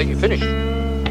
[0.00, 0.44] I think you finished.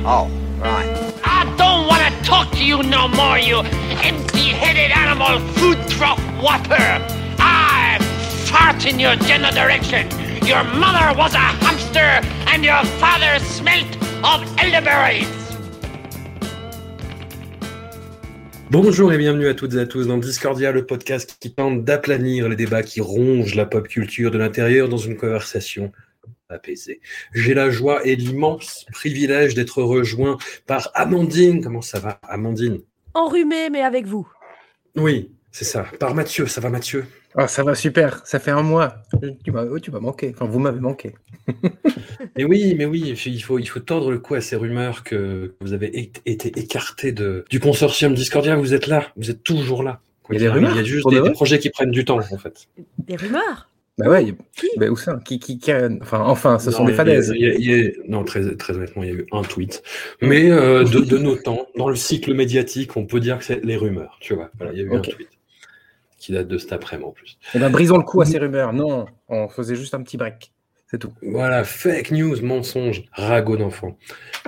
[0.04, 0.26] Oh,
[0.58, 0.90] right.
[1.24, 3.60] I don't want to talk to you no more, you
[4.02, 6.98] empty-headed animal food trough whopper.
[7.38, 8.00] I
[8.50, 10.10] fart in your general direction.
[10.44, 13.86] Your mother was a hamster and your father smelt
[14.24, 15.28] of elderberries.
[18.72, 22.50] Bonjour et bienvenue à toutes et à tous dans Discordia, le podcast qui tente d'aplanir
[22.50, 25.92] les débats qui rongent la pop culture de l'intérieur dans une conversation
[27.34, 31.64] J'ai la joie et l'immense privilège d'être rejoint par Amandine.
[31.64, 32.80] Comment ça va, Amandine?
[33.14, 34.28] Enrhumé, mais avec vous.
[34.96, 35.86] Oui, c'est ça.
[36.00, 36.48] Par Mathieu.
[36.48, 37.06] Ça va, Mathieu?
[37.36, 38.96] Ah, ça va super, ça fait un mois.
[39.44, 41.14] Tu m'as oh, tu m'as manqué, enfin vous m'avez manqué.
[42.36, 45.56] Mais oui, mais oui, il faut, il faut tordre le cou à ces rumeurs que
[45.62, 48.56] vous avez été écarté de, du consortium Discordia.
[48.56, 50.02] Vous êtes là, vous êtes toujours là.
[50.30, 52.20] Il y a des rumeurs Il y a juste des, projets qui prennent du temps,
[52.20, 52.68] en fait.
[53.00, 53.70] Des rumeurs?
[54.00, 55.20] Bah ouais, a- Qui bah, où ça?
[55.26, 57.34] Qui, qui, qui a- Enfin, enfin, ce sont des il y a- falaises.
[57.36, 59.42] il y a- il y a- non, très, très honnêtement, il y a eu un
[59.44, 59.84] tweet.
[60.22, 63.64] Mais euh, de, de nos temps, dans le cycle médiatique, on peut dire que c'est
[63.64, 64.18] les rumeurs.
[64.22, 65.28] Tu vois, voilà, il y a eu un tweet
[66.18, 67.38] qui date de cet après-midi en plus.
[67.56, 68.74] Eh ben, brisons le coup à ces rumeurs.
[68.74, 70.52] Non, on faisait juste un petit break.
[70.92, 71.14] C'est tout.
[71.22, 73.96] Voilà, fake news, mensonge, ragot d'enfant.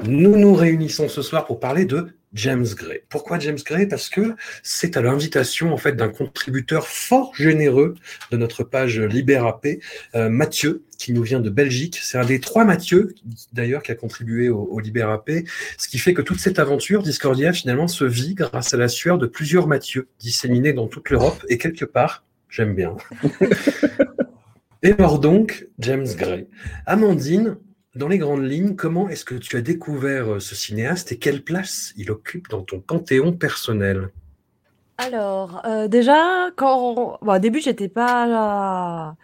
[0.07, 3.01] Nous nous réunissons ce soir pour parler de James Gray.
[3.09, 3.87] Pourquoi James Gray?
[3.87, 7.95] Parce que c'est à l'invitation en fait d'un contributeur fort généreux
[8.31, 9.79] de notre page Libérapé,
[10.15, 11.99] euh, Mathieu, qui nous vient de Belgique.
[12.01, 13.15] C'est un des trois Mathieu,
[13.53, 15.45] d'ailleurs, qui a contribué au, au Libérapé,
[15.77, 19.17] ce qui fait que toute cette aventure Discordia finalement se vit grâce à la sueur
[19.17, 22.95] de plusieurs Mathieu disséminés dans toute l'Europe et quelque part, j'aime bien.
[24.83, 26.47] Et alors donc, James Gray.
[26.87, 27.57] Amandine,
[27.95, 31.43] dans les grandes lignes, comment est-ce que tu as découvert euh, ce cinéaste et quelle
[31.43, 34.09] place il occupe dans ton panthéon personnel?
[34.97, 37.17] Alors, euh, déjà, quand.
[37.21, 39.15] Bon, au début, j'étais pas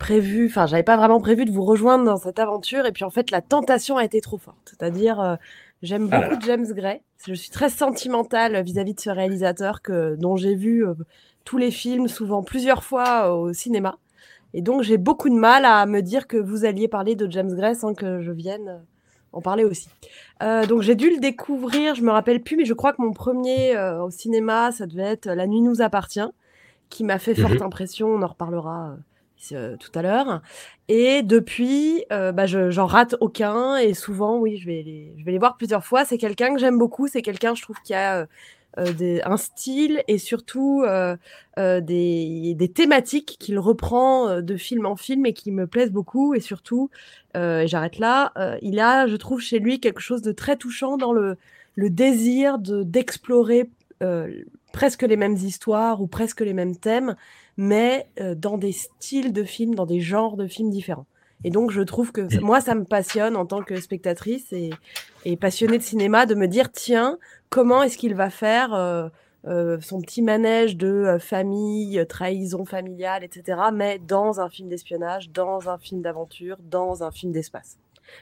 [0.00, 3.10] prévu, enfin, j'avais pas vraiment prévu de vous rejoindre dans cette aventure, et puis en
[3.10, 4.56] fait, la tentation a été trop forte.
[4.64, 5.36] C'est-à-dire, euh,
[5.82, 7.02] j'aime Ah beaucoup James Gray.
[7.24, 10.94] Je suis très sentimentale vis-à-vis de ce réalisateur que, dont j'ai vu euh,
[11.44, 13.98] tous les films, souvent plusieurs fois euh, au cinéma.
[14.54, 17.54] Et donc, j'ai beaucoup de mal à me dire que vous alliez parler de James
[17.54, 18.78] Gray sans que je vienne euh,
[19.32, 19.88] en parler aussi.
[20.42, 23.12] Euh, donc, j'ai dû le découvrir, je me rappelle plus, mais je crois que mon
[23.12, 26.28] premier euh, au cinéma, ça devait être La nuit nous appartient,
[26.88, 27.62] qui m'a fait forte Mhm.
[27.62, 28.08] impression.
[28.08, 28.96] On en reparlera
[29.52, 30.42] euh, euh, tout à l'heure.
[30.88, 33.76] Et depuis, euh, bah, je- j'en rate aucun.
[33.76, 36.04] Et souvent, oui, je vais les, je vais les voir plusieurs fois.
[36.04, 37.06] C'est quelqu'un que j'aime beaucoup.
[37.06, 38.26] C'est quelqu'un, je trouve, qui a
[38.76, 41.16] des- un style et surtout euh,
[41.58, 45.92] euh, des, des thématiques qu'il reprend euh, de film en film et qui me plaisent
[45.92, 46.34] beaucoup.
[46.34, 46.90] Et surtout,
[47.36, 50.56] euh, et j'arrête là, euh, il a, je trouve, chez lui quelque chose de très
[50.56, 51.36] touchant dans le,
[51.74, 53.70] le désir de d'explorer
[54.02, 54.30] euh,
[54.72, 57.16] presque les mêmes histoires ou presque les mêmes thèmes,
[57.56, 61.06] mais euh, dans des styles de films, dans des genres de films différents.
[61.42, 64.70] Et donc, je trouve que moi, ça me passionne en tant que spectatrice et,
[65.24, 67.18] et passionnée de cinéma de me dire, tiens,
[67.50, 69.08] comment est-ce qu'il va faire euh,
[69.46, 75.30] euh, son petit manège de euh, famille, trahison familiale, etc., mais dans un film d'espionnage,
[75.30, 77.78] dans un film d'aventure, dans un film d'espace.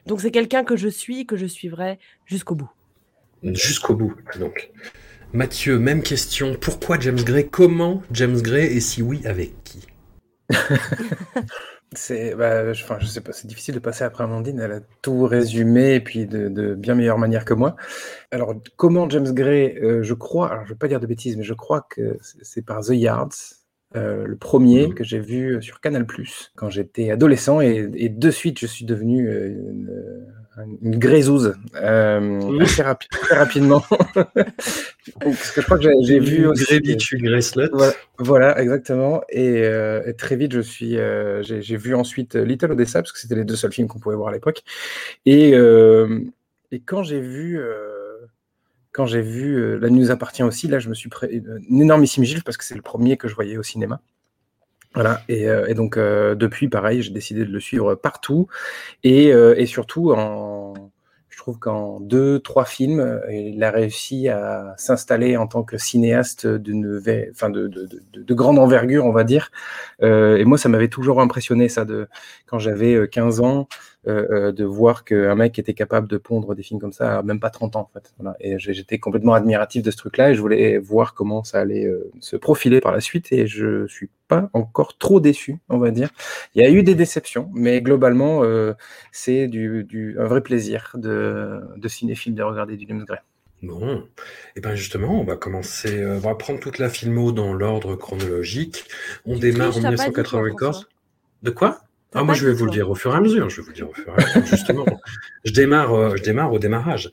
[0.07, 2.71] Donc, c'est quelqu'un que je suis, que je suivrai jusqu'au bout.
[3.43, 4.71] Jusqu'au bout, donc.
[5.33, 6.57] Mathieu, même question.
[6.59, 7.49] Pourquoi James Gray?
[7.49, 8.67] Comment James Gray?
[8.67, 9.87] Et si oui, avec qui?
[11.95, 14.61] C'est, bah, je, enfin, je sais pas, c'est difficile de passer après Amandine.
[14.61, 17.77] Elle a tout résumé et puis de, de bien meilleure manière que moi.
[18.31, 21.45] Alors, comment James Gray, euh, je crois, alors je vais pas dire de bêtises, mais
[21.45, 23.31] je crois que c'est par The Yards,
[23.97, 24.95] euh, le premier Mhm.
[24.95, 26.07] que j'ai vu sur Canal
[26.57, 30.27] quand j'étais adolescent et, et de suite je suis devenu euh,
[30.83, 33.83] une, grézouze euh, assez, rapi- très rapidement.
[35.21, 36.65] Parce que je crois que j'ai- vu aussi.
[37.01, 37.69] Slut.
[37.73, 39.23] Voilà, voilà, exactement.
[39.31, 43.19] Et, euh, et très vite, je suis, euh, j'ai vu ensuite Little Odessa parce que
[43.19, 44.63] c'était les deux seuls films qu'on pouvait voir à l'époque.
[45.27, 45.51] Et,
[46.71, 47.59] et quand j'ai vu,
[48.93, 51.29] quand j'ai vu La nuit nous appartient aussi, là, je me suis pris
[51.69, 54.01] une énormissime gifle parce que c'est le premier que je voyais au cinéma.
[54.99, 58.49] Voilà, et, euh, donc euh, depuis, pareil, j'ai décidé de le suivre partout
[59.05, 60.75] et, euh, et surtout en,
[61.29, 65.79] je trouve qu'en deux, trois films, euh, il a réussi à s'installer en tant que
[65.79, 67.01] cinéaste d'une,
[67.31, 69.53] enfin de, de, de, de grande envergure, on va dire.
[70.03, 72.09] Euh, et moi, ça m'avait toujours impressionné, ça, de
[72.47, 73.69] quand j'avais euh, 15 ans,
[74.09, 77.77] de voir qu'un mec était capable de pondre des films comme ça, même pas 30
[77.77, 78.15] ans en fait.
[78.41, 81.91] Et j'étais complètement admiratif de ce truc-là et je voulais voir comment ça allait
[82.21, 86.11] se profiler par la suite et je suis pas encore trop déçu, on va dire.
[86.55, 88.43] Il y a eu des déceptions, mais globalement,
[89.13, 93.21] c'est du, un vrai plaisir de, de cinéphile de regarder du James Gray.
[93.63, 94.07] Bon,
[94.55, 98.85] et bien justement, on va commencer, on va prendre toute la filmo dans l'ordre chronologique.
[99.27, 100.89] On démarre en 1994.
[101.43, 101.81] De quoi?
[102.15, 103.51] Ah, moi, je vais vous le dire au fur et à mesure.
[103.51, 104.87] Je vais vous le dire au fur et à mesure, justement.
[105.45, 107.11] je, démarre, je démarre au démarrage.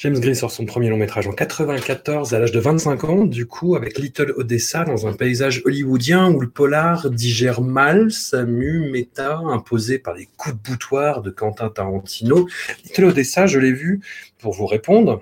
[0.00, 3.46] James Gray sort son premier long métrage en 94 à l'âge de 25 ans, du
[3.46, 8.90] coup, avec Little Odessa dans un paysage hollywoodien où le polar digère mal sa mue
[8.90, 12.46] méta imposée par les coups de boutoir de Quentin Tarantino.
[12.84, 14.00] Little Odessa, je l'ai vu,
[14.38, 15.20] pour vous répondre,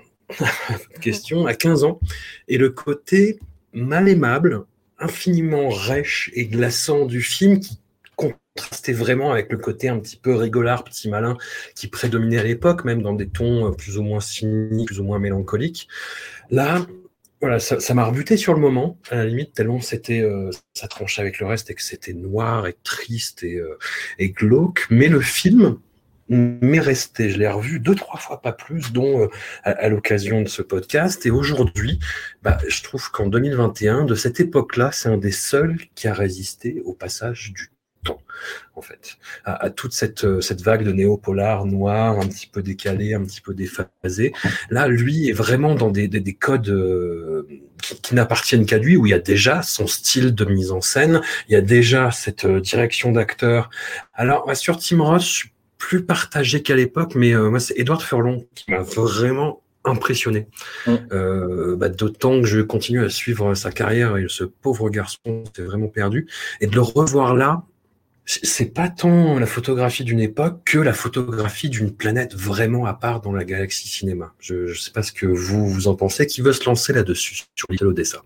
[1.01, 1.99] question, à 15 ans,
[2.47, 3.39] et le côté
[3.73, 4.65] mal aimable,
[4.99, 7.79] infiniment rêche et glaçant du film qui
[8.57, 11.37] contrastait vraiment avec le côté un petit peu rigolard, petit malin
[11.75, 15.03] qui prédominait à l'époque, même dans des tons euh, plus ou moins cyniques, plus ou
[15.03, 15.87] moins mélancoliques.
[16.49, 16.85] Là,
[17.39, 21.21] voilà, ça m'a rebuté sur le moment, à la limite, tellement c'était, euh, ça tranchait
[21.21, 23.77] avec le reste et que c'était noir et triste et, euh,
[24.17, 24.87] et glauque.
[24.89, 25.77] Mais le film,
[26.29, 27.29] m'est resté.
[27.29, 29.29] Je l'ai revu deux, trois fois, pas plus, dont
[29.63, 31.25] à, l'occasion de ce podcast.
[31.25, 31.99] Et aujourd'hui,
[32.41, 36.81] bah, je trouve qu'en 2021, de cette époque-là, c'est un des seuls qui a résisté
[36.83, 37.69] au passage du
[38.75, 43.15] en fait, à, toute cette, euh, cette vague de néo-polar noir, un petit peu décalé,
[43.15, 44.33] un petit peu déphasé.
[44.69, 47.47] Là, lui est vraiment dans des, des, codes euh,
[47.81, 51.21] qui, n'appartiennent qu'à lui, où il y a déjà son style de mise en scène,
[51.49, 53.69] il y a déjà cette euh, direction d'acteur.
[54.13, 58.47] Alors, sur Tim Ross, je suis plus partagé qu'à l'époque, mais moi, c'est Edward Furlong
[58.55, 60.47] qui m'a vraiment impressionné.
[60.87, 65.87] Bah, d'autant que je continue à suivre sa carrière et ce pauvre garçon s'est vraiment
[65.87, 66.27] perdu.
[66.61, 67.63] Et de le revoir là,
[68.27, 73.21] c'est pas tant la photographie d'une époque que la photographie d'une planète vraiment à part
[73.21, 74.33] dans la galaxie cinéma.
[74.39, 76.27] Je, je sais pas ce que vous, vous en pensez.
[76.27, 78.21] Qui veut se lancer là-dessus, sur Little Odessa?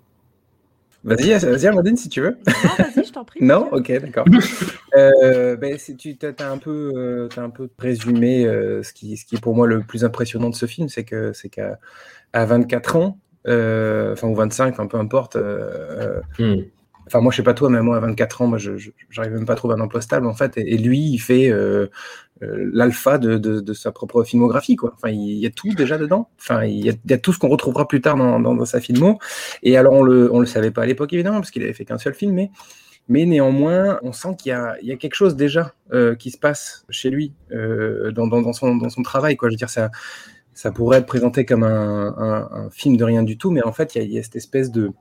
[1.03, 2.37] Vas-y, vas-y, Amandine, si tu veux.
[2.45, 3.39] Non, vas-y, je t'en prie.
[3.43, 4.25] non, ok, d'accord.
[4.95, 9.25] euh, ben, tu as un peu, euh, as un peu résumé euh, ce, qui, ce
[9.25, 11.79] qui est pour moi le plus impressionnant de ce film, c'est que c'est qu'à
[12.33, 15.37] à 24 ans, euh, enfin ou 25, un peu importe,
[16.39, 16.61] hmm.
[17.11, 18.71] Enfin, moi, je sais pas toi, mais moi, à 24 ans, moi, je
[19.17, 20.53] n'arrive même pas à trouver un emploi stable, en fait.
[20.55, 21.87] Et, lui, il fait euh,
[22.41, 24.93] euh, l'alpha de, sa propre filmographie, quoi.
[24.95, 26.29] Enfin, il y a tout déjà dedans.
[26.39, 29.19] Enfin, il y a, tout ce qu'on retrouvera plus tard dans, sa filmo.
[29.61, 31.83] Et alors, on le, on le savait pas à l'époque, évidemment, parce qu'il avait fait
[31.83, 32.49] qu'un seul film, mais,
[33.09, 36.85] mais néanmoins, on sent qu'il y y a quelque chose déjà euh, qui se passe
[36.89, 39.49] chez lui dans, son, dans son travail, quoi.
[39.49, 39.91] Je veux dire, ça,
[40.53, 44.13] ça pourrait être présenté comme un, film de rien du tout, mais en fait, il
[44.13, 44.91] y a cette espèce de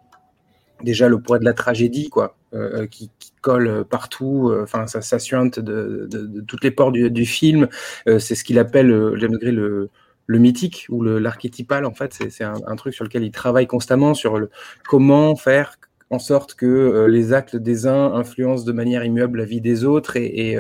[0.83, 3.11] déjà le poids de la tragédie, quoi, euh, qui,
[3.41, 4.51] colle partout.
[4.51, 6.09] Euh, enfin, ça, ça suinte de,
[6.47, 7.69] toutes les portes du, film.
[8.07, 9.91] Euh, c'est ce qu'il appelle le,
[10.27, 11.87] le mythique ou l'archétypal.
[11.87, 14.39] En fait, c'est un, truc sur lequel il travaille constamment sur
[14.87, 15.77] comment faire
[16.11, 20.17] en sorte que les actes des uns influencent de manière immuable la vie des autres
[20.17, 20.59] et,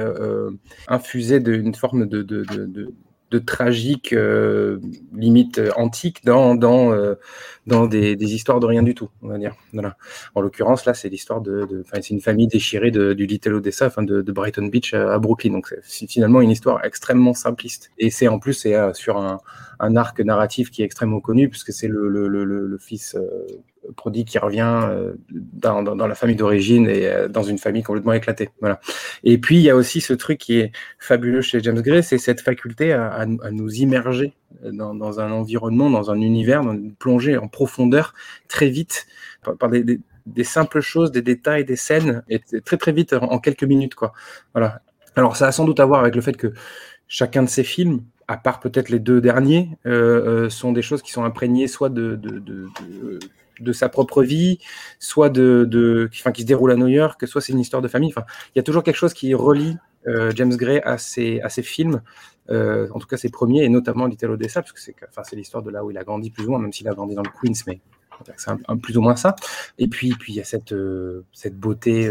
[0.89, 2.23] infuser d'une forme de
[3.39, 4.79] tragique, euh,
[5.15, 7.15] limite euh, antique, dans, dans, euh,
[7.67, 9.55] dans des, des, histoires de rien du tout, on va dire.
[9.73, 9.97] Voilà.
[10.35, 13.87] En l'occurrence, là, c'est l'histoire de, de c'est une famille déchirée de, du Little Odessa,
[13.87, 15.53] enfin de, de, Brighton Beach à, Brooklyn.
[15.53, 17.91] Donc, c'est finalement une histoire extrêmement simpliste.
[17.99, 19.41] Et c'est en plus, c'est sur un,
[19.81, 23.17] un, arc narratif qui est extrêmement connu, puisque c'est le, fils
[23.97, 28.51] prodigue qui revient euh, dans, la famille d'origine et euh, dans une famille complètement éclatée.
[28.61, 28.81] Voilà.
[29.25, 32.19] Et puis il y a aussi ce truc qui est fabuleux chez James Gray, c'est
[32.19, 37.49] cette faculté à, nous immerger dans, un environnement, dans un univers, dans une plongée en
[37.49, 38.15] profondeur
[38.49, 39.07] très vite
[39.59, 43.95] par, des, simples choses, des détails, des scènes, et très très vite en, quelques minutes
[43.95, 44.13] quoi.
[44.55, 44.83] Voilà.
[45.17, 46.53] Alors ça a sans doute à voir avec le fait que
[47.09, 51.03] chacun de ces films à part peut-être les deux derniers, euh, euh, sont des choses
[51.03, 52.69] qui sont imprégnées soit de, de, de,
[53.59, 54.61] de sa propre vie,
[55.01, 58.13] soit de, enfin, qui se déroule à New York, soit c'est une histoire de famille.
[58.17, 61.49] Enfin, il y a toujours quelque chose qui relie euh, James Gray à ses, à
[61.49, 62.03] ses films,
[62.49, 65.71] en tout cas ses premiers, et notamment Little Odessa, parce que c'est enfin, l'histoire de
[65.71, 67.61] là où il a grandi plus ou moins, même s'il a grandi dans le Queens,
[67.67, 67.81] mais
[68.37, 69.35] c'est plus ou moins ça.
[69.79, 70.75] Et puis, puis il y a cette,
[71.33, 72.09] cette beauté.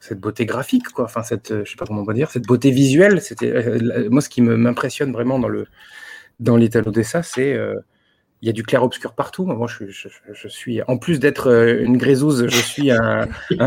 [0.00, 1.04] Euh, cette beauté graphique, quoi.
[1.04, 3.20] Enfin, cette, je sais pas comment on va dire, cette beauté visuelle.
[3.20, 5.66] C'était euh, moi ce qui m'impressionne vraiment dans le
[6.40, 7.56] dans Little Odessa, c'est
[8.42, 9.44] il y a du clair-obscur partout.
[9.44, 13.28] Moi, je, je, je suis, en plus d'être euh, une grézouze, je suis un,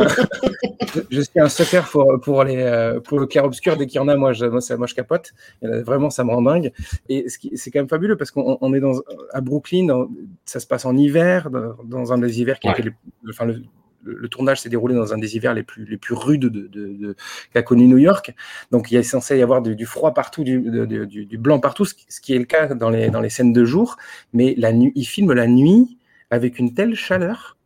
[1.12, 3.78] je suis un sucker pour, pour, les, euh, pour le clair-obscur.
[3.78, 5.34] Dès qu'il y en a, moi, je, moi, ça, moi, je capote.
[5.62, 6.72] vraiment, ça me rend dingue.
[7.08, 10.08] Et c'est quand même fabuleux parce qu'on on est dans, à Brooklyn,
[10.46, 12.94] ça se passe en hiver, dans, un des hivers qui le,
[13.30, 13.62] enfin, le,
[14.03, 17.15] le, tournage s'est déroulé dans un des hivers les plus, les plus rudes de, de,
[17.53, 18.33] qu'a connu New York.
[18.72, 22.33] Donc il est censé y avoir du, froid partout, du, du, blanc partout, ce qui
[22.33, 23.98] est le cas dans les, dans les scènes de jour.
[24.33, 25.98] Mais la nuit, il filme la nuit
[26.29, 27.57] avec une telle chaleur.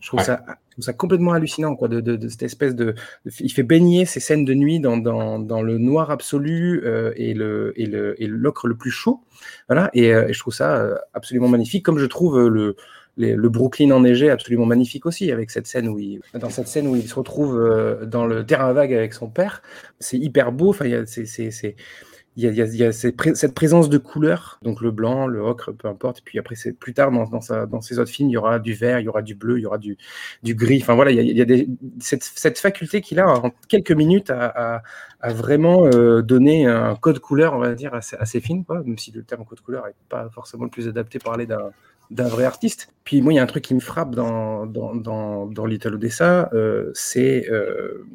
[0.00, 0.44] Je trouve ça
[0.80, 2.94] ça complètement hallucinant, quoi, de, de, cette espèce de,
[3.40, 7.34] Il fait baigner ces scènes de nuit dans, dans, dans le noir absolu euh, et,
[7.34, 9.20] le, et, le, et l'ocre le plus chaud.
[9.68, 12.76] Voilà, et, euh, et, je trouve ça euh, absolument magnifique, comme je trouve le,
[13.18, 16.96] le Brooklyn enneigé absolument magnifique aussi, avec cette scène où il, dans cette scène où
[16.96, 17.58] il se retrouve
[18.06, 19.62] dans le terrain vague avec son père.
[20.00, 21.76] C'est hyper beau, enfin, c'est, c'est, c'est
[22.40, 26.18] il y a, cette présence de couleurs, donc le blanc, le ocre, peu importe.
[26.18, 28.74] Et puis après, c'est plus tard dans, dans, ses autres films, il y aura du
[28.74, 29.98] vert, il y aura du bleu, il y aura du,
[30.44, 30.78] du gris.
[30.80, 31.64] Enfin voilà, il y a,
[31.98, 34.82] cette, cette, faculté qu'il a en quelques minutes à,
[35.20, 38.98] à, vraiment euh, donner un code couleur, on va dire, à, ses films, quoi, même
[38.98, 41.72] si le terme code couleur n'est pas forcément le plus adapté pour parler d'un
[42.10, 42.92] d'un vrai artiste.
[43.04, 46.50] Puis moi, il y a un truc qui me frappe dans, dans, dans, Little Odessa,
[46.52, 48.06] euh, c'est euh,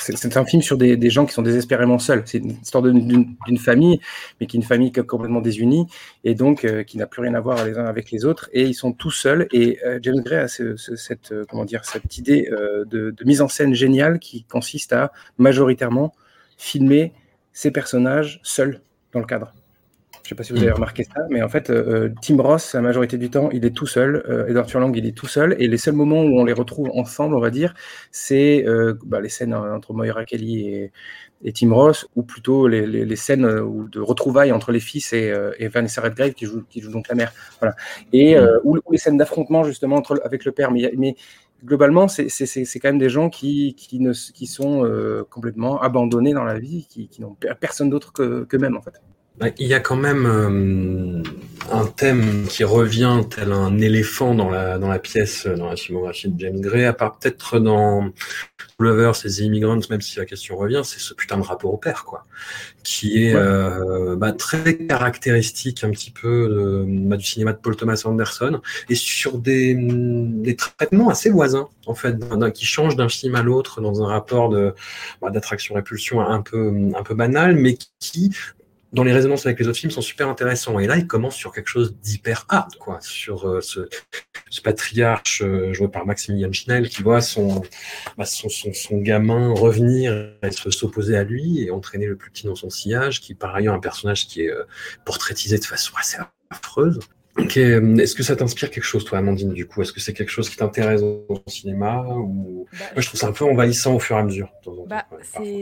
[0.00, 2.22] c'est un film sur des, gens qui sont désespérément seuls.
[2.26, 4.00] C'est une histoire d'une famille,
[4.40, 5.86] mais qui est une famille complètement désunie
[6.24, 8.48] et donc euh, qui n'a plus rien à voir les uns avec les autres.
[8.52, 9.48] Et ils sont tous seuls.
[9.52, 12.48] Et James Gray a cette, euh, comment dire, cette idée
[12.86, 16.14] de, mise en scène géniale qui consiste à majoritairement
[16.56, 17.12] filmer
[17.52, 18.80] ces personnages seuls
[19.12, 19.52] dans le cadre.
[20.28, 22.74] Je ne sais pas si vous avez remarqué ça, mais en fait, euh, Tim Ross,
[22.74, 24.22] la majorité du temps, il est tout seul.
[24.28, 25.56] Euh, Edward Furlong, il est tout seul.
[25.58, 27.72] Et les seuls moments où on les retrouve ensemble, on va dire,
[28.10, 30.90] c'est euh, bah, les scènes entre Moira Kelly
[31.44, 35.32] et, Tim Ross, ou plutôt les, scènes de retrouvailles entre les fils et,
[35.72, 37.32] Vanessa Redgrave, qui joue, qui joue donc la mère.
[37.58, 37.74] Voilà.
[38.12, 38.60] Et, mm.
[38.64, 40.70] ou, les scènes d'affrontement, justement, entre, avec le père.
[40.72, 41.16] Mais, mais
[41.64, 42.28] globalement, c'est
[42.82, 44.86] quand même des gens qui, qui, ne, qui sont
[45.30, 49.00] complètement abandonnés dans la vie, qui, qui n'ont personne d'autre qu'eux-mêmes, en fait.
[49.38, 51.22] Bah, il y a quand même euh,
[51.70, 56.28] un thème qui revient tel un éléphant dans la, dans la pièce, dans la filmographie
[56.28, 58.10] de James Gray, à part peut-être dans
[58.80, 61.76] Lovers et The Immigrants, même si la question revient, c'est ce putain de rapport au
[61.76, 62.24] père, quoi,
[62.82, 68.02] qui est euh, bah, très caractéristique un petit peu bah, du cinéma de Paul Thomas
[68.06, 72.16] Anderson, et sur des, des traitements assez voisins, en fait,
[72.54, 74.74] qui changent d'un film à l'autre dans un rapport de
[75.22, 78.32] bah, d'attraction-répulsion un peu, un peu banal, mais qui
[78.92, 80.78] dans les résonances avec les autres films sont super intéressants.
[80.78, 83.88] Et là, il commence sur quelque chose d'hyper hard, quoi, sur euh, ce,
[84.48, 87.62] ce, patriarche euh, joué par Maximilian Schnell qui voit son,
[88.16, 92.46] bah, son, son, son, gamin revenir et s'opposer à lui et entraîner le plus petit
[92.46, 94.64] dans son sillage, qui par ailleurs un personnage qui est euh,
[95.04, 96.16] portraitisé de façon assez
[96.50, 97.00] affreuse.
[97.38, 99.82] Euh, est-ce que ça t'inspire quelque chose, toi, Amandine, du coup?
[99.82, 102.66] Est-ce que c'est quelque chose qui t'intéresse dans le cinéma ou...
[102.72, 104.50] Bah, Moi, je trouve ça un peu envahissant au fur et à mesure.
[104.86, 105.06] Bah,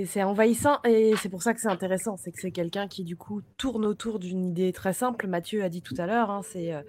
[0.04, 2.16] c'est envahissant et c'est pour ça que c'est intéressant.
[2.16, 5.26] C'est que c'est quelqu'un qui, du coup, tourne autour d'une idée très simple.
[5.26, 6.80] Mathieu a dit tout à l'heure, hein, c'est euh,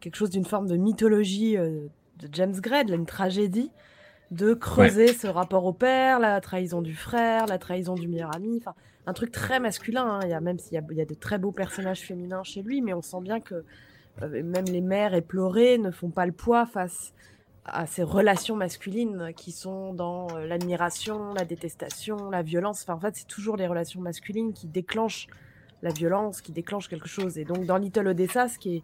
[0.00, 1.86] quelque chose d'une forme de mythologie euh,
[2.18, 3.70] de James Gray, une tragédie,
[4.30, 8.58] de creuser ce rapport au père, la trahison du frère, la trahison du meilleur ami.
[8.58, 8.74] Enfin,
[9.06, 10.04] un truc très masculin.
[10.04, 10.20] Hein.
[10.24, 12.80] Il y a, même s'il y, y, a de très beaux personnages féminins chez lui,
[12.80, 13.64] mais on sent bien que
[14.22, 17.12] même les mères éplorées ne font pas le poids face
[17.64, 22.82] à ces relations masculines qui sont dans euh, l'admiration, la détestation, la violence.
[22.82, 25.28] Enfin, en fait, c'est toujours les relations masculines qui déclenchent
[25.82, 27.38] la violence, qui déclenchent quelque chose.
[27.38, 28.82] Et donc, dans Little Odessa, ce qui est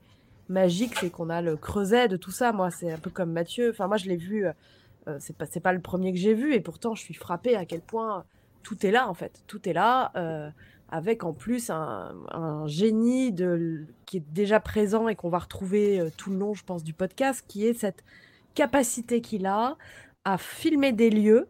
[0.49, 2.53] magique, c'est qu'on a le creuset de tout ça.
[2.53, 3.71] Moi, c'est un peu comme Mathieu.
[3.71, 4.47] Enfin, moi, je l'ai vu.
[4.47, 7.65] Euh, c'est pas, pas le premier que j'ai vu, et pourtant, je suis frappée à
[7.65, 8.25] quel point
[8.63, 9.43] tout est là, en fait.
[9.47, 10.13] Tout est là
[10.89, 16.11] avec en plus un, génie de, qui est déjà présent et qu'on va retrouver euh,
[16.17, 18.05] tout le long, je pense, du podcast, qui est cette
[18.55, 19.77] capacité qu'il a
[20.25, 21.49] à filmer des lieux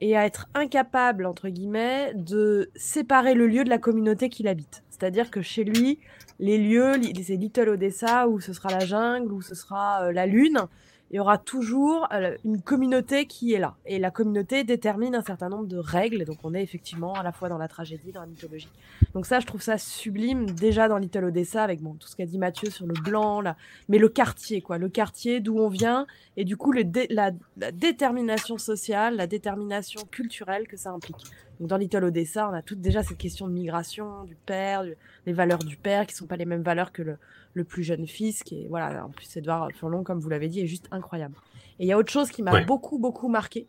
[0.00, 4.82] et à être incapable, entre guillemets, de séparer le lieu de la communauté qu'il habite.
[4.90, 5.98] C'est-à-dire que chez lui,
[6.38, 6.92] les lieux,
[7.22, 10.60] c'est Little Odessa, où ce sera la jungle, où ce sera euh, la lune,
[11.10, 13.76] il y aura toujours euh, une communauté qui est là.
[13.86, 16.24] Et la communauté détermine un certain nombre de règles.
[16.24, 18.68] Donc on est effectivement à la fois dans la tragédie, dans la mythologie.
[19.14, 22.26] Donc ça, je trouve ça sublime déjà dans Little Odessa, avec bon, tout ce qu'a
[22.26, 23.56] dit Mathieu sur le blanc, là.
[23.88, 24.76] mais le quartier, quoi.
[24.76, 27.30] Le quartier d'où on vient, et du coup la,
[27.72, 31.24] détermination sociale, la détermination culturelle que ça implique.
[31.58, 34.84] Donc dans Little Odessa, on a toute déjà cette question de migration, du père,
[35.26, 37.18] les valeurs du père, qui sont pas les mêmes valeurs que le,
[37.54, 40.60] le plus jeune fils, qui est, voilà, en plus, Edouard Furlong, comme vous l'avez dit,
[40.60, 41.34] est juste incroyable.
[41.78, 43.66] Et il y a autre chose qui m'a beaucoup, beaucoup marqué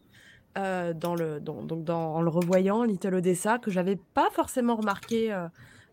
[0.57, 5.31] euh, dans le, donc dans, en le revoyant, Little Odessa, que j'avais pas forcément remarqué
[5.31, 5.47] euh,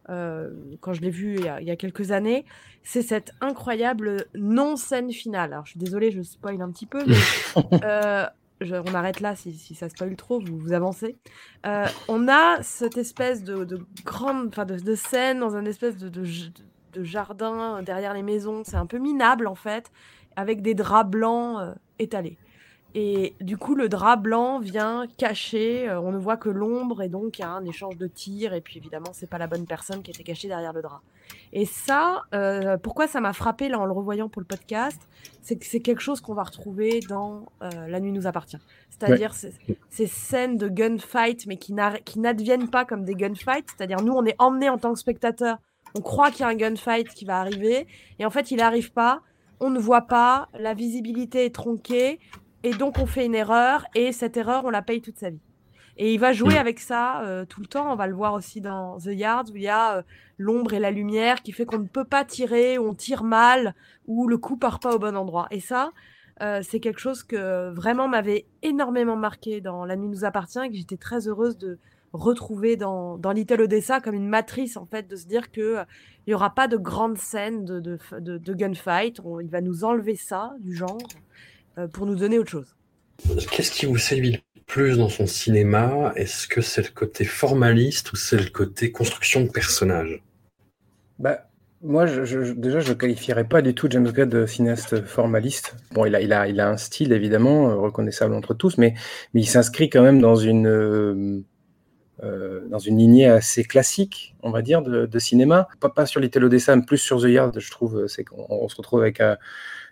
[0.09, 0.51] euh,
[0.81, 2.45] quand je l'ai vu il y, a, quelques années,
[2.83, 5.53] c'est cette incroyable non-scène finale.
[5.53, 7.17] Alors, je suis désolée, je spoil un petit peu, mais
[8.63, 11.17] on arrête là si, si, ça spoil trop, vous, avancez.
[12.09, 16.25] on a cette espèce de, de grande, de, scène dans un espèce de
[17.03, 18.63] jardin derrière les maisons.
[18.65, 19.91] C'est un peu minable en fait,
[20.37, 22.39] avec des draps blancs euh, étalés.
[22.99, 27.11] Et du coup, le drap blanc vient cacher, euh, on ne voit que l'ombre, et
[27.11, 29.67] donc il y a un échange de tirs, et puis évidemment, c'est pas la bonne
[29.67, 31.03] personne qui était cachée derrière le drap.
[31.53, 34.99] Et ça, euh, pourquoi ça m'a frappé là en le revoyant pour le podcast,
[35.43, 38.57] c'est que c'est quelque chose qu'on va retrouver dans euh, La nuit nous appartient.
[38.89, 39.53] C'est-à-dire ces,
[39.91, 44.37] ces scènes de gunfight, mais qui n'adviennent pas comme des gunfights, c'est-à-dire nous, on est
[44.39, 45.59] emmenés en tant que spectateur,
[45.95, 47.87] on croit qu'il y a un gunfight qui va arriver,
[48.19, 49.21] et en fait, il n'arrive pas,
[49.61, 52.21] on ne voit pas, la visibilité est tronquée,
[52.67, 55.41] et donc on fait une erreur, et cette erreur, on la paye toute sa vie.
[55.99, 56.59] Et il va jouer Mm.
[56.59, 57.91] avec ça euh, tout le temps.
[57.91, 60.03] On va le voir aussi dans The Yard, où il y a euh,
[60.37, 63.75] l'ombre et la lumière qui fait qu'on ne peut pas tirer, ou on tire mal,
[64.07, 65.47] ou le coup part pas au bon endroit.
[65.51, 65.93] Et ça,
[66.43, 70.69] euh, c'est quelque chose que vraiment m'avait énormément marqué dans La nuit nous appartient, et
[70.69, 71.79] que j'étais très heureuse de
[72.13, 75.79] retrouver dans, dans Little Odessa comme une matrice, en fait, de se dire que
[76.27, 79.19] il y aura pas de grandes scènes de, de, de- de gunfight.
[79.25, 80.99] On- il va nous enlever ça du genre
[81.93, 82.77] pour nous donner autre chose.
[83.51, 86.13] Qu'est-ce qui vous séduit le plus dans son cinéma?
[86.17, 90.23] Est-ce que c'est le côté formaliste ou c'est le côté construction de personnages
[91.19, 91.49] Bah,
[91.83, 95.77] moi, je, je- déjà, je ne qualifierais pas du tout James Gray de cinéaste formaliste.
[95.93, 98.95] Bon, il a, il a, il a un style, évidemment, euh, reconnaissable entre tous, mais,
[99.35, 101.41] mais il s'inscrit quand même dans une, euh,
[102.23, 105.69] euh, dans une lignée assez classique, on va dire, de, de cinéma.
[105.81, 108.07] Pas, pas sur Little Odessa, mais plus sur The Yard, je trouve.
[108.09, 109.37] C'est qu'on on se retrouve avec un-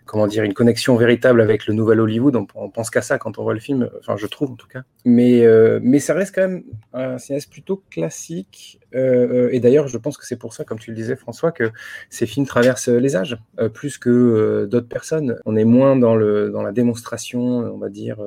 [0.05, 2.35] comment dire, une connexion véritable avec le nouvel Hollywood.
[2.35, 4.83] On, pense qu'à ça quand on voit le film, enfin, je trouve en tout cas.
[5.03, 8.79] Mais, euh, mais ça reste quand même un cinéaste plutôt classique.
[8.93, 11.51] Euh, euh, et d'ailleurs, je pense que c'est pour ça, comme tu le disais, François,
[11.51, 11.71] que
[12.09, 13.37] ces films traversent les âges,
[13.73, 15.39] plus que d'autres personnes.
[15.45, 18.17] On est moins dans, le, dans la démonstration, on va dire,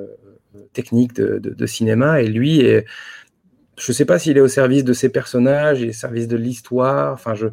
[0.72, 2.22] technique de, cinéma.
[2.22, 5.90] Et lui, je ne sais pas s'il est au service de ses personnages, il est
[5.90, 7.12] au service de l'histoire.
[7.12, 7.46] Enfin, je,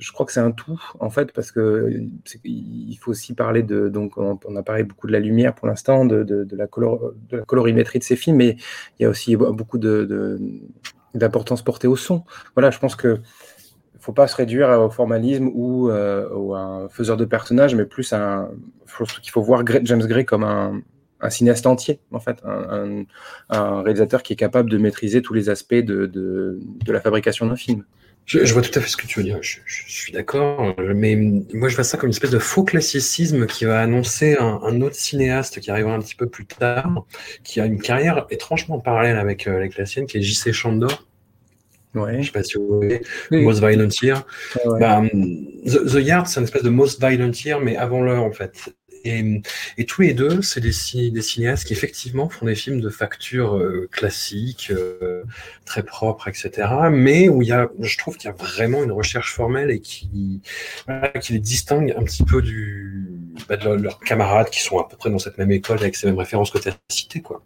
[0.00, 1.92] je crois que c'est un tout, en fait, parce que
[2.44, 3.88] il faut aussi parler de.
[3.88, 6.66] Donc, on, a parlé beaucoup de la lumière pour l'instant, de, la
[7.44, 8.56] colorimétrie de ces films, mais
[8.98, 9.78] il y a aussi beaucoup
[11.14, 12.24] d'importance portée au son.
[12.54, 13.20] Voilà, je pense que
[13.98, 18.14] faut pas se réduire au formalisme ou, euh, à un faiseur de personnages, mais plus
[18.14, 18.50] un.
[18.86, 20.80] Je pense qu'il faut voir James Gray comme un,
[21.20, 23.04] un cinéaste entier, en fait, un, un-
[23.50, 27.84] un réalisateur qui est capable de maîtriser tous les aspects de la fabrication d'un film.
[28.30, 30.76] Je, je vois tout à fait ce que tu veux dire, je, je suis d'accord,
[30.94, 34.60] mais moi je vois ça comme une espèce de faux classicisme qui va annoncer un,
[34.62, 37.04] un autre cinéaste qui arrivera un petit peu plus tard,
[37.42, 40.52] qui a une carrière étrangement parallèle avec, euh, avec la sienne, qui est J.C.
[40.52, 41.08] Chandor.
[41.96, 42.22] Ouais.
[42.22, 43.00] Je sais pas si vous voyez,
[43.32, 43.42] Oui.
[43.42, 44.24] Most Violent Year.
[44.64, 44.78] Ouais, ouais.
[44.78, 45.02] Bah,
[45.66, 48.72] The, The Yard, c'est une espèce de Most Violent Year, mais avant l'heure en fait.
[49.04, 49.42] Et,
[49.86, 53.56] tous les deux, c'est des, ci- des cinéastes qui effectivement font des films de facture
[53.56, 55.22] euh, classique, euh,
[55.64, 56.68] très propre, etc.
[56.90, 59.80] Mais où il y a, je trouve qu'il y a vraiment une recherche formelle et
[59.80, 60.42] qui,
[61.30, 62.42] les distingue un petit peu
[63.48, 66.06] bah, de leurs- camarades qui sont à peu près dans cette même école avec ces
[66.06, 67.42] mêmes références que tu as citées, quoi.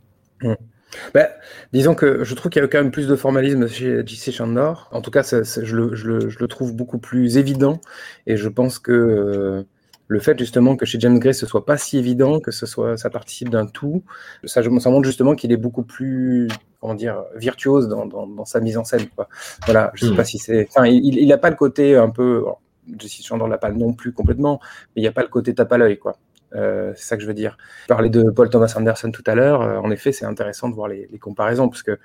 [1.13, 1.29] Bah,
[1.73, 4.33] disons que je trouve qu'il y a quand même plus de formalisme chez J.C.
[4.33, 4.89] Chandor.
[4.93, 7.81] En tout cas, je le trouve beaucoup plus évident.
[8.27, 9.63] Et je pense que euh,
[10.09, 12.97] le fait justement que chez James Gray ce soit pas si évident, que ce soit,
[12.97, 14.03] ça participe d'un tout,
[14.45, 16.49] ça, montre justement qu'il est beaucoup plus,
[16.81, 19.07] comment dire, virtuose dans, dans- dans sa mise en scène.
[19.17, 19.29] Quoi.
[19.65, 20.17] Voilà, je sais Mm.
[20.17, 20.67] pas si c'est.
[20.69, 22.39] Enfin, il, il a pas le côté un peu.
[22.39, 22.61] alors,
[22.99, 23.23] J.C.
[23.23, 24.61] Chandor l'a pas non plus complètement,
[24.95, 26.19] mais il n'y a pas le côté tape à l'œil, quoi.
[26.55, 27.57] Euh, c'est ça que je veux dire.
[27.85, 29.63] Je parlais de Paul Thomas Anderson tout à l'heure.
[29.63, 31.99] Euh, en effet, c'est intéressant de voir les, les comparaisons parce que,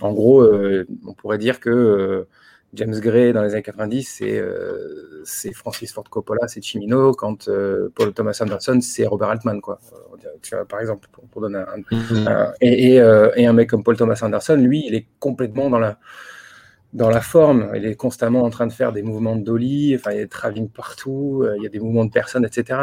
[0.00, 2.26] en gros, euh, on pourrait dire que
[2.76, 7.48] James Gray dans les années 90, c'est euh, c'est Francis Ford Coppola, c'est Cimino, quand
[7.48, 9.80] euh, Paul Thomas Anderson, c'est Robert Altman, quoi.
[10.52, 11.82] Euh, par exemple, pour, pour donner un,
[12.26, 15.70] un- et, et, euh, et un mec comme Paul Thomas Anderson, lui, il est complètement
[15.70, 15.98] dans la
[16.92, 20.12] dans la forme, il est constamment en train de faire des mouvements de dolly, enfin,
[20.12, 22.78] il y a des travelling partout, il y a des mouvements de personnes, etc.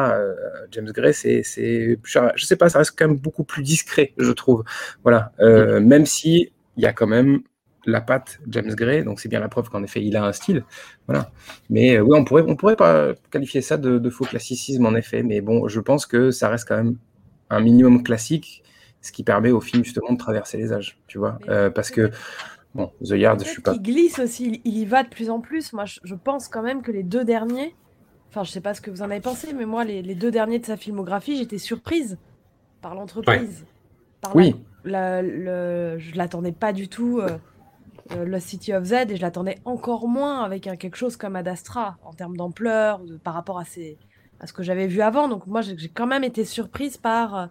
[0.72, 4.64] James Gray, c'est, je sais pas, ça reste quand même beaucoup plus discret, je trouve.
[5.02, 7.40] Voilà, Euh, même si il y a quand même
[7.86, 10.64] la patte James Gray, donc c'est bien la preuve qu'en effet il a un style,
[11.08, 11.32] voilà.
[11.70, 14.96] Mais euh, oui, on pourrait, on pourrait pas qualifier ça de, de faux classicisme en
[14.96, 16.96] effet, mais bon, je pense que ça reste quand même
[17.50, 18.64] un minimum classique,
[19.02, 22.10] ce qui permet au film justement de traverser les âges, tu vois, Euh, parce que
[22.74, 25.42] bon, The Yard, je suis pas Il glisse aussi, il, y va de plus en
[25.42, 25.74] plus.
[25.74, 27.76] Moi, je, je pense quand même que les deux derniers,
[28.30, 30.32] enfin, je sais pas ce que vous en avez pensé, mais moi, les, les deux
[30.32, 32.18] derniers de sa filmographie, j'étais surprise
[32.82, 33.66] par l'entreprise.
[34.22, 34.56] Par Oui.
[34.86, 37.38] la- la- le- je l'attendais pas du tout, euh,
[38.12, 41.36] euh, Lost City of Z, et je l'attendais encore moins avec un, quelque chose comme
[41.36, 43.64] Ad Astra, en termes d'ampleur, par rapport à,
[44.40, 45.28] à ce que j'avais vu avant.
[45.28, 47.50] Donc, moi, j'ai quand même été surprise par.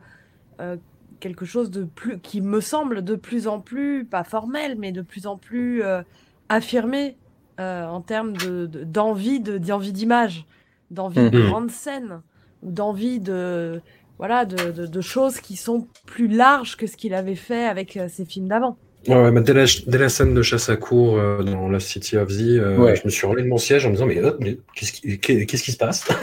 [0.60, 0.76] euh,
[1.20, 5.02] quelque chose de plus qui me semble de plus en plus pas formel mais de
[5.02, 6.02] plus en plus euh,
[6.48, 7.20] affirmé
[7.60, 10.46] euh, en termes de de- d'envie de d'envie d'image
[10.90, 11.38] d'envie de Mhm.
[11.38, 12.22] grande scène
[12.62, 13.82] ou d'envie de
[14.18, 17.98] voilà, de, de- de choses qui sont plus larges que ce qu'il avait fait avec
[18.08, 18.78] ses films d'avant.
[19.08, 22.16] Ouais, bah, dès, la, dès la scène de chasse à cour euh, dans la City
[22.16, 22.94] of Z, euh, Ouais.
[22.96, 25.62] je me suis relevé de mon siège en me disant mais, mais qu'est-ce qui, qu'est-ce
[25.62, 26.04] qui se passe?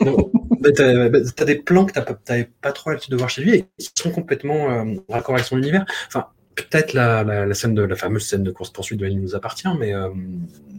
[0.60, 1.92] Bah, T'as bah, t'as des plans que
[2.24, 5.46] t'avais pas trop l'habitude de voir chez lui et qui sont complètement euh, raccord avec
[5.46, 5.86] son univers.
[6.08, 9.20] Enfin, peut-être la, la, la scène de la fameuse scène de course poursuite de Elle
[9.20, 10.08] nous appartient, mais, euh,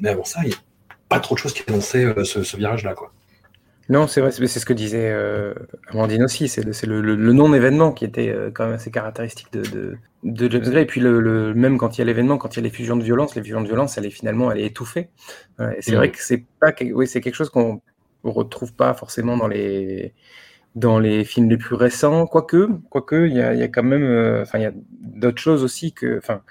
[0.01, 0.57] mais avant ça, il n'y a
[1.07, 3.13] pas trop de choses qui annonçaient euh, ce, ce virage-là, quoi.
[3.89, 5.53] Non, c'est vrai, c'est ce que disait euh,
[5.87, 7.01] Amandine aussi, c'est le,
[7.33, 10.83] non-événement qui était euh, quand même assez caractéristique de, de, de James Gray.
[10.83, 12.69] Et puis le, le- même quand il y a l'événement, quand il y a les
[12.69, 15.09] fusions de violence, les fusions de violence, elle est finalement elle est étouffée.
[15.57, 15.97] Voilà, et c'est Mhm.
[15.97, 17.81] vrai que c'est pas, oui, c'est quelque chose qu'on
[18.23, 20.13] on retrouve pas forcément dans les
[20.75, 24.03] dans les films les plus récents, quoique, quoique il y a, y a quand même,
[24.03, 24.71] euh, enfin il y a
[25.01, 26.41] d'autres choses aussi que, enfin,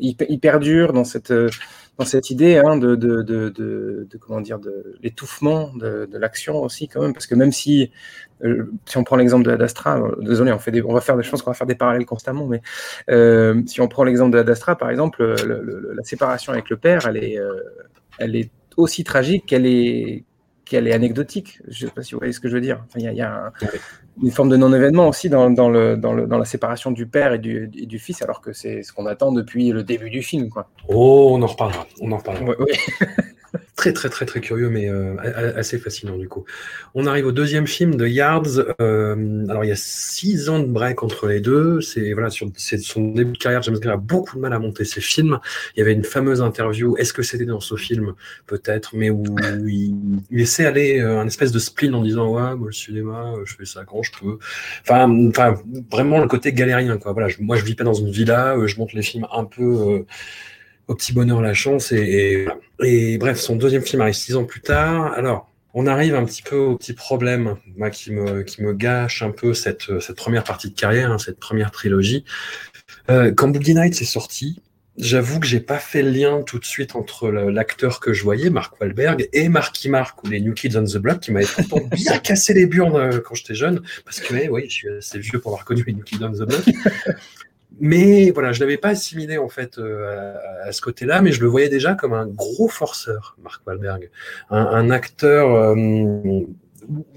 [0.00, 1.48] il, perdure dans cette euh,
[1.98, 2.96] dans cette idée hein, de,
[4.20, 7.12] comment dire de l'étouffement de, l'action aussi quand même.
[7.12, 7.90] Parce que même si
[8.44, 11.50] euh, si on prend l'exemple de d'Astra désolé on fait on va faire des qu'on
[11.50, 12.62] va faire des parallèles constamment mais
[13.10, 16.76] euh, si on prend l'exemple de d'Astra par exemple le- le- la séparation avec le
[16.76, 17.52] père elle est euh,
[18.18, 20.24] elle est aussi tragique qu'elle est
[20.64, 21.60] qu'elle est anecdotique.
[21.68, 22.84] Je sais pas si vous voyez ce que je veux dire
[24.22, 27.32] une forme de non-événement aussi dans, dans, le, dans, le, dans la séparation du père
[27.32, 30.22] et du, et du fils, alors que c'est ce qu'on attend depuis le début du
[30.22, 30.50] film.
[30.50, 30.68] Quoi.
[30.88, 31.86] Oh, on en reparlera.
[32.00, 32.44] On en reparlera.
[32.44, 32.78] Ouais, ouais.
[33.76, 35.16] Très très très très curieux, mais euh,
[35.56, 36.44] assez fascinant du coup.
[36.94, 38.60] On arrive au deuxième film de Yards.
[38.80, 41.80] euh, alors il y a six ans de break entre les deux.
[41.80, 42.46] C'est voilà sur
[42.82, 43.62] son début de carrière.
[43.62, 45.40] James Gray a beaucoup de mal à monter ses films.
[45.74, 46.96] Il y avait une fameuse interview.
[46.98, 48.14] Est-ce que c'était dans ce film?
[48.46, 49.24] Peut-être, mais où
[49.66, 49.96] il,
[50.30, 53.42] il laissait aller euh, un espèce de spleen en disant ouais, moi le cinéma, euh,
[53.44, 54.38] je fais ça quand je peux.
[54.82, 55.56] Enfin, enfin
[55.90, 57.12] vraiment le côté galérien quoi.
[57.12, 58.56] Voilà, je- moi je vis pas dans une villa.
[58.56, 60.04] euh, je monte les films un peu.
[60.88, 62.60] Au petit bonheur la chance et, et, voilà.
[62.82, 66.42] Et bref son deuxième film arrive six ans plus tard alors on arrive un petit
[66.42, 70.44] peu au petit problème moi, qui me qui me gâche un peu cette cette première
[70.44, 72.24] partie de carrière hein, cette première trilogie
[73.10, 74.60] euh, quand Boogie Nights est sorti
[74.96, 78.48] J'avoue que j'ai pas fait le lien tout de suite entre l'acteur que je voyais,
[78.48, 81.80] Mark Wahlberg, et Marky Mark ou les New Kids on the Block, qui m'avaient pourtant
[81.90, 85.18] bien cassé les burnes euh, quand j'étais jeune, parce que eh, oui, je suis assez
[85.18, 86.62] vieux pour avoir reconnu les New Kids on the Block.
[87.80, 90.34] Mais voilà, je l'avais pas assimilé en fait euh,
[90.64, 94.10] à, ce côté-là, mais je le voyais déjà comme un gros forceur, Mark Wahlberg,
[94.50, 95.74] un, un acteur euh,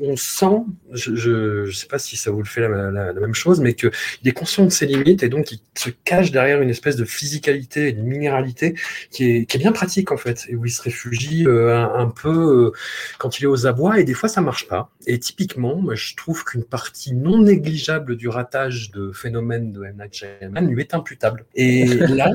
[0.01, 3.59] on sent, je, je sais pas si ça vous le fait la, la- même chose,
[3.59, 6.69] mais que il est conscient de ses limites et donc il se cache derrière une
[6.69, 8.75] espèce de physicalité, une minéralité
[9.11, 12.29] qui est, bien pratique en fait, et où il se réfugie euh, un, peu
[12.67, 12.71] euh,
[13.17, 14.91] quand il est aux abois, et des fois ça marche pas.
[15.07, 19.95] Et typiquement, moi, je trouve qu'une partie non négligeable du ratage de phénomène de M.
[19.97, 21.45] Night lui est imputable.
[21.55, 22.31] Et là,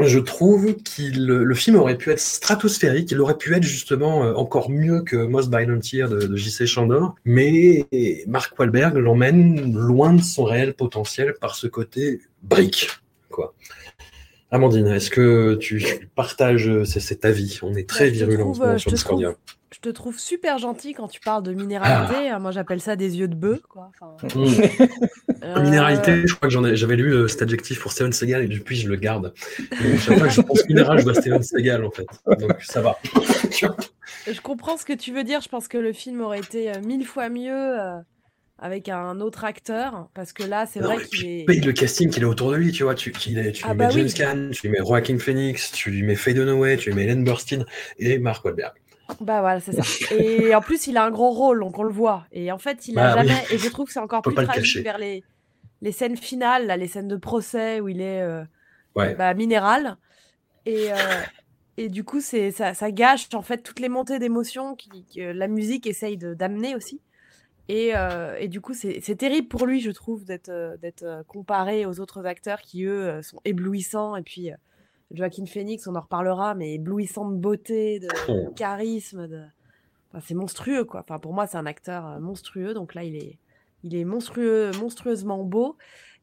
[0.00, 4.32] je trouve qu'il le film aurait pu être stratosphérique, il aurait pu être justement euh,
[4.34, 6.66] encore mieux que Most Violent Year de, de J.C.
[6.66, 7.86] Chandor, mais
[8.26, 12.88] Mark Wahlberg l'emmène loin de son réel potentiel par ce côté brique,
[13.28, 13.54] quoi.
[14.50, 15.82] Amandine, est-ce que tu
[16.14, 17.58] partages euh, cet avis?
[17.62, 19.28] On est très Bah, virulent en ce moment euh, sur Discordia.
[19.32, 19.38] trouve-
[19.72, 22.28] Je te trouve super gentil quand tu parles de minéralité.
[22.30, 22.38] Ah.
[22.38, 23.60] Moi, j'appelle ça des yeux de bœuf.
[23.68, 23.90] Quoi.
[24.00, 24.46] Enfin, Mm.
[25.44, 28.76] euh, Minéralité, je crois que j'avais lu euh, cet adjectif pour Steven Seagal et depuis
[28.76, 29.32] je le garde.
[29.84, 32.06] Et chaque fois que je pense minéral, je vois Steven Seagal en fait.
[32.38, 32.98] Donc ça va.
[34.26, 35.40] Je comprends ce que tu veux dire.
[35.40, 37.76] Je pense que le film aurait été euh, mille fois mieux
[38.58, 40.08] avec un autre acteur.
[40.14, 41.44] Parce que là, c'est vrai qu'il est.
[41.46, 42.94] paye le casting qu'il a autour de lui, tu vois.
[42.94, 44.08] Tu, tu, tu Ah lui bah mets James.
[44.14, 47.24] Caan, tu lui mets Joaquin Phoenix, tu lui mets Faye Dunaway, tu lui mets Ellen
[47.24, 47.64] Burstyn
[47.98, 48.74] et Mark Wahlberg.
[49.20, 49.82] Bah voilà, c'est ça.
[50.16, 52.26] Et en plus, il a un gros rôle, donc on le voit.
[52.32, 53.28] Et en fait, il a Bah oui.
[53.28, 53.44] jamais.
[53.50, 54.82] Et je trouve que c'est encore plus le tragique cacher.
[54.82, 55.22] vers les,
[55.80, 58.42] les scènes finales, là, les scènes de procès où il est euh,
[58.94, 59.14] Ouais.
[59.14, 59.96] bah, minéral.
[60.66, 60.96] Et, euh,
[61.76, 65.48] et du coup, c'est ça, ça gâche en fait toutes les montées d'émotions que la
[65.48, 67.00] musique essaye d'amener aussi.
[67.68, 72.26] Et, euh, et du coup, c'est terrible pour lui, je trouve, d'être comparé aux autres
[72.26, 74.14] acteurs qui, eux, sont éblouissants.
[74.16, 74.50] Et puis,
[75.12, 78.12] Joaquin Phoenix, on en reparlera, mais éblouissant de beauté, de, de
[78.48, 78.52] Oh.
[78.56, 79.26] charisme.
[79.28, 79.42] De...
[80.12, 81.00] Enfin, c'est monstrueux, quoi.
[81.00, 82.74] Enfin, pour moi, c'est un acteur euh, monstrueux.
[82.74, 83.38] Donc là, il est,
[83.84, 85.76] il est monstrueux, monstrueusement beau.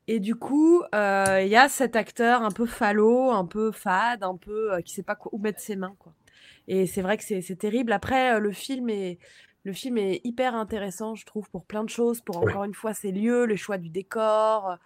[0.08, 4.24] Et du coup, euh, il y a cet acteur un peu falot, un peu fade,
[4.24, 6.14] un peu euh, qui sait pas quoi, où mettre ses mains, quoi.
[6.68, 7.92] Et c'est vrai que c'est terrible.
[7.92, 9.20] Après, euh, le film est,
[9.66, 12.22] le film est hyper intéressant, je trouve, pour plein de choses.
[12.22, 12.52] Pour Ouais.
[12.52, 14.78] encore une fois ses lieux, le choix du décor.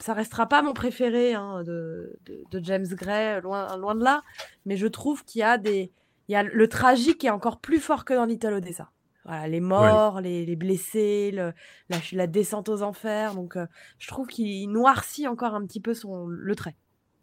[0.00, 4.22] Ça restera pas mon préféré hein, de, de, de James Gray, loin, loin de là.
[4.66, 5.92] Mais je trouve qu'il y a des,
[6.28, 8.90] il y a le tragique est encore plus fort que dans Little Odessa.
[9.26, 11.52] Voilà, les morts, les, les blessés, le-
[11.90, 13.34] la, la descente aux enfers.
[13.34, 13.66] Donc, euh,
[13.98, 16.76] je trouve qu'il noircit encore un petit peu son, le trait.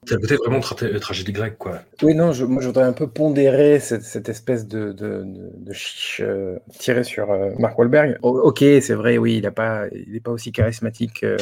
[0.05, 1.81] C'est le côté vraiment tra- tragédie grecque, quoi.
[2.01, 5.49] Oui, non, je, moi je voudrais un peu pondérer cette, cette espèce de, de, de,
[5.53, 8.17] de chiche euh, tirée sur euh, Mark Wahlberg.
[8.21, 11.37] O- ok, c'est vrai, oui, il n'est pas, il est pas aussi charismatique euh,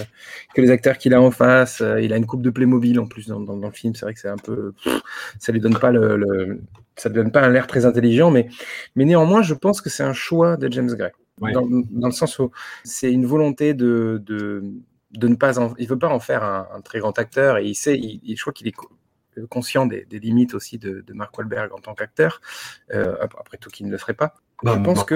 [0.56, 1.82] que les acteurs qu'il a en face.
[1.82, 3.94] Euh, il a une coupe de Playmobil en plus dans, dans, dans le film.
[3.94, 5.00] C'est vrai que c'est un peu, pff,
[5.38, 6.62] ça lui donne pas le, le
[6.96, 8.48] ça lui donne pas un air très intelligent, mais,
[8.96, 11.12] mais néanmoins, je pense que c'est un choix de James Gray.
[11.41, 11.52] Ouais.
[11.52, 12.50] Dans, dans le sens où
[12.86, 14.63] c'est une volonté de, de,
[15.12, 17.65] de ne pas en, il veut pas en faire un, un très grand acteur et
[17.65, 18.76] il sait, il, il- je crois qu'il est
[19.38, 22.41] euh, conscient des, des limites aussi de, de Mark Wahlberg en tant qu'acteur.
[22.94, 24.36] Euh, ap- après tout, qu'il ne le ferait pas.
[24.63, 25.15] Bah, je pense Mark que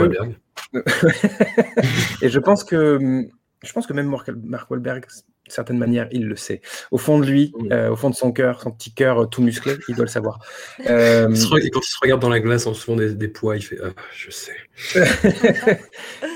[2.21, 3.27] et je pense que
[3.63, 4.07] je pense que même
[4.43, 5.05] Mark Wahlberg,
[5.49, 6.61] d'une certaine manière, il le sait.
[6.91, 7.69] Au fond de lui, Oui.
[7.71, 10.09] euh, au fond de son cœur, son petit cœur euh, tout musclé, il doit le
[10.11, 10.39] savoir.
[10.89, 13.13] Euh, Il re- et quand il se regarde dans la glace en se faisant des,
[13.13, 14.53] des poids, il fait Ah, Je sais.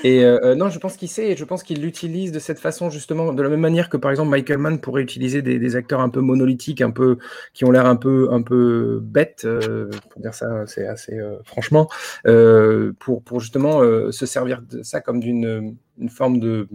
[0.04, 2.90] et euh, non, je pense qu'il sait et je pense qu'il l'utilise de cette façon,
[2.90, 6.02] justement, de la même manière que par exemple Michael Mann pourrait utiliser des, des acteurs
[6.02, 7.18] un peu monolithiques, un peu
[7.54, 11.38] qui ont l'air un peu un peu bêtes, euh, pour dire ça, c'est assez euh,
[11.46, 11.88] franchement,
[12.28, 16.68] euh, pour pour justement euh, se servir de ça comme d'une une forme de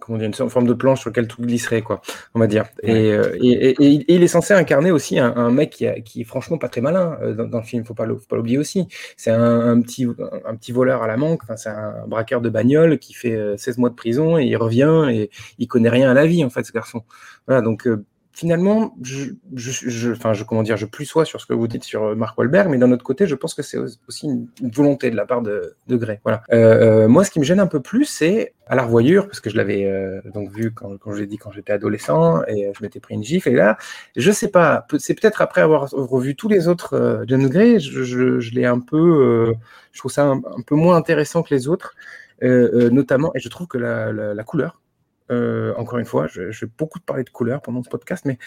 [0.00, 2.00] comment dire, une forme de planche sur laquelle tout glisserait, quoi,
[2.34, 2.64] on va dire.
[2.82, 6.00] Et, euh, et, et- et il- est censé incarner aussi un, un mec qui, a-
[6.00, 8.86] qui est franchement pas très malin euh, dans, dans le film, faut pas l'oublier aussi.
[9.16, 10.06] C'est un, un petit,
[10.46, 13.56] un, petit voleur à la manque, enfin, c'est un braqueur de bagnole qui fait euh,
[13.56, 16.50] 16 mois de prison et il revient et il connaît rien à la vie, en
[16.50, 17.02] fait, ce garçon.
[17.46, 21.40] Voilà, donc euh, finalement, je, je, je, enfin, je, comment dire, je plus sois sur
[21.40, 23.62] ce que vous dites sur euh, Mark Wahlberg, mais d'un autre côté, je pense que
[23.62, 26.18] c'est aussi une, volonté de la part de, de Gray.
[26.24, 26.42] Voilà.
[26.52, 29.38] Euh, euh, moi, ce qui me gêne un peu plus, c'est à la revoyure, parce
[29.38, 32.66] que je l'avais euh, donc vu quand, quand je l'ai dit quand j'étais adolescent et
[32.66, 33.50] euh, je m'étais pris une gifle.
[33.50, 33.78] Et là,
[34.16, 38.66] je sais pas, c'est peut-être après avoir revu tous les autres James Gray, je, l'ai
[38.66, 39.54] un peu,
[39.92, 41.94] je trouve ça un, peu moins intéressant que les autres,
[42.42, 44.80] notamment, et je trouve que la, la, la couleur.
[45.30, 48.38] Euh, encore une fois, je, je vais beaucoup parler de couleur pendant ce podcast, mais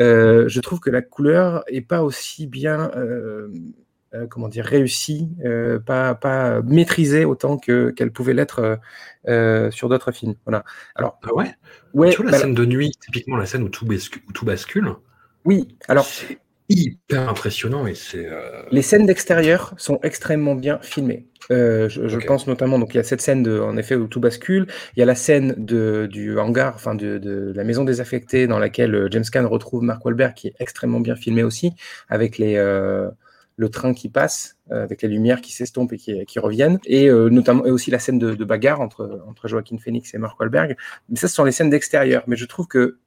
[0.00, 3.48] euh, je trouve que la couleur est pas aussi bien, euh,
[4.30, 5.28] comment dire, réussie,
[5.86, 8.78] pas, pas maîtrisée autant que qu'elle pouvait l'être
[9.70, 10.34] sur d'autres films.
[10.44, 10.64] Voilà.
[10.94, 11.54] Alors, Ah ouais?
[11.94, 14.32] ouais, Tu vois la bah, scène de nuit, typiquement la scène où tout, bascule, où
[14.32, 14.94] tout bascule,
[15.44, 15.76] oui.
[15.88, 16.06] Alors,
[16.68, 18.26] hyper impressionnant et c'est.
[18.26, 21.26] euh, Les scènes d'extérieur sont extrêmement bien filmées.
[21.52, 24.18] Euh, je, pense notamment, donc il y a cette scène de, en effet où tout
[24.20, 24.66] bascule.
[24.96, 28.58] Il y a la scène de, du hangar, enfin de, de la maison désaffectée dans
[28.58, 31.72] laquelle euh, James Caan retrouve Mark Wahlberg, qui est extrêmement bien filmé aussi,
[32.08, 33.08] avec les euh,
[33.58, 37.64] le train qui passe, avec les lumières qui s'estompent et qui, qui reviennent, et notamment
[37.64, 40.76] et aussi la scène de, de bagarre entre entre Joaquin Phoenix et Mark Wahlberg.
[41.08, 42.22] Mais ça, ce sont les scènes d'extérieur.
[42.26, 42.98] Mais je trouve que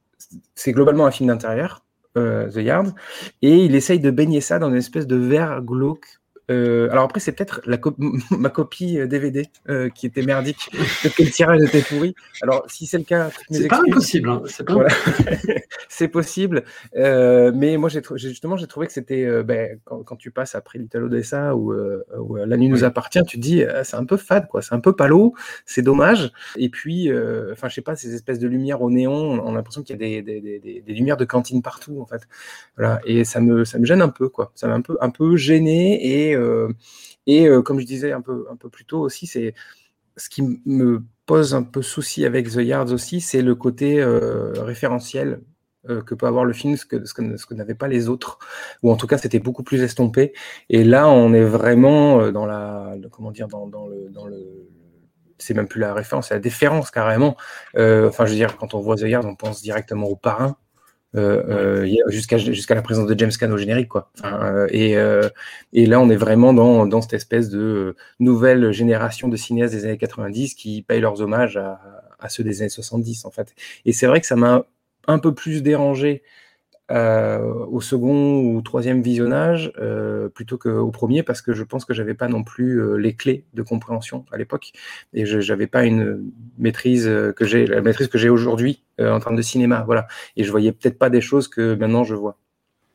[0.56, 1.84] c'est globalement un film d'intérieur.
[2.18, 2.96] Euh, The Yard,
[3.42, 6.19] et il essaye de baigner ça dans une espèce de verre glauque.
[6.50, 7.96] Euh, alors après, c'est peut-être co-
[8.32, 10.70] ma copie euh, DVD euh, qui était merdique,
[11.02, 12.16] peut-être que le tirage était pourri.
[12.42, 14.30] Alors si c'est le cas, C'est pas impossible.
[14.30, 14.42] Hein.
[14.46, 14.90] C'est Voilà.
[16.12, 16.64] possible,
[16.96, 20.56] Euh, mais moi j'ai justement j'ai trouvé que c'était euh, ben, quand, quand tu passes
[20.56, 23.98] après Little Odessa ou, euh, euh, La nuit nous appartient, tu te dis euh, c'est
[23.98, 25.34] un peu fade quoi, c'est un peu palo,
[25.66, 26.32] c'est dommage.
[26.58, 29.56] Et puis euh, enfin je sais pas ces espèces de lumières au néon, on a
[29.56, 32.22] l'impression qu'il y a des, des, des- des- des lumières de cantine partout en fait.
[32.78, 35.10] Voilà et ça me ça me gêne un peu quoi, ça m'a un peu un
[35.10, 36.39] peu gêné et euh,
[37.28, 39.54] et euh, comme je disais un peu un peu plus tôt aussi c'est
[40.18, 44.52] ce qui me pose un peu souci avec The Yards aussi, c'est le côté euh,
[44.58, 45.42] référentiel
[45.90, 48.40] euh, que peut avoir le film, ce que, ce que, ce n'avaient pas les autres,
[48.84, 50.34] ou en tout cas c'était beaucoup plus estompé.
[50.70, 54.68] Et là, on est vraiment euh, dans la, comment dire, dans, le, dans le,
[55.38, 57.38] c'est même plus la référence, c'est la déférence carrément.
[57.78, 60.58] Euh, Enfin, je veux dire, quand on voit The Yards, on pense directement au parrain.
[61.16, 64.12] Euh, euh, y a- jusqu'à jusqu'à la présence de James Caan au générique quoi.
[64.20, 65.28] Enfin, euh, et, euh,
[65.74, 69.74] et là on est vraiment dans, dans cette espèce de euh, nouvelle génération de cinéastes
[69.74, 71.82] des années 90 qui payent leurs hommages à,
[72.20, 73.56] à ceux des années 70 en fait.
[73.86, 74.66] Et c'est vrai que ça m'a
[75.08, 76.22] un peu plus dérangé euh,
[76.90, 82.16] au second ou troisième visionnage euh, plutôt qu'au premier parce que je pense que j'avais
[82.16, 84.72] pas non plus euh, les clés de compréhension à l'époque
[85.14, 89.12] et je j'avais pas une maîtrise euh, que j'ai la maîtrise que j'ai aujourd'hui euh,
[89.12, 92.16] en termes de cinéma voilà et je voyais peut-être pas des choses que maintenant je
[92.16, 92.38] vois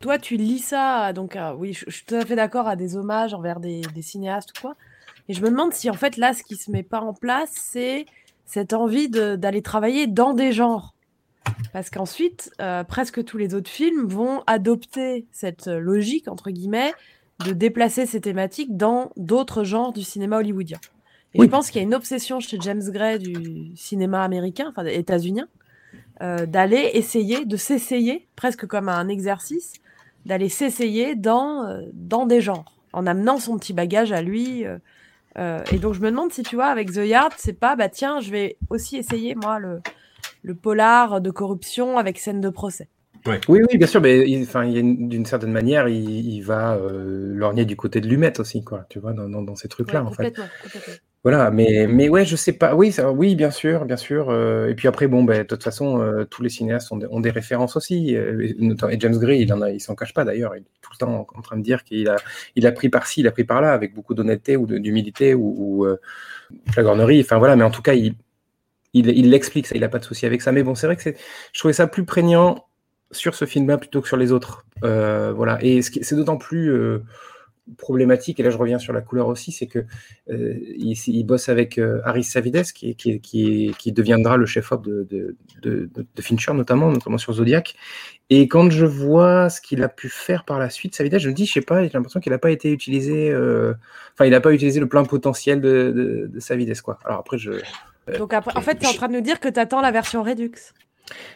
[0.00, 2.96] Toi, tu lis ça, donc euh, oui, je, suis tout à fait d'accord à des
[2.96, 4.74] hommages envers des, cinéastes quoi.
[5.28, 7.50] Et je me demande si en fait là, ce qui se met pas en place,
[7.54, 8.04] c'est
[8.44, 10.93] cette envie d'aller travailler dans des genres.
[11.72, 16.92] Parce qu'ensuite, euh, presque tous les autres films vont adopter cette euh, logique, entre guillemets,
[17.44, 20.78] de déplacer ces thématiques dans d'autres genres du cinéma hollywoodien.
[21.34, 21.46] Et Oui.
[21.46, 25.48] je pense qu'il y a une obsession chez James Gray du cinéma américain, enfin états-unien,
[26.22, 29.72] euh, d'aller essayer, de s'essayer, presque comme un exercice,
[30.26, 34.64] d'aller s'essayer dans, euh, dans des genres, en amenant son petit bagage à lui.
[34.64, 34.78] euh,
[35.72, 38.20] et donc je me demande si tu vois, avec The Yard, c'est pas, bah tiens,
[38.20, 39.80] je vais aussi essayer, moi, le,
[40.44, 42.88] le polar de corruption avec scène de procès.
[43.26, 47.32] Oui, oui, bien sûr, mais il, enfin, il d'une certaine manière, il, il va euh,
[47.34, 50.06] lorgner du côté de l'humette aussi, quoi, tu vois, dans, dans- dans ces trucs-là, Ouais,
[50.06, 50.34] en fait.
[50.34, 50.44] complètement.
[51.22, 52.74] Voilà, mais, mais ouais, je sais pas.
[52.74, 54.28] Oui, ça- oui, bien sûr, bien sûr.
[54.28, 57.06] euh, et puis après, bon, ben, de toute façon, euh, tous les cinéastes ont des,
[57.10, 58.14] ont des références aussi.
[58.14, 58.42] euh,
[58.90, 60.54] et, James Gray, il en a, il s'en cache pas d'ailleurs.
[60.54, 62.16] Il est tout le temps en, en train de dire qu'il a,
[62.56, 65.86] il a pris par-ci, il a pris par-là, avec beaucoup d'honnêteté ou d'humilité ou, ou
[65.86, 65.96] euh,
[66.70, 67.20] flagornerie.
[67.20, 68.14] Enfin voilà, mais en tout cas, il,
[68.94, 70.52] il, l'explique, il a pas de souci avec ça.
[70.52, 72.66] Mais bon, c'est vrai que je trouvais ça plus prégnant
[73.10, 74.64] sur ce film-là plutôt que sur les autres.
[74.84, 77.02] Euh, voilà, et c'est d'autant plus euh,
[77.78, 79.84] problématique, et là je reviens sur la couleur aussi, c'est que
[80.30, 85.88] euh, il, bosse avec Harris Savides, qui, qui, qui, deviendra le chef-op de, de,
[86.20, 87.74] Fincher, notamment, notamment sur Zodiac.
[88.30, 91.34] Et quand je vois ce qu'il a pu faire par la suite, Savides, je me
[91.34, 94.52] dis, je sais pas, j'ai l'impression qu'il n'a pas été utilisé, enfin, il n'a pas
[94.52, 96.98] utilisé le plein potentiel de, de, de Savides, quoi.
[97.04, 97.52] Alors après, je.
[98.18, 99.90] Donc après, en fait, tu es en train de nous dire que tu attends la
[99.90, 100.52] version Redux.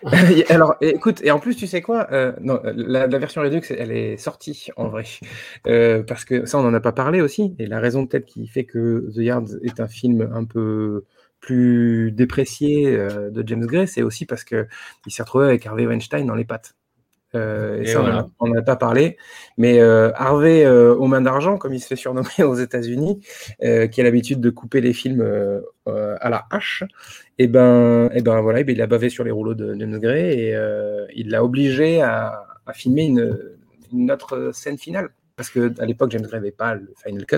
[0.48, 3.92] Alors, écoute, et en plus, tu sais quoi euh, Non, la, la version Redux, elle
[3.92, 5.04] est sortie en vrai,
[5.66, 7.54] Euh, parce que ça, on n'en a pas parlé aussi.
[7.58, 11.04] Et la raison peut-être qui fait que The Yards est un film un peu
[11.40, 14.66] plus déprécié euh, de James Gray, c'est aussi parce que
[15.06, 16.74] il s'est retrouvé avec Harvey Weinstein dans les pattes.
[17.34, 18.28] Euh, et, Et ça, voilà.
[18.40, 19.16] on n'en a pas parlé.
[19.56, 23.20] Mais euh, Harvey euh, aux mains d'argent, comme il se fait surnommer aux États-Unis,
[23.60, 25.22] qui a l'habitude de couper les films
[25.86, 26.84] à la hache,
[27.38, 29.98] et ben, et ben voilà, et ben, il a bavé sur les rouleaux de James
[29.98, 30.56] Gray et
[31.14, 33.38] il l'a obligé à, à filmer une,
[33.92, 35.10] une autre scène finale.
[35.36, 37.36] Parce que à l'époque, James Gray n'avait pas le final cut.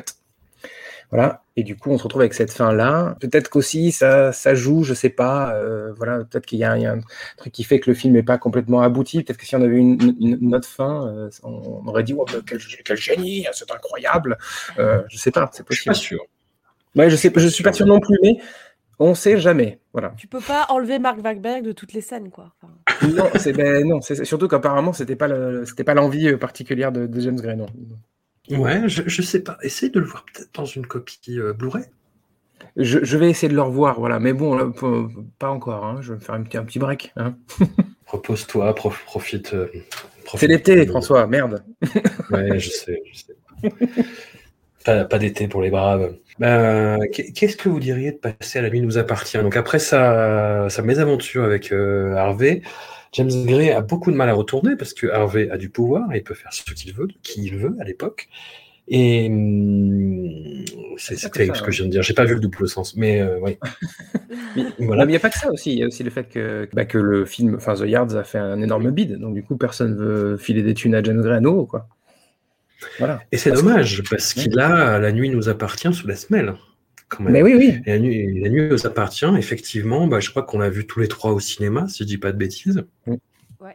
[1.10, 1.42] Voilà.
[1.56, 3.16] Et du coup, on se retrouve avec cette fin-là.
[3.20, 5.54] Peut-être qu'aussi ça, ça joue, je sais pas.
[5.54, 7.00] euh, voilà, peut-être qu'il y, a il y a un
[7.36, 9.22] truc qui fait que le film n'est pas complètement abouti.
[9.22, 12.04] Peut-être que si on avait eu une, une- une autre fin, euh, on, on aurait
[12.04, 14.38] dit oh, quel, quel génie, c'est incroyable.
[14.78, 16.06] Euh, je sais pas, c'est Je suis pas possible.
[16.06, 16.20] sûr.
[16.96, 18.36] Ouais, je sais, je suis pas sûr non plus, mais
[18.98, 19.80] on sait jamais.
[19.92, 20.12] Voilà.
[20.16, 22.52] Tu peux pas enlever Mark Wahlberg de toutes les scènes, quoi.
[22.62, 22.72] Enfin,
[23.08, 25.28] Non, c'est ben, non, surtout qu'apparemment c'était pas
[25.66, 27.66] c'était pas l'envie euh, particulière de, de James Gray, non.
[28.50, 29.56] Ouais, je, je sais pas.
[29.62, 31.84] Essaye de le voir peut-être dans une copie euh, Blu-ray.
[32.76, 34.18] Je, je vais essayer de le revoir, voilà.
[34.20, 34.70] Mais bon, là,
[35.38, 35.84] pas encore.
[35.84, 35.98] hein.
[36.00, 37.12] Je vais me faire un petit, un petit break.
[37.16, 37.34] hein.
[38.06, 39.54] Repose-toi, prof- profite.
[39.54, 39.68] euh,
[40.24, 41.26] profite C'est l'été, François.
[41.26, 41.64] Merde.
[42.30, 43.34] Ouais, je sais, je sais.
[44.84, 46.14] Pas, pas d'été pour les braves.
[47.12, 49.36] Qu'est- Qu'est-ce que vous diriez de passer à la nuit nous appartient?
[49.38, 52.62] Donc après sa, sa mésaventure avec euh, Harvey,
[53.12, 56.18] James Gray a beaucoup de mal à retourner parce que Harvey a du pouvoir et
[56.18, 58.28] il peut faire ce qu'il veut, qui il veut à l'époque.
[58.92, 60.64] Et hum,
[60.96, 61.66] c'est terrible ça, ce hein.
[61.66, 62.02] que je viens de dire.
[62.02, 63.56] J'ai pas vu le double sens, mais euh, oui.
[64.56, 65.04] Mais Voilà.
[65.04, 65.72] il n'y a pas que ça aussi.
[65.72, 68.24] Il y a aussi le fait que, bah, que le film, enfin The Yards, a
[68.24, 69.16] fait un énorme bid.
[69.18, 71.86] Donc du coup, personne veut filer des thunes à James Gray à nouveau, quoi.
[72.98, 73.20] Voilà.
[73.30, 76.54] Et c'est que- dommage parce qu'il a La nuit nous appartient sous la semelle.
[77.10, 77.32] Quand même.
[77.32, 77.82] Mais oui, oui.
[77.84, 81.00] Et la nuit, la nuit nous appartient, effectivement, bah, je crois qu'on l'a vu tous
[81.00, 82.84] les trois au cinéma, si je dis pas de bêtises.
[83.06, 83.18] Ouais.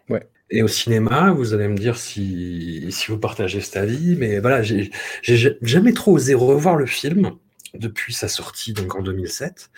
[0.10, 0.28] Ouais.
[0.50, 4.62] Et au cinéma, vous allez me dire si, si vous partagez cet avis, mais voilà,
[4.62, 7.32] j'ai j'ai jamais trop osé revoir le film
[7.74, 9.69] depuis sa sortie, donc en 2007.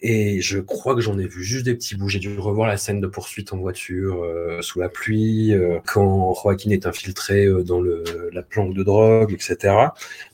[0.00, 2.08] Et je crois que j'en ai vu juste des petits bouts.
[2.08, 6.34] J'ai dû revoir la scène de poursuite en voiture euh, sous la pluie, euh, quand
[6.34, 9.74] Joaquin est infiltré euh, dans le, la planque de drogue, etc.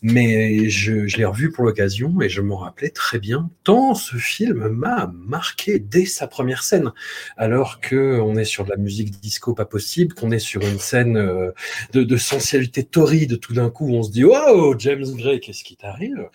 [0.03, 3.51] Mais je, je l'ai revu pour l'occasion et je m'en rappelais très bien.
[3.65, 6.93] Tant ce film m'a marqué dès sa première scène,
[7.37, 10.79] alors que on est sur de la musique disco pas possible, qu'on est sur une
[10.79, 11.53] scène euh,
[11.93, 13.41] de, de sensualité torride.
[13.41, 16.29] Tout d'un coup, on se dit "Wow, James Gray, qu'est-ce qui t'arrive?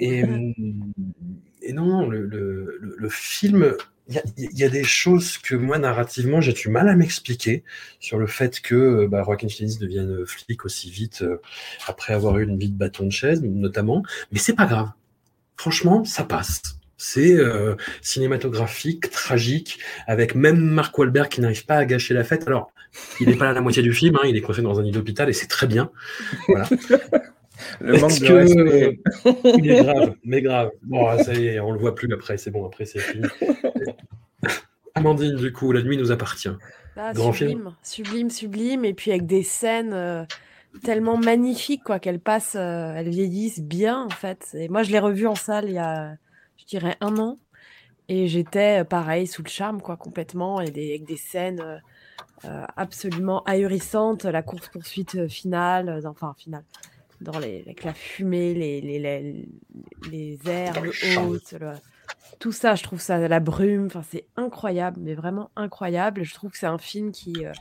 [0.00, 0.24] Et
[1.64, 3.74] et non, le, film,
[4.08, 7.64] il y a, des choses que moi, narrativement, j'ai du mal à m'expliquer
[8.00, 11.40] sur le fait que bah, Joaquin Phoenix devienne flic aussi vite euh,
[11.86, 14.02] après avoir eu une vie de bâton de chaise, notamment.
[14.30, 14.90] Mais c'est pas grave.
[15.56, 16.60] Franchement, ça passe.
[16.96, 22.46] C'est euh, cinématographique, tragique, avec même Mark Wahlberg qui n'arrive pas à gâcher la fête.
[22.46, 22.72] Alors,
[23.20, 24.92] il n'est pas là la moitié du film, hein, il est coincé dans un lit
[24.92, 25.90] d'hôpital et c'est très bien.
[27.80, 29.00] Le manque Est-ce de que respect.
[29.58, 30.70] il est grave, mais grave.
[30.82, 33.26] Bon, ah, ça y est, on le voit plus après, c'est bon, après c'est fini.
[34.94, 36.50] Amandine, du coup, la nuit nous appartient.
[36.96, 40.24] Ah, Grand sublime, sublime, sublime, et puis avec des scènes euh,
[40.84, 44.50] tellement magnifiques, quoi, qu'elles passent, euh, elles vieillissent bien, en fait.
[44.54, 46.14] Et moi, je l'ai revu en salle il y a,
[46.56, 47.38] je dirais, un an,
[48.08, 51.80] et j'étais euh, pareil, sous le charme, quoi, complètement, et des, avec des scènes
[52.44, 56.64] euh, absolument ahurissantes, la course-poursuite euh, finale, euh, enfin, finale,
[57.20, 59.48] dans les, avec la fumée, les, les, les,
[60.02, 61.26] les airs, le champs.
[61.28, 61.72] haut, le-
[62.38, 66.24] tout ça, je trouve ça, la brume, enfin, c'est incroyable, mais vraiment incroyable.
[66.24, 67.52] Je trouve que c'est un film qui, euh,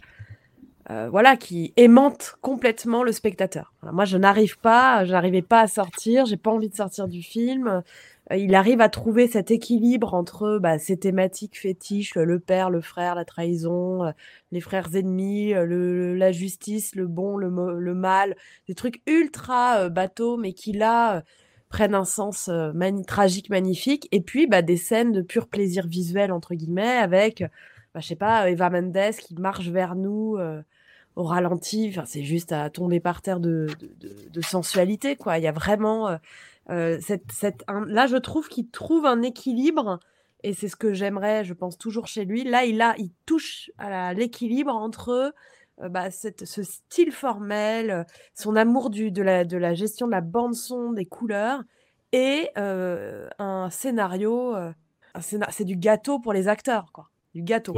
[0.89, 3.73] euh, voilà, qui aimante complètement le spectateur.
[3.83, 7.21] Moi, je n'arrive pas, je n'arrivais pas à sortir, j'ai pas envie de sortir du
[7.21, 7.81] film.
[8.31, 12.81] Euh, il arrive à trouver cet équilibre entre bah, ces thématiques fétiches, le père, le
[12.81, 14.11] frère, la trahison, euh,
[14.51, 17.49] les frères ennemis, euh, le, la justice, le bon, le,
[17.79, 18.35] le mal,
[18.67, 21.23] des trucs ultra bateaux, mais qui là
[21.69, 22.49] prennent un sens
[23.07, 24.07] tragique, magnifique.
[24.11, 27.41] Et puis bah, des scènes de pur plaisir visuel, entre guillemets, avec,
[27.93, 30.37] bah, je sais pas, Eva Mendes qui marche vers nous
[31.15, 31.87] au ralenti.
[31.89, 33.67] Enfin, c'est juste à tomber par terre de,
[34.31, 35.39] de, sensualité, quoi.
[35.39, 36.17] Il y a vraiment
[36.69, 39.99] euh, cette, cette, là, je trouve qu'il trouve un équilibre
[40.43, 42.43] et c'est ce que j'aimerais, je pense toujours chez lui.
[42.43, 45.33] Là, il a, il touche à l'équilibre entre
[45.81, 50.11] euh, bah, cette, ce style formel, son amour du, de, la, de la gestion de
[50.11, 51.61] la bande son, des couleurs
[52.11, 54.55] et euh, un scénario.
[55.19, 57.09] c'est du gâteau pour les acteurs, quoi.
[57.33, 57.75] Du gâteau.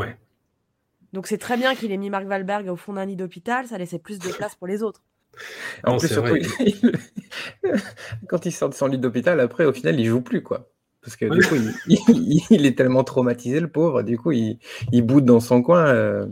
[1.13, 3.77] Donc c'est très bien qu'il ait mis Marc Valberg au fond d'un lit d'hôpital, ça
[3.77, 5.01] laissait plus de place pour les autres.
[5.83, 6.35] En plus, surtout,
[8.27, 10.69] quand il sort de son lit d'hôpital, après, au final, il joue plus, quoi.
[11.01, 11.55] Parce que du coup,
[12.49, 14.01] il, est tellement traumatisé, le pauvre.
[14.01, 14.59] Du coup, il,
[15.03, 15.85] boude dans son coin.
[15.87, 16.25] Euh,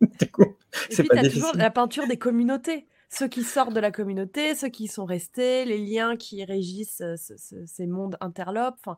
[0.20, 0.56] du coup,
[0.90, 1.42] c'est pas difficile.
[1.42, 2.86] toujours la peinture des communautés.
[3.08, 7.14] Ceux qui sortent de la communauté, ceux qui sont restés, les liens qui régissent euh,
[7.16, 8.74] ces mondes interlopes.
[8.80, 8.96] Enfin,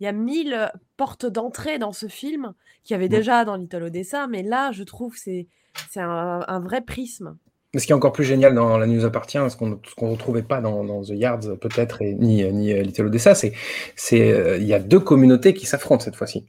[0.00, 2.54] il y a mille portes d'entrée dans ce film
[2.84, 5.48] qu'il y avait déjà dans Little Odessa, mais là, je trouve que c'est
[5.96, 7.36] un, vrai prisme.
[7.74, 9.68] Mais ce qui est encore plus génial dans La News appartient, ce qu'on
[10.06, 13.52] ne retrouvait pas dans, The Yards peut-être, ni, ni euh, Little Odessa, c'est
[14.12, 16.46] euh, y a deux communautés qui s'affrontent cette fois-ci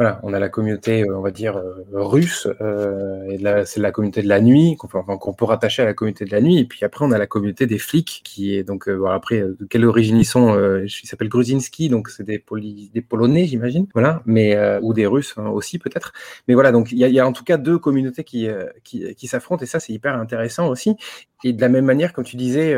[0.00, 3.92] voilà, on a la communauté, euh, on va dire, euh, russe, euh, et c'est la
[3.92, 4.98] communauté de la nuit, qu'on peut,
[5.36, 7.66] peut, rattacher à la communauté de la nuit, et puis après, on a la communauté
[7.66, 11.90] des flics, qui est donc, voilà, après, de quelle origine ils sont Ils s'appellent Gruzinski,
[11.90, 12.42] donc c'est des,
[12.94, 16.14] des Polonais, j'imagine, voilà, mais, ou des Russes hein, aussi, peut-être.
[16.48, 18.48] Mais voilà, donc il y, y, a en tout cas deux communautés qui,
[18.84, 20.96] qui, qui s'affrontent, et ça, c'est hyper intéressant aussi.
[21.44, 22.74] Et de la même manière, comme tu disais,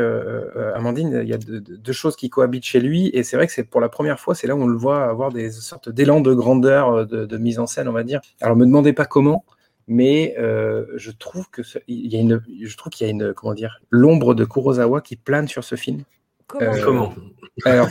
[0.75, 3.63] Amandine, il y a deux, choses qui cohabitent chez lui, et c'est vrai que c'est
[3.63, 6.33] pour la première fois, c'est là où on le voit avoir des sortes d'élan de
[6.33, 8.21] grandeur de, mise en scène, on va dire.
[8.41, 9.45] Alors, me demandez pas comment,
[9.87, 13.33] mais euh, je trouve que il y a une, je trouve qu'il y a une,
[13.33, 16.03] comment dire, l'ombre de Kurosawa qui plane sur ce film.
[16.47, 17.89] Comment, euh, Alors,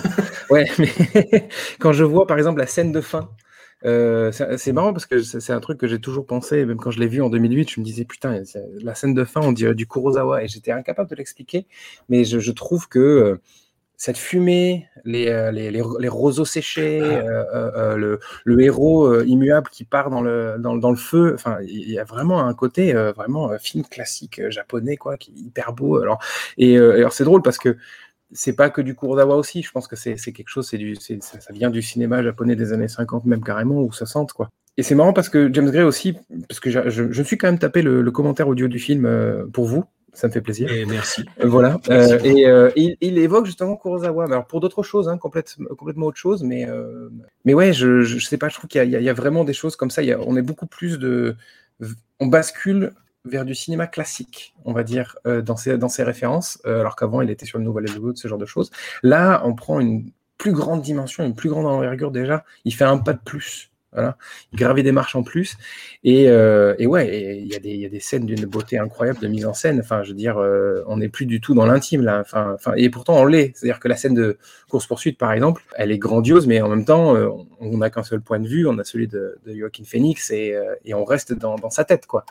[0.51, 1.49] ouais, mais
[1.79, 3.31] quand je vois par exemple la scène de fin.
[3.85, 7.01] Euh, c'est marrant parce que c'est un truc que j'ai toujours pensé, même quand je
[7.01, 8.41] l'ai vu en 2008, je me disais putain,
[8.81, 11.67] la scène de fin, on dirait du Kurosawa, et j'étais incapable de l'expliquer,
[12.09, 13.41] mais je, je, trouve que
[14.03, 17.07] cette fumée, les, euh, les, les, roseaux séchés, ah.
[17.07, 17.45] euh,
[17.77, 21.31] euh, le, le, héros immuable qui part dans le, dans, dans, le feu.
[21.37, 25.73] Enfin, il y a vraiment un côté vraiment film classique japonais, quoi, qui est hyper
[25.73, 26.03] beau.
[26.03, 26.19] Alors,
[26.59, 27.77] et alors c'est drôle parce que
[28.33, 29.63] c'est pas que du Kurosawa aussi.
[29.63, 32.73] Je pense que c'est quelque chose, c'est du, ça, ça vient du cinéma japonais des
[32.73, 34.51] années 50 même carrément ou 60 quoi.
[34.79, 36.17] Et c'est marrant parce que James Gray aussi,
[36.49, 39.09] parce que je, je, me suis quand même tapé le, le commentaire audio du film
[39.53, 40.71] pour vous, ça me fait plaisir.
[40.71, 41.25] Et merci.
[41.41, 41.81] Euh, voilà.
[41.89, 44.25] Euh, et euh, il, évoque justement Kurosawa.
[44.25, 46.67] Alors pour d'autres choses, hein, complètement autre chose, mais
[47.45, 48.49] mais ouais, je, je, sais pas.
[48.49, 50.03] Je trouve qu'il y, a vraiment des choses comme ça.
[50.03, 51.37] Il on est beaucoup plus de,
[52.21, 52.93] on bascule
[53.25, 57.31] vers du cinéma classique, on va dire, dans ses dans ses références, alors qu'avant il
[57.31, 58.71] était sur le Nouvel Hollywood, ce genre de choses.
[59.03, 62.45] Là, on prend une plus grande dimension, une plus grande envergure déjà.
[62.65, 64.17] Il fait un pas de plus voilà.
[64.53, 65.57] Il des marches en plus.
[66.03, 69.45] Et, euh, et ouais, il y, y, a des scènes d'une beauté incroyable de mise
[69.45, 69.81] en scène.
[69.81, 72.21] Enfin, je veux dire, euh, on n'est plus du tout dans l'intime là.
[72.21, 73.53] Enfin, enfin, et pourtant on l'est.
[73.55, 74.39] C'est-à-dire que la scène de
[74.71, 77.29] course-poursuite, par exemple, elle est grandiose, mais en même temps, euh,
[77.61, 78.67] on n'a qu'un seul point de vue.
[78.67, 82.07] On a celui de, de Joaquin Phoenix et, et on reste dans, dans, sa tête,
[82.07, 82.25] quoi.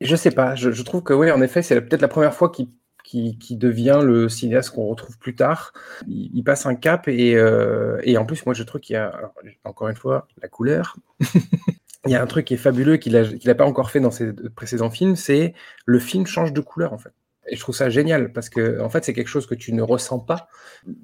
[0.00, 0.54] Et je sais pas.
[0.54, 2.68] Je, je trouve que ouais, en effet, c'est peut-être la première fois qu'il
[3.06, 5.72] qui, devient le cinéaste qu'on retrouve plus tard.
[6.08, 9.32] Il, passe un cap et, euh, et, en plus, moi, je trouve qu'il y a,
[9.64, 10.96] encore une fois, la couleur.
[12.04, 13.12] il y a un truc qui est fabuleux qu'il
[13.44, 15.54] n'a pas encore fait dans ses précédents films, c'est
[15.84, 17.12] le film change de couleur, en fait.
[17.48, 19.82] Et je trouve ça génial parce que, en fait, c'est quelque chose que tu ne
[19.82, 20.48] ressens pas.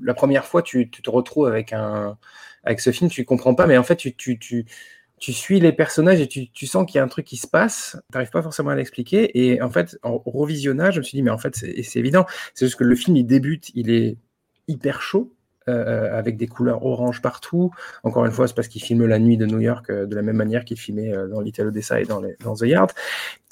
[0.00, 2.18] La première fois, tu, tu te retrouves avec, un,
[2.64, 4.66] avec ce film, tu ne comprends pas, mais en fait, tu, tu, tu
[5.22, 7.96] tu suis les personnages et tu, sens qu'il y a un truc qui se passe,
[8.10, 9.30] tu n'arrives pas forcément à l'expliquer.
[9.38, 12.26] Et en fait, en revisionnage, je me suis dit, mais en fait, c'est évident.
[12.54, 14.18] C'est juste que le film, il débute, il est
[14.66, 15.32] hyper chaud,
[15.68, 17.70] euh, avec des couleurs orange partout.
[18.02, 20.22] Encore une fois, c'est parce qu'il filme la nuit de New York euh, de la
[20.22, 22.90] même manière qu'il filmait euh, dans Little Odessa et dans, dans The Yard.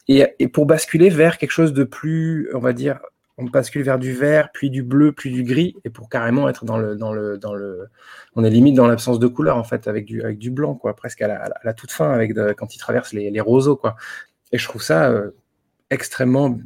[0.08, 2.98] Et, et, pour basculer vers quelque chose de plus, on va dire,
[3.40, 6.64] on bascule vers du vert, puis du bleu, puis du gris, et pour carrément être
[6.64, 7.88] dans le, dans le, dans le,
[8.36, 10.94] on est limite dans l'absence de couleur en fait, avec du, avec du blanc quoi,
[10.94, 13.96] presque à la, toute fin, avec quand il traverse les, roseaux quoi.
[14.52, 15.30] Et je trouve ça euh,
[15.90, 16.58] extrêmement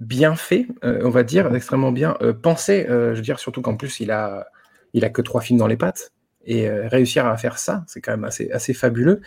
[0.00, 2.86] bien fait, euh, on va dire, extrêmement bien euh, pensé.
[2.88, 4.48] je veux dire surtout qu'en plus il a,
[4.92, 6.12] il a que trois films dans les pattes.
[6.46, 9.22] Et réussir à faire ça, c'est quand même assez fabuleux.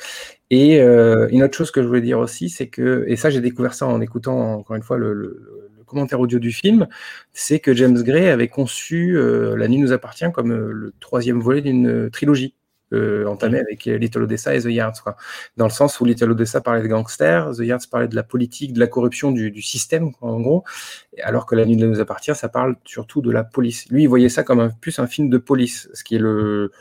[0.51, 3.73] Et une autre chose que je voulais dire aussi, c'est que, et ça j'ai découvert
[3.73, 6.87] ça en écoutant encore une fois le commentaire audio du film,
[7.33, 9.17] c'est que James Gray avait conçu
[9.55, 12.53] La Nuit nous appartient comme le troisième volet d'une trilogie.
[12.93, 15.03] entamée avec Little Odessa et The Yards.
[15.57, 18.73] Dans le sens où Little Odessa parlait de gangsters, The Yards parlait de la politique,
[18.73, 20.63] de la corruption du, système, en gros,
[21.23, 23.89] alors que La Nuit nous appartient, ça parle surtout de la police.
[23.89, 26.71] Lui, il voyait ça comme un, plus un film de police, ce qui est le,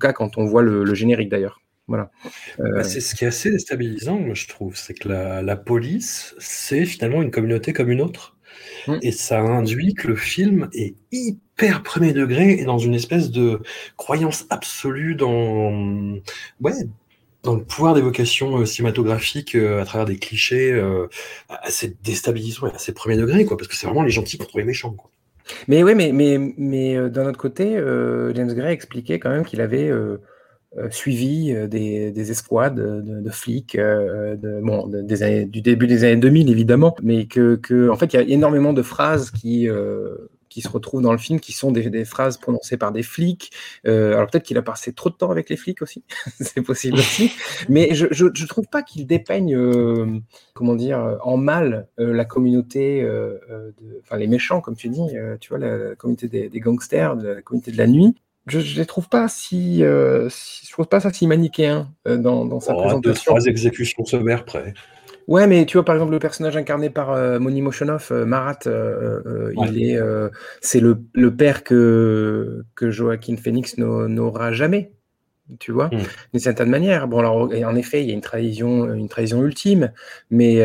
[0.00, 1.62] cas quand on voit le générique d'ailleurs.
[1.88, 2.10] Voilà.
[2.58, 4.76] Bah, euh, c'est ce qui est assez déstabilisant, moi, je trouve.
[4.76, 8.31] C'est que la, police, c'est finalement une communauté comme une autre.
[8.86, 8.98] Mmh.
[9.02, 13.60] Et ça induit que le film est hyper premier degré et dans une espèce de
[13.96, 16.18] croyance absolue dans,
[16.60, 16.72] ouais,
[17.42, 20.72] dans le pouvoir d'évocation euh, cinématographique euh, à travers des clichés
[21.48, 24.64] assez déstabilisants et assez premier degré, quoi, parce que c'est vraiment les gentils contre les
[24.64, 24.92] méchants.
[24.92, 25.10] Quoi.
[25.68, 27.76] Mais oui, mais, mais, mais d'un autre côté,
[28.34, 30.18] James Gray expliquait quand même qu'il avait euh,
[30.90, 36.16] suivi euh, des, des, escouades de, flics euh, de, bon, des du début des années
[36.16, 39.68] 2000 évidemment, mais que, que en fait il y a énormément de phrases qui
[40.48, 43.52] qui se retrouvent dans le film, qui sont des, des phrases prononcées par des flics.
[43.84, 46.04] alors peut-être qu'il a passé trop de temps avec les flics aussi,
[46.40, 47.32] c'est possible aussi.
[47.70, 49.56] Mais je, je, trouve pas qu'il dépeigne,
[50.52, 53.06] comment dire, en mal la communauté,
[54.02, 55.06] enfin les méchants comme tu dis,
[55.40, 58.14] tu vois, la, communauté des, gangsters, la communauté de la nuit
[58.46, 62.44] je ne les trouve pas si, euh, je trouve pas ça si manichéen euh, dans,
[62.44, 63.12] dans, sa oh, présentation.
[63.12, 64.74] Deux, trois exécutions sommaires près.
[65.28, 69.82] Ouais, mais tu vois, par exemple, le personnage incarné par euh, Moni Moshonov, Marat, il
[69.82, 70.00] est,
[70.60, 74.92] c'est le, le, père que, que Joaquin Phoenix n'aura jamais.
[75.58, 75.98] Tu vois, hmm.
[76.32, 77.08] d'une certaine manière.
[77.08, 79.92] Bon, alors, en effet, il y a une trahison, une trahison ultime,
[80.30, 80.60] mais,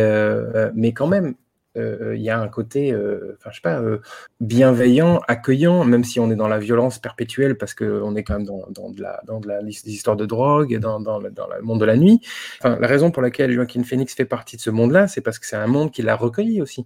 [0.73, 1.46] mais quand même, euh,
[1.77, 3.99] il y a un côté, euh, enfin, je sais pas, euh,
[4.39, 8.45] bienveillant, accueillant, même si on est dans la violence perpétuelle, parce qu'on est quand même
[8.45, 11.61] dans, de la, dans de la, des histoires de drogue, dans, dans, le, dans le
[11.61, 12.21] monde de la nuit.
[12.59, 15.45] Enfin, la raison pour laquelle Joaquin Phoenix fait partie de ce monde-là, c'est parce que
[15.45, 16.85] c'est un monde qu'il a recueilli aussi.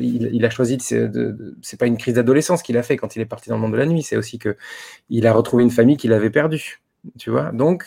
[0.00, 3.26] il, a choisi, de, c'est pas une crise d'adolescence qu'il a fait quand il est
[3.26, 4.56] parti dans le monde de la nuit, c'est aussi que
[5.10, 6.80] il a retrouvé une famille qu'il avait perdue.
[7.18, 7.84] Tu vois, donc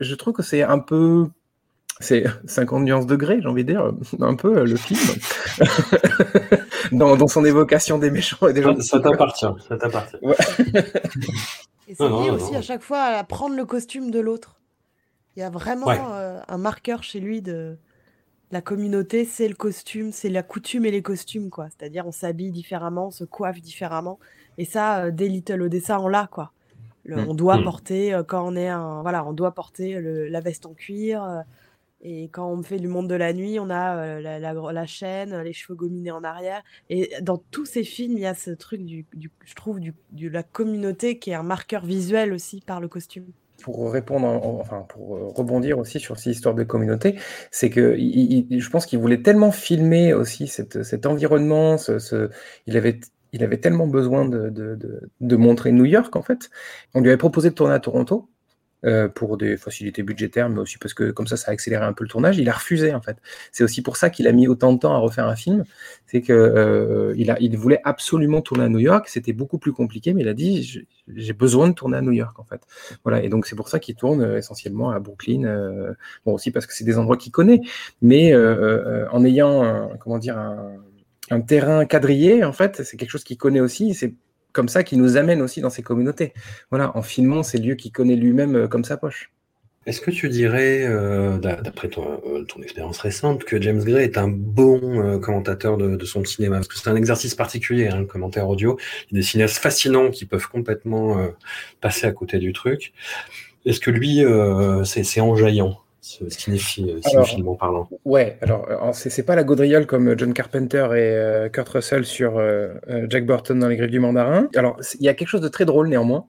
[0.00, 1.26] je trouve que c'est un peu
[2.00, 5.00] c'est 50 nuances degrés, j'ai envie de dire, un peu le film,
[6.92, 8.78] dans, son évocation des méchants et des gens.
[8.80, 10.16] Ça t'appartient, ça t'appartient.
[11.88, 14.56] Et c'est lié aussi à chaque fois à prendre le costume de l'autre.
[15.36, 17.76] Il y a vraiment euh, un marqueur chez lui de
[18.50, 21.68] la communauté, c'est le costume, c'est la coutume et les costumes, quoi.
[21.68, 24.18] C'est-à-dire on s'habille différemment, on se coiffe différemment.
[24.58, 26.52] Et ça, euh, dès Little Odessa, on l'a, quoi.
[27.06, 27.24] Mm.
[27.28, 27.64] On doit mm.
[27.64, 29.02] porter, euh, quand on est un.
[29.02, 31.44] Voilà, on doit porter la veste en cuir
[32.02, 35.36] et quand on fait du monde de la nuit, on a euh, la, la, chaîne,
[35.40, 36.62] les cheveux gominés en arrière.
[36.90, 40.28] Et dans tous ces films, il y a ce truc, du, je trouve, du, de
[40.28, 43.26] la communauté qui est un marqueur visuel aussi par le costume.
[43.62, 47.18] Pour répondre, enfin pour euh, rebondir aussi sur ces histoires de communauté,
[47.50, 51.76] c'est que je pense qu'il voulait tellement filmer aussi cette, cet environnement,
[52.66, 53.00] il avait
[53.32, 54.78] il avait tellement besoin de, de,
[55.20, 56.48] de, montrer New York, en fait.
[56.94, 58.30] On lui avait proposé de tourner à Toronto.
[58.86, 61.92] Euh, pour des facilités budgétaires, mais aussi parce que comme ça, ça a accéléré un
[61.92, 62.38] peu le tournage.
[62.38, 63.16] Il a refusé en fait.
[63.50, 65.64] C'est aussi pour ça qu'il a mis autant de temps à refaire un film.
[66.06, 69.08] C'est que euh, il, voulait absolument tourner à New York.
[69.08, 72.38] C'était beaucoup plus compliqué, mais il a dit j'ai besoin de tourner à New York
[72.38, 72.60] en fait.
[73.02, 73.24] Voilà.
[73.24, 75.42] Et donc c'est pour ça qu'il tourne euh, essentiellement à Brooklyn.
[76.24, 77.62] bon aussi parce que c'est des endroits qu'il connaît,
[78.02, 83.36] mais en ayant un, comment dire un, terrain quadrillé en fait, c'est quelque chose qu'il
[83.36, 83.94] connaît aussi.
[84.56, 86.32] Comme ça qui nous amène aussi dans ces communautés.
[86.70, 89.30] Voilà, en filmant ces lieux qu'il connaît lui-même euh, comme sa poche.
[89.84, 94.28] Est-ce que tu dirais, euh, d'après euh, ton, expérience récente, que James Gray est un
[94.28, 96.56] bon commentateur de, son cinéma?
[96.56, 98.78] Parce que c'est un exercice particulier, hein, le commentaire audio.
[99.10, 101.28] Il y a des cinéastes fascinants qui peuvent complètement
[101.80, 102.94] passer à côté du truc.
[103.64, 104.24] Est-ce que lui,
[104.84, 105.78] c'est enjaillant?
[106.06, 107.88] Cinéphilement euh, parlant.
[108.04, 112.40] Ouais, alors euh, c'est pas la gaudriole comme John Carpenter et euh, Kurt Russell sur
[113.08, 114.48] Jack Burton dans Les Griffes du Mandarin.
[114.54, 116.26] Alors il y a quelque chose de très drôle néanmoins.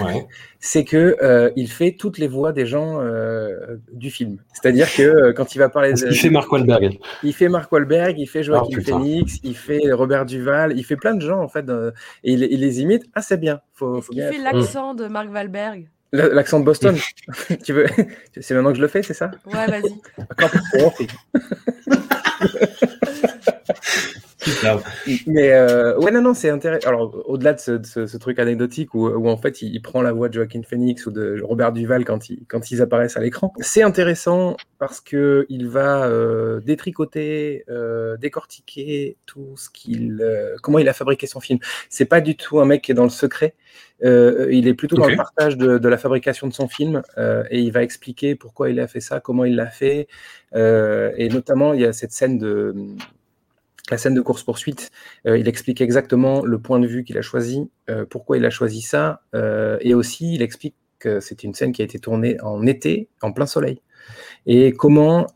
[0.00, 0.26] Ouais.
[0.58, 3.00] c'est que il fait toutes les voix des gens
[3.92, 4.38] du film.
[4.52, 6.98] C'est-à-dire que quand il va parler, de, il fait Mark Wahlberg.
[7.22, 10.96] Il fait Mark Wahlberg, il fait Joaquin oh, Phoenix, il fait Robert Duval, il fait
[10.96, 11.66] plein de gens en fait,
[12.24, 13.04] et il, les imite.
[13.14, 13.60] Ah c'est bien.
[13.72, 15.88] Faut, faut il fait l'accent de Mark Wahlberg.
[16.12, 16.96] L'accent de Boston.
[17.64, 17.86] tu veux
[18.40, 19.30] C'est maintenant que je le fais, c'est ça?
[19.46, 19.92] Ouais, vas-y.
[25.26, 26.88] Mais euh, ouais, non, non, c'est intéressant.
[26.88, 30.34] Alors, au-delà de ce, truc anecdotique où, où, en fait il, prend la voix de
[30.34, 34.56] Joaquin Phoenix ou de Robert Duval quand, il, quand ils apparaissent à l'écran, c'est intéressant
[34.78, 40.24] parce que il va euh, détricoter, euh, décortiquer tout ce qu'il,
[40.62, 41.58] comment il a fabriqué son film.
[41.88, 43.54] C'est pas du tout un mec qui est dans le secret.
[44.00, 47.02] Il est plutôt dans le partage de, de, la fabrication de son film
[47.50, 50.06] et il va expliquer pourquoi il a fait ça, comment il l'a fait.
[50.54, 52.74] et notamment, il y a cette scène de
[53.90, 54.90] la scène de course-poursuite,
[55.26, 58.50] euh, il explique exactement le point de vue qu'il a choisi, euh, pourquoi il a
[58.50, 62.40] choisi ça, euh, et aussi il explique que c'est une scène qui a été tournée
[62.40, 63.80] en été, en plein soleil,
[64.46, 65.26] et comment,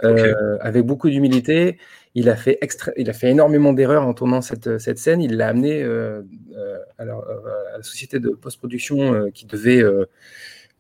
[0.61, 1.79] avec beaucoup d'humilité,
[2.15, 2.59] il a fait
[2.97, 5.21] il a fait énormément d'erreurs en tournant cette, cette scène.
[5.21, 9.85] Il l'a amené à, la société de post-production qui devait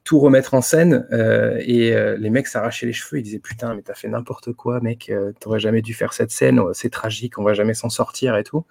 [0.04, 3.74] tout remettre en scène euh, et euh, les mecs s'arrachaient les cheveux ils disaient putain
[3.74, 7.38] mais t'as fait n'importe quoi mec euh, t'aurais jamais dû faire cette scène c'est tragique
[7.38, 8.64] on va jamais s'en sortir et tout.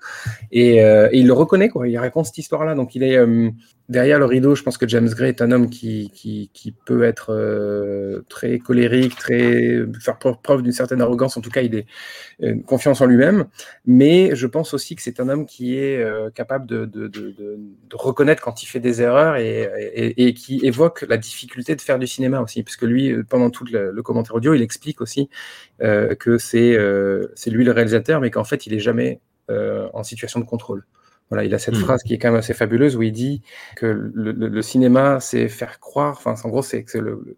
[0.51, 3.17] Et, et, il le reconnaît quoi il raconte cette histoire là donc il est
[3.91, 7.33] derrière le rideau, je pense que James Gray est un homme qui, qui, peut être
[7.33, 11.35] euh, très colérique, très faire preuve d'une certaine arrogance.
[11.35, 11.85] En tout cas, il est
[12.41, 13.45] euh, confiance en lui-même.
[13.85, 16.89] Mais je pense aussi que c'est un homme qui est euh, capable de,
[17.93, 22.39] reconnaître quand il fait des erreurs et, qui évoque la difficulté de faire du cinéma
[22.39, 22.63] aussi.
[22.63, 25.29] Parce que lui, pendant tout le, le commentaire audio, il explique aussi
[25.79, 26.77] que c'est
[27.35, 29.19] c'est lui le réalisateur, mais qu'en fait, il est jamais
[29.49, 30.85] en situation de contrôle.
[31.31, 31.81] Voilà, il a cette hmm.
[31.81, 33.41] phrase qui est quand même assez fabuleuse où il dit
[33.77, 37.37] que le, cinéma, c'est faire croire, enfin, en gros, c'est que le,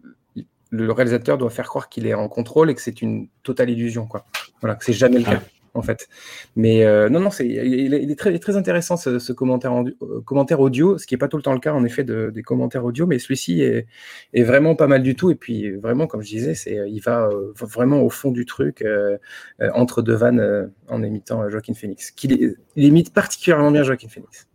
[0.70, 4.06] le, réalisateur doit faire croire qu'il est en contrôle et que c'est une totale illusion,
[4.06, 4.26] quoi.
[4.60, 5.40] Voilà, que c'est jamais le cas
[5.74, 6.08] en fait.
[6.56, 11.06] Mais euh, non, non, c'est, il, est très, intéressant ce, commentaire, euh, commentaire audio, ce
[11.06, 13.18] qui n'est pas tout le temps le cas en effet de, des commentaires audio, mais
[13.18, 13.86] celui-ci est,
[14.42, 15.30] vraiment pas mal du tout.
[15.30, 18.84] Et puis vraiment, comme je disais, c'est, il va euh, vraiment au fond du truc
[19.74, 24.46] entre deux vannes en imitant Joaquin Phoenix, qui imite particulièrement bien Joaquin Phoenix.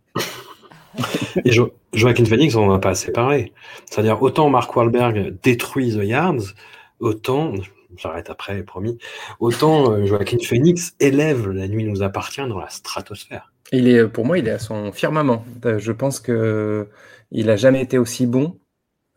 [1.45, 1.51] Et
[1.93, 3.53] Joaquin Phoenix, on n'en a pas parlé.
[3.86, 6.53] C'est-à-dire, autant Mark Wahlberg détruit The Yards,
[6.99, 7.53] autant,
[7.97, 8.97] j'arrête après, promis.
[9.39, 13.51] Autant euh, Joaquin Phoenix élève La nuit nous appartient dans la stratosphère.
[13.71, 15.45] Il est, pour moi, il est à son firmament.
[15.65, 16.87] Euh, je pense que
[17.31, 18.57] il a jamais été aussi bon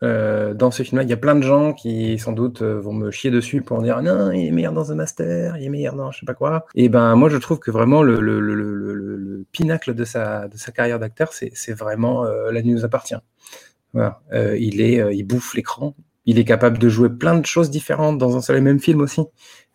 [0.03, 1.03] euh, dans ce film-là.
[1.03, 4.01] Il y a plein de gens qui, sans doute, vont me chier dessus pour dire
[4.03, 6.65] non, il est meilleur dans The Master, il est meilleur dans je sais pas quoi.
[6.75, 10.99] Et ben, moi, je trouve que vraiment le, le, le, le pinacle de sa, carrière
[10.99, 13.15] d'acteur, c'est vraiment La nuit nous appartient.
[13.95, 15.95] Il est, il bouffe l'écran,
[16.25, 19.01] il est capable de jouer plein de choses différentes dans un seul et même film
[19.01, 19.21] aussi,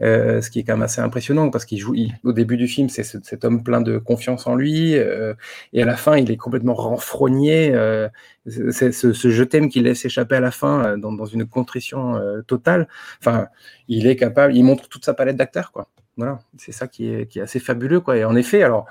[0.03, 1.95] euh, ce qui est quand même assez impressionnant parce qu'il joue
[2.25, 5.35] au début du film c'est cet homme plein de confiance en lui euh,
[5.73, 7.75] et à la fin il est complètement renfrogné.
[7.75, 8.09] Euh,
[8.47, 12.19] c'est ce, ce, je t'aime qu'il laisse échapper à la fin dans, dans, une contrition
[12.47, 12.89] totale.
[13.21, 13.49] Enfin,
[13.89, 15.89] il est capable, il montre toute sa palette d'acteurs quoi.
[16.17, 18.17] Voilà, c'est ça qui est, qui est assez fabuleux quoi.
[18.17, 18.87] Et en effet, alors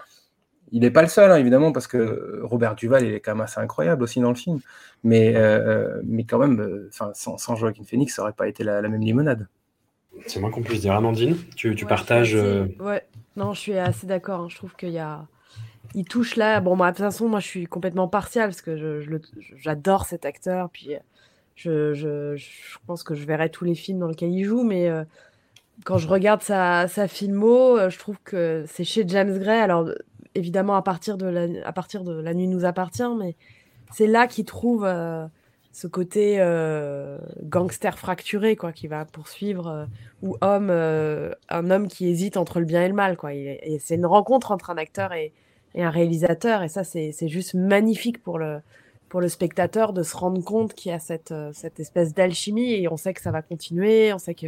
[0.72, 3.41] il n'est pas le seul, hein, évidemment, parce que Robert Duval, il est quand même
[3.41, 4.59] assez incroyable aussi dans le film.
[5.03, 8.82] Mais, euh, mais quand même, euh, sans, sans Joaquin Phoenix, ça n'aurait pas été la,
[8.82, 9.47] même limonade.
[10.26, 10.93] C'est moins qu'on puisse dire.
[10.93, 12.36] Amandine, tu, tu partages.
[12.36, 13.05] Euh, ouais,
[13.36, 14.41] non, je suis assez d'accord.
[14.41, 14.47] Hein.
[14.49, 15.26] Je trouve qu'il y a.
[15.93, 16.59] Il touche là.
[16.59, 19.05] Bon, moi, de toute façon, moi, je suis complètement partial parce que
[19.55, 20.70] j'adore cet acteur.
[20.72, 20.89] Puis,
[21.55, 24.63] je, je, je, pense que je verrai tous les films dans lesquels il joue.
[24.63, 24.91] Mais
[25.86, 29.59] quand je regarde sa, sa filmo, je trouve que c'est chez James Gray.
[29.59, 29.88] Alors,
[30.38, 33.35] évidemment à partir de la, nuit nous appartient, mais
[33.93, 35.25] c'est là qu'il trouve euh,
[35.71, 39.85] ce côté euh, gangster fracturé quoi, qui va poursuivre euh,
[40.21, 43.33] ou homme, un homme qui hésite entre le bien et le mal quoi.
[43.33, 45.33] Et, c'est une rencontre entre un acteur et,
[45.75, 48.59] et un réalisateur et ça c'est juste magnifique pour le
[49.09, 52.89] pour le spectateur de se rendre compte qu'il y a cette, cette espèce d'alchimie et
[52.89, 54.47] on sait que ça va continuer, on sait que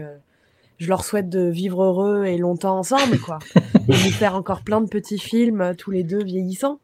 [0.80, 3.40] je leur souhaite de vivre heureux et longtemps ensemble, quoi.
[3.88, 6.80] et de faire encore plein de petits films, euh, tous les deux vieillissants.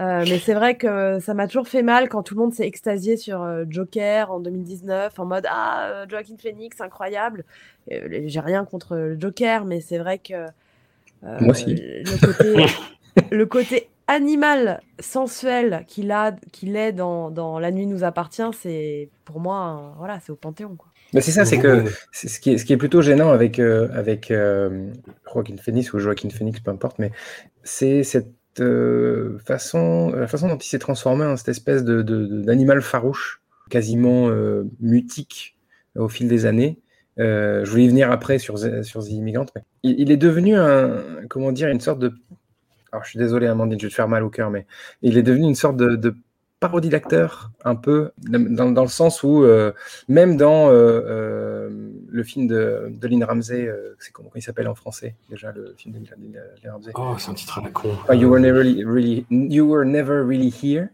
[0.00, 2.66] Euh, mais c'est vrai que ça m'a toujours fait mal quand tout le monde s'est
[2.66, 7.44] extasié sur euh, Joker en 2019 en mode ah Joaquin Phoenix incroyable.
[7.90, 10.46] J'ai rien contre le Joker, mais c'est vrai que
[11.22, 11.74] Moi aussi.
[11.74, 12.66] Le, côté,
[13.30, 19.10] le côté animal sensuel qu'il a qu'il est dans, dans La nuit nous appartient, c'est
[19.26, 22.64] pour moi voilà c'est au panthéon quoi c'est ça, c'est que ce, qui est, ce
[22.64, 24.90] qui est plutôt gênant avec, euh, avec euh,
[25.32, 27.10] Joaquin Phoenix ou Joaquin Phoenix, peu importe, mais
[27.62, 32.42] c'est cette euh, façon, la façon dont il s'est transformé en cette espèce d'animal de,
[32.42, 35.58] d'animal farouche, quasiment euh, mutique
[35.96, 36.80] au fil des années.
[37.18, 41.52] je voulais y venir après sur, sur The Immigrant, mais il, est devenu un, comment
[41.52, 42.12] dire, une sorte de.
[42.90, 44.66] Alors je suis désolé, Amandine, je vais te faire mal au cœur, mais
[45.02, 46.14] il est devenu une sorte de, de
[46.62, 49.72] parodie d'acteur, un peu, dans, dans, le sens où, euh,
[50.08, 54.74] même dans euh, euh, le film de, de Lynn Ramsey, c'est comment il s'appelle en
[54.76, 56.40] français déjà, le film de Lynn,
[56.72, 57.90] Ramsey Oh, c'est un titre à la con.
[58.12, 60.88] you, were never really, you Were Never Really Here,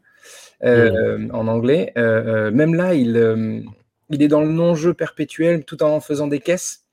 [0.62, 1.92] en anglais.
[1.94, 3.62] même là, il,
[4.08, 6.84] il est dans le non-jeu perpétuel tout en faisant des caisses.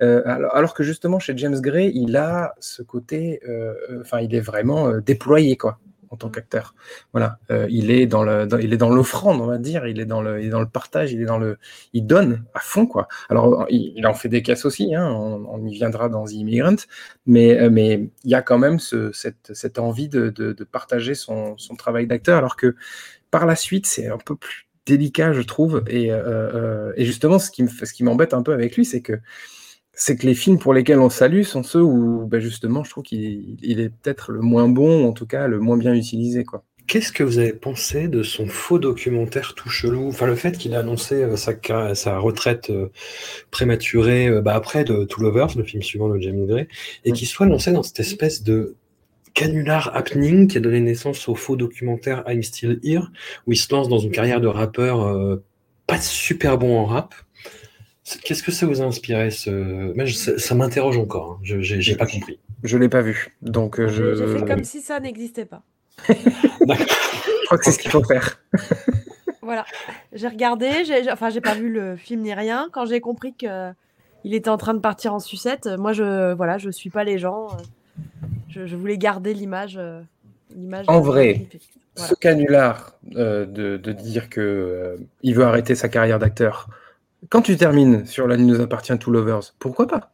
[0.00, 3.40] alors, alors, que justement, chez James Gray, il a ce côté,
[4.00, 5.78] enfin, il est vraiment déployé, quoi
[6.10, 6.74] en tant qu'acteur.
[7.12, 9.86] Voilà, euh, il est dans le, il est dans l'offrande, on va dire.
[9.86, 11.12] Il est dans le, il est dans le partage.
[11.12, 11.58] Il est dans le,
[11.92, 13.08] il donne à fond quoi.
[13.28, 14.94] Alors il, en fait des caisses aussi.
[14.94, 16.76] Hein, on, y viendra dans The Immigrant,
[17.26, 20.64] mais euh, mais il y a quand même ce, cette, cette envie de, de, de
[20.64, 22.76] partager son, son travail d'acteur, alors que
[23.30, 25.82] par la suite c'est un peu plus délicat, je trouve.
[25.88, 29.02] Et, euh, et justement, ce qui me, ce qui m'embête un peu avec lui, c'est
[29.02, 29.18] que
[29.96, 33.02] c'est que les films pour lesquels on salue sont ceux où, ben justement, je trouve
[33.02, 36.44] qu'il est peut-être le moins bon, ou en tout cas le moins bien utilisé.
[36.44, 36.62] quoi.
[36.86, 40.06] Qu'est-ce que vous avez pensé de son faux documentaire tout chelou?
[40.06, 41.54] Enfin, le fait qu'il a annoncé euh, sa,
[41.94, 42.90] sa, retraite euh,
[43.50, 46.68] prématurée euh, bah, après de Two Lovers, le film suivant de Jamie Gray,
[47.04, 48.76] et qu'il soit lancé dans cette espèce de
[49.32, 53.10] canular happening qui a donné naissance au faux documentaire I'm Still Here,
[53.46, 55.40] où il se lance dans une carrière de rappeur
[55.86, 57.14] pas super bon en rap,
[58.24, 59.92] Qu'est-ce que ça vous a inspiré ce...
[60.38, 61.32] ça, m'interroge encore.
[61.32, 61.38] Hein.
[61.42, 62.38] Je n'ai pas compris.
[62.62, 64.14] Je l'ai pas vu, donc euh, je.
[64.14, 65.62] J'ai fait comme si ça n'existait pas.
[66.08, 68.40] je crois que c'est ce qu'il faut faire.
[69.42, 69.64] voilà,
[70.12, 71.10] j'ai regardé, j'ai...
[71.10, 72.68] enfin j'ai pas vu le film ni rien.
[72.72, 73.72] Quand j'ai compris que
[74.24, 77.18] il était en train de partir en sucette, moi je voilà, je suis pas les
[77.18, 77.48] gens.
[78.48, 79.76] Je, voulais garder l'image.
[79.78, 80.00] Euh,
[80.54, 81.46] l'image en vrai,
[81.96, 86.68] ce canular euh, de, de, dire que il veut arrêter sa carrière d'acteur
[87.28, 90.12] quand tu termines sur La nuit nous appartient to lovers, pourquoi pas?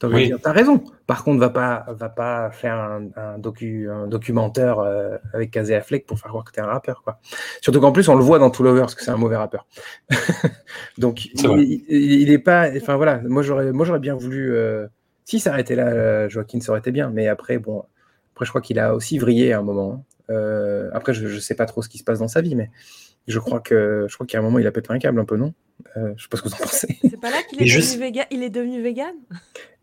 [0.00, 0.82] Tu as raison.
[1.06, 6.06] Par contre, va pas, va pas faire un, docu, un documentaire euh, avec Casey Affleck
[6.06, 7.02] pour faire croire que tu es un rappeur.
[7.02, 7.18] Quoi.
[7.60, 9.66] Surtout qu'en plus, on le voit dans To Lovers que c'est un mauvais rappeur.
[10.98, 12.68] Donc, il, est pas.
[12.76, 14.54] Enfin voilà, moi j'aurais, moi j'aurais bien voulu.
[14.54, 14.86] Euh,
[15.24, 17.10] si ça arrêtait là, euh, Joaquin, ça aurait été bien.
[17.10, 17.84] Mais après, bon,
[18.34, 20.04] après, je crois qu'il a aussi vrillé à un moment.
[20.28, 20.90] Hein.
[20.92, 22.70] après, je, ne sais pas trop ce qui se passe dans sa vie, mais
[23.26, 25.36] je crois que je crois qu'à un moment il a pété un câble un peu,
[25.36, 25.54] non?
[25.96, 26.98] Euh, Je sais pas ce que vous en pensez.
[27.00, 29.14] C'est pas là qu'il est, devenu vegan il est devenu vegan?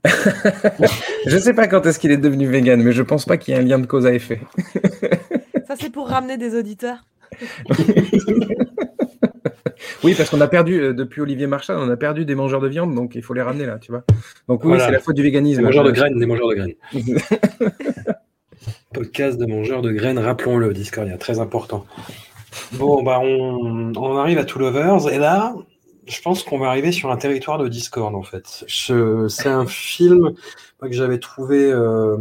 [1.25, 3.57] Je sais pas quand est-ce qu'il est devenu vegan, mais je pense pas qu'il y
[3.57, 4.41] ait un lien de cause à effet.
[5.67, 7.05] Ça c'est pour ramener des auditeurs.
[10.03, 12.67] oui, parce qu'on a perdu euh, depuis Olivier Marchal, on a perdu des mangeurs de
[12.67, 14.03] viande, donc il faut les ramener là, tu vois.
[14.47, 15.59] Donc oui, c'est la faute du véganisme.
[15.59, 16.73] Des mangeurs de graines, des mangeurs de graines.
[18.93, 21.85] Podcast de mangeurs de graines, rappelons-le, Discordia, très important.
[22.73, 25.55] Bon, bah, on, arrive à Two Lovers, et là,
[26.07, 28.65] je pense qu'on va arriver sur un territoire de Discord, en fait.
[28.67, 30.33] C'est un film
[30.81, 32.17] que j'avais trouvé euh,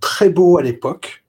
[0.00, 1.24] très beau à l'époque,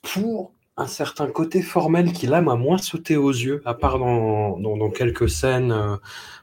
[0.00, 4.90] pour un certain côté formel qui, là, m'a moins sauté aux yeux, à part dans,
[4.90, 5.72] quelques scènes.
[5.72, 5.96] Euh,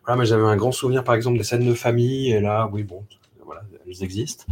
[0.05, 2.83] voilà, mais j'avais un grand souvenir, par exemple, des scènes de famille, et là, oui,
[2.83, 3.03] bon,
[4.01, 4.45] existent.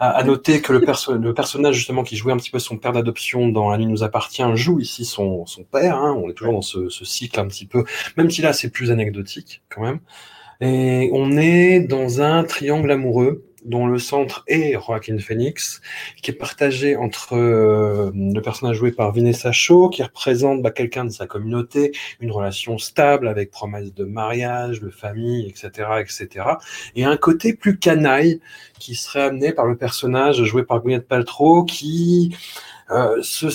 [0.00, 0.80] À, noter que le,
[1.18, 4.02] le, personnage justement qui jouait un petit peu son père d'adoption dans La nuit nous
[4.02, 5.96] appartient joue ici son, son père.
[5.96, 6.18] Hein.
[6.22, 7.84] On est toujours dans ce, ce, cycle un petit peu,
[8.16, 10.00] même si là c'est plus anecdotique quand même.
[10.60, 15.80] Et on est dans un triangle amoureux dont le centre est Joaquin Phoenix,
[16.22, 21.04] qui est partagé entre euh, le personnage joué par Vanessa Shaw, qui représente bah, quelqu'un
[21.04, 26.46] de sa communauté, une relation stable avec promesse de mariage, de famille, etc., etc.,
[26.96, 28.40] et un côté plus canaille
[28.78, 32.36] qui serait amené par le personnage joué par Gwyneth Paltrow, qui
[32.90, 33.46] euh, ce,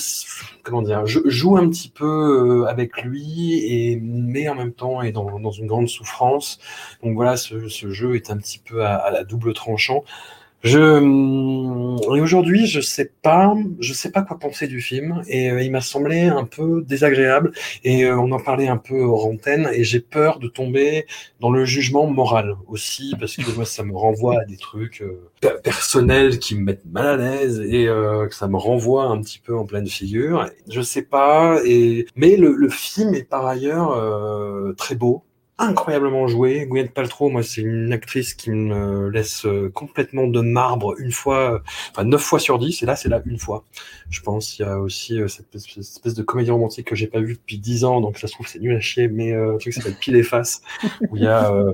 [0.64, 5.12] comment dire, joue un petit peu euh, avec lui, et, mais en même temps est
[5.12, 6.60] dans, dans une grande souffrance.
[7.04, 10.04] Donc voilà, ce, ce, jeu est un petit peu à, à la double tranchant.
[10.64, 11.00] Je
[12.16, 15.72] et aujourd'hui, je sais pas, je sais pas quoi penser du film et euh, il
[15.72, 17.52] m'a semblé un peu désagréable
[17.84, 21.06] et euh, on en parlait un peu hors antenne et j'ai peur de tomber
[21.40, 25.30] dans le jugement moral aussi parce que moi ça me renvoie à des trucs euh,
[25.64, 29.58] personnels qui me mettent mal à l'aise et que ça me renvoie un petit peu
[29.58, 30.50] en pleine figure.
[30.68, 33.96] Je sais pas et mais le, le film est par ailleurs
[34.76, 35.24] très beau
[35.60, 36.66] incroyablement joué.
[36.66, 41.62] Gwyneth Paltrow, moi, c'est une actrice qui me laisse euh, complètement de marbre une fois,
[41.92, 43.64] enfin neuf fois sur dix, et là, c'est là une fois.
[44.10, 47.20] Je pense il y a aussi euh, cette, espèce de comédie romantique que j'ai pas
[47.20, 49.70] vue depuis dix ans, donc ça se trouve c'est nul à chier, mais euh, sais
[49.70, 50.62] que ça s'appelle Pile et Face,
[51.10, 51.74] où il y a euh,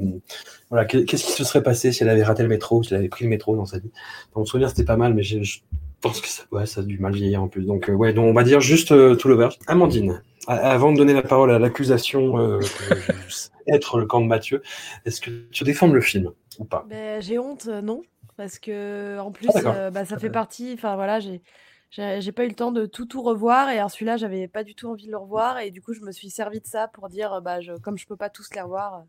[0.69, 3.09] voilà, qu'est-ce qui se serait passé si elle avait raté le métro, si elle avait
[3.09, 3.91] pris le métro dans sa vie?
[4.33, 5.59] Dans mon souvenir, c'était pas mal, mais je
[6.01, 7.63] pense que ça, ouais, ça a du mal vieillir en plus.
[7.63, 9.55] Donc ouais, donc on va dire juste tout le verre.
[9.67, 10.21] Amandine.
[10.47, 12.59] Avant de donner la parole à l'accusation, euh,
[13.67, 14.61] être le camp de Mathieu,
[15.05, 16.85] est-ce que tu défends le film ou pas?
[16.87, 18.03] Ben, J'ai honte, euh, non,
[18.37, 20.71] parce que en plus, ah, euh, bah, ça fait partie.
[20.73, 21.41] Enfin voilà, j'ai
[21.91, 24.75] j'ai pas eu le temps de tout tout revoir et alors celui-là, j'avais pas du
[24.75, 27.09] tout envie de le revoir et du coup, je me suis servi de ça pour
[27.09, 29.05] dire, bah, je, comme je peux pas tous les revoir.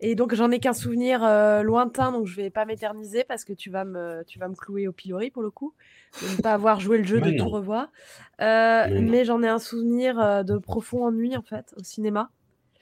[0.00, 1.20] Et donc, j'en ai qu'un souvenir
[1.62, 4.88] lointain, donc je vais pas m'éterniser parce que tu vas me, tu vas me clouer
[4.88, 5.74] au pilori pour le coup
[6.22, 7.88] de ne pas avoir joué le jeu de tout revoir.
[8.40, 12.30] Euh, mais j'en ai un souvenir euh, de profond ennui en fait au cinéma.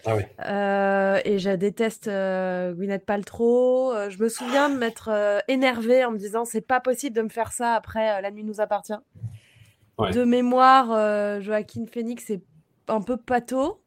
[0.04, 0.22] Ah oui.
[0.44, 3.92] Euh, et je déteste Gwyneth Paltrow.
[4.08, 7.52] je me souviens de m'être énervée en me disant c'est pas possible de me faire
[7.52, 8.94] ça après La nuit nous appartient.
[9.98, 10.12] Ouais.
[10.12, 12.42] de mémoire, euh, Joaquin Phoenix est
[12.88, 13.80] un peu pâteau.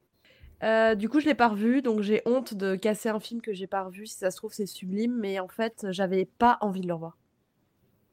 [0.63, 3.53] Euh, du coup, je l'ai pas revu, donc j'ai honte de casser un film que
[3.53, 4.05] j'ai pas revu.
[4.07, 7.17] Si ça se trouve, c'est sublime, mais en fait, j'avais pas envie de le revoir.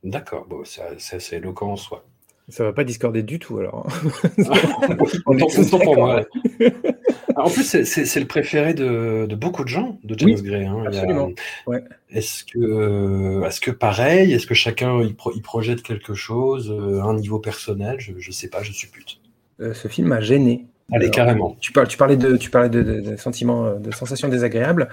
[0.05, 2.05] D'accord, bon, ça- ça, c'est éloquent en soi.
[2.49, 3.89] Ça va pas discorder du tout alors.
[5.25, 6.25] Pour moi.
[7.39, 10.65] En plus, c'est- le préféré de, de beaucoup de gens, de James Oui, Gray.
[10.65, 10.85] hein.
[10.87, 11.31] Absolument,
[11.67, 11.85] ouais.
[12.09, 16.71] Est-ce que, euh, est-ce que pareil, est-ce que chacun il, pro- il projette quelque chose,
[16.71, 17.97] euh, à un niveau personnel?
[18.01, 19.21] Je ne sais pas, je suppute.
[19.61, 20.65] Euh, ce film m'a gêné.
[20.93, 21.57] Allez, carrément.
[21.61, 24.89] Tu, parles, tu parlais de, tu parlais de, de- de sentiments, euh, de sensations désagréables.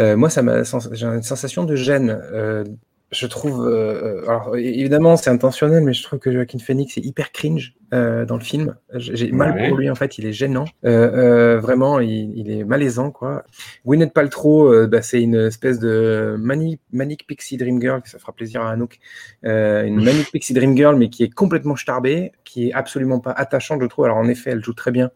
[0.00, 2.20] Euh, moi, ça m'a, sens- j'ai une sensation de gêne.
[2.32, 2.64] Euh,
[3.12, 7.30] je trouve, euh, alors évidemment, c'est intentionnel, mais je trouve que Joaquin Phoenix est hyper
[7.30, 8.74] cringe dans le film.
[8.94, 9.68] J'ai mal Ouais.
[9.68, 10.64] pour lui, en fait, il est gênant.
[10.82, 13.44] Vraiment, il, il est malaisant, quoi.
[13.86, 18.62] Gwyneth Paltrow, bah, c'est une espèce de mani- manic pixie dream girl, ça fera plaisir
[18.62, 18.98] à Anouk.
[19.44, 23.80] Une manic pixie dream girl, mais qui est complètement starbée, qui est absolument pas attachante,
[23.80, 24.06] je trouve.
[24.06, 25.12] Alors en effet, elle joue très bien.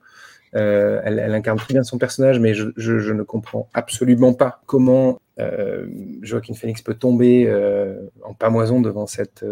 [0.56, 5.86] Euh, elle, incarne très bien son personnage, mais je, ne comprends absolument pas comment euh,
[6.22, 9.44] Joaquin Phoenix peut tomber euh, en pamoison devant cette,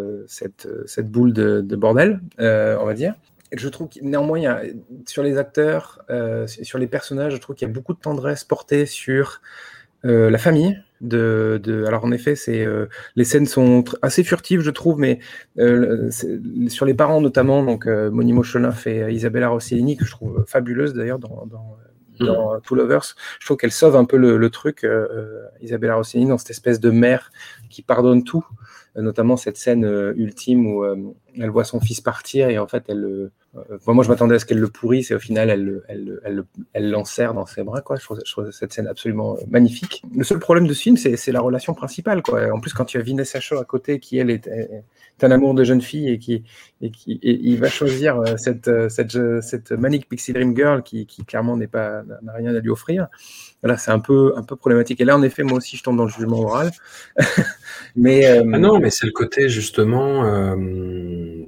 [1.05, 3.14] boule de, de bordel, on va dire.
[3.53, 4.61] Je trouve que néanmoins,
[5.07, 6.05] sur les acteurs,
[6.46, 9.40] sur les personnages, je trouve qu'il y a beaucoup de tendresse portée sur
[10.03, 10.82] la famille.
[11.01, 15.20] De, de, alors en effet, c'est euh, les scènes sont assez furtives, je trouve, mais
[15.59, 16.11] euh,
[16.68, 18.11] sur les parents notamment, donc euh,
[18.86, 21.76] et euh, Isabella Rossellini, que je trouve fabuleuse d'ailleurs dans, dans,
[22.18, 24.84] dans euh, Two Lovers, je trouve qu'elle sauve un peu le, le truc,
[25.61, 27.30] Isabella Rossellini, dans cette espèce de mère
[27.70, 28.44] qui pardonne tout,
[28.97, 30.97] notamment cette scène euh, ultime où euh,
[31.39, 34.39] elle voit son fils partir et en fait elle le- euh, moi, je m'attendais à
[34.39, 37.32] ce qu'elle le pourrisse et au final elle le- elle, le- elle, le- elle l'enserre
[37.34, 40.74] dans ses bras quoi je trouve, cette scène absolument euh, magnifique le seul problème de
[40.74, 43.64] ce film c'est, la relation principale quoi en plus quand tu as Vanessa Shaw à
[43.64, 44.49] côté qui elle est,
[45.22, 46.45] un amour de jeune fille et qui
[46.80, 50.55] et qui et il va choisir euh, cette euh, cette, euh, cette manic pixie dream
[50.57, 53.09] girl qui, qui clairement n'est pas n'a- rien à lui offrir
[53.64, 55.01] Là, c'est un peu, un peu problématique.
[55.01, 56.70] Et là, en effet, moi aussi, je tombe dans le jugement moral.
[57.97, 60.55] mais euh, Ah mais c'est le côté justement euh,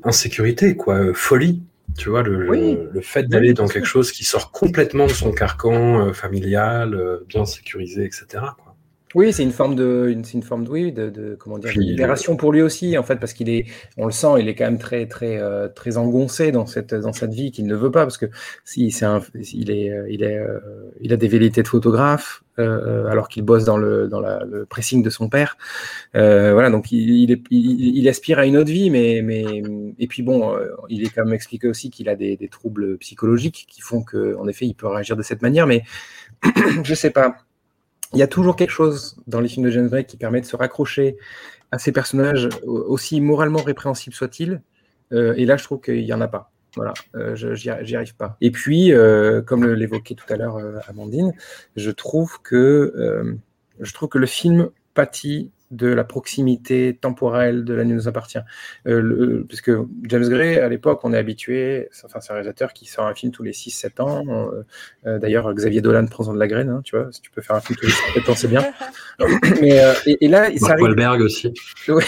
[0.05, 1.63] insécurité, quoi, euh, folie.
[1.99, 2.79] Tu vois, le, le- Oui.
[2.93, 7.25] le fait d'aller dans quelque chose qui sort complètement de son carcan euh, familial, euh,
[7.29, 8.27] bien sécurisé, etc.
[8.63, 8.70] Quoi.
[9.17, 12.37] Oui, c'est une forme de, une, forme de, oui, de, de- comment dire, de libération
[12.37, 13.65] pour lui aussi, en fait, parce qu'il est,
[13.97, 17.13] on le sent, il est quand même très, très, euh, très engoncé dans cette, dans
[17.13, 18.27] cette vie qu'il ne veut pas, parce que
[18.65, 19.21] si c'est un,
[19.53, 20.61] il est, euh, il est, euh,
[21.01, 24.65] il a des velléités de photographe, euh, alors qu'il bosse dans le, dans la- le
[24.65, 25.57] pressing de son père.
[26.15, 29.45] Voilà, donc il, il, est- il- il aspire à une autre vie, mais, mais
[29.99, 30.57] et puis bon,
[30.89, 34.37] il est quand même expliqué aussi qu'il a des, des troubles psychologiques qui font que,
[34.37, 35.83] en effet, il peut réagir de cette manière, mais
[36.85, 37.37] je sais pas.
[38.13, 40.47] Il y a toujours quelque chose dans les films de James Gray qui permet de
[40.47, 41.17] se raccrocher
[41.71, 44.61] à ces personnages, au- aussi moralement répréhensibles soient-ils.
[45.13, 46.51] Euh, et là, je trouve qu'il n'y en a pas.
[46.77, 48.37] Voilà, euh, j'y arri- j'y arrive pas.
[48.41, 50.59] Et puis, euh, comme l'évoquait tout à l'heure
[50.89, 51.33] Amandine,
[51.77, 53.39] je trouve que
[54.19, 58.39] le film pâtit de la proximité temporelle de La nuit nous appartient.
[58.89, 59.71] Euh, le- puisque
[60.05, 63.31] James Gray, à l'époque, on est habitué, enfin, c'est un réalisateur qui sort un film
[63.33, 64.25] tous les 6-7 ans.
[64.29, 64.63] Euh,
[65.07, 67.57] euh, D'ailleurs, Xavier Dolan prend de la graine, hein, tu vois, si tu peux faire
[67.57, 68.65] un film tous les 7 ans, c'est bien.
[69.61, 71.55] Mais, euh, et, et là, ça arrive, Wahlberg aussi.
[71.89, 72.05] Ouais.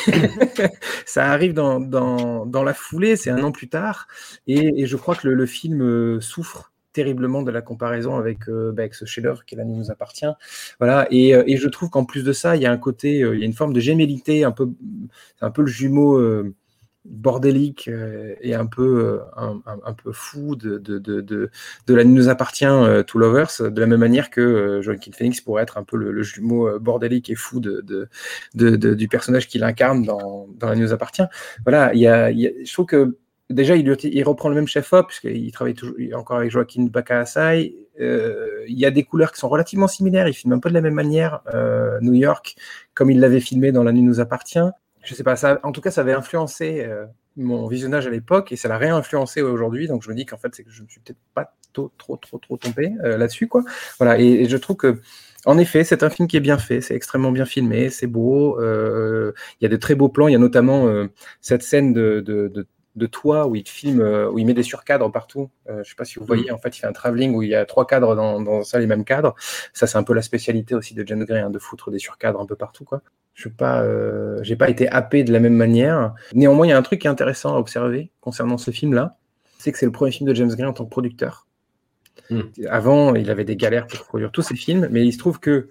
[1.06, 4.06] ça arrive dans, dans, dans la foulée, c'est un an plus tard,
[4.46, 8.48] et, et je crois que le, le film euh, souffre terriblement de la comparaison avec,
[8.48, 10.26] euh, bah, avec ce chef-d'œuvre qui nous appartient.
[10.78, 13.22] Voilà, et, euh, et je trouve qu'en plus de ça, il y a un côté,
[13.22, 14.68] euh, il y a une forme de gémellité, un peu,
[15.40, 16.54] un peu le jumeau euh,
[17.04, 17.90] bordélique
[18.40, 21.50] et un peu, un, peu fou de, de, de, de,
[21.88, 22.64] de la nuit nous appartient
[23.08, 26.78] to Lovers, de la même manière que Joaquin Phoenix pourrait être un peu le, jumeau
[26.78, 28.08] bordélique et fou de,
[28.54, 31.24] du personnage qu'il incarne dans, dans La nous appartient.
[31.66, 33.16] Voilà, il y a, il je trouve que
[33.52, 37.74] déjà, il, reprend le même chef-op, puisqu'il travaille toujours encore avec Joaquin Bacasai.
[38.00, 40.28] Euh, il y a des couleurs qui sont relativement similaires.
[40.28, 42.56] Il filme un peu de la même manière euh, New York,
[42.94, 44.58] comme il l'avait filmé dans La Nuit nous appartient.
[45.02, 48.52] Je sais pas, ça, en tout cas, ça avait influencé euh, mon visionnage à l'époque
[48.52, 49.88] et ça l'a réinfluencé aujourd'hui.
[49.88, 52.16] Donc, je me dis qu'en fait, c'est que je me suis peut-être pas trop, trop,
[52.16, 53.64] trop, trop trompé euh, là-dessus, quoi.
[53.98, 55.00] Voilà, et, je trouve que
[55.44, 58.60] en effet, c'est un film qui est bien fait, c'est extrêmement bien filmé, c'est beau.
[58.60, 60.28] Il y a de très beaux plans.
[60.28, 60.86] Il y a notamment
[61.40, 65.50] cette scène de, de toit où il filme, euh, où il met des surcadres partout.
[65.68, 67.48] Euh, je sais pas si vous voyez, en fait, il fait un travelling où il
[67.48, 69.34] y a trois cadres dans, dans ça, les mêmes cadres.
[69.72, 72.40] Ça, c'est un peu la spécialité aussi de James Gray, hein, de foutre des surcadres
[72.40, 73.02] un peu partout, quoi.
[73.34, 76.14] Je suis pas, euh, j'ai pas été happé de la même manière.
[76.34, 79.16] Néanmoins, il y a un truc qui est intéressant à observer concernant ce film-là,
[79.58, 81.46] c'est que c'est le premier film de James Gray en tant que producteur.
[82.28, 82.40] Mm.
[82.68, 85.70] Avant, il avait des galères pour produire tous ses films, mais il se trouve que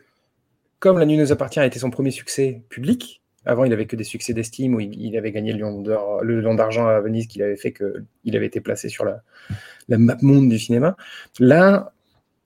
[0.79, 3.95] comme La Nuit nous appartient a été son premier succès public, Avant, il avait que
[3.95, 7.73] des succès d'estime où il, avait gagné le Lion d'argent à Venise qu'il avait fait
[7.73, 9.23] qu'il avait été placé sur la,
[9.89, 10.95] la map monde du cinéma.
[11.39, 11.93] Là,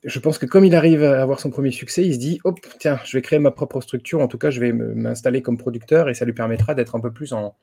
[0.06, 2.60] je pense que comme il arrive à avoir son premier succès, il se dit hop,
[2.80, 4.22] tiens, je vais créer ma propre structure.
[4.22, 7.12] En tout cas, je vais m'installer comme producteur et ça lui permettra d'être un peu
[7.12, 7.56] plus en,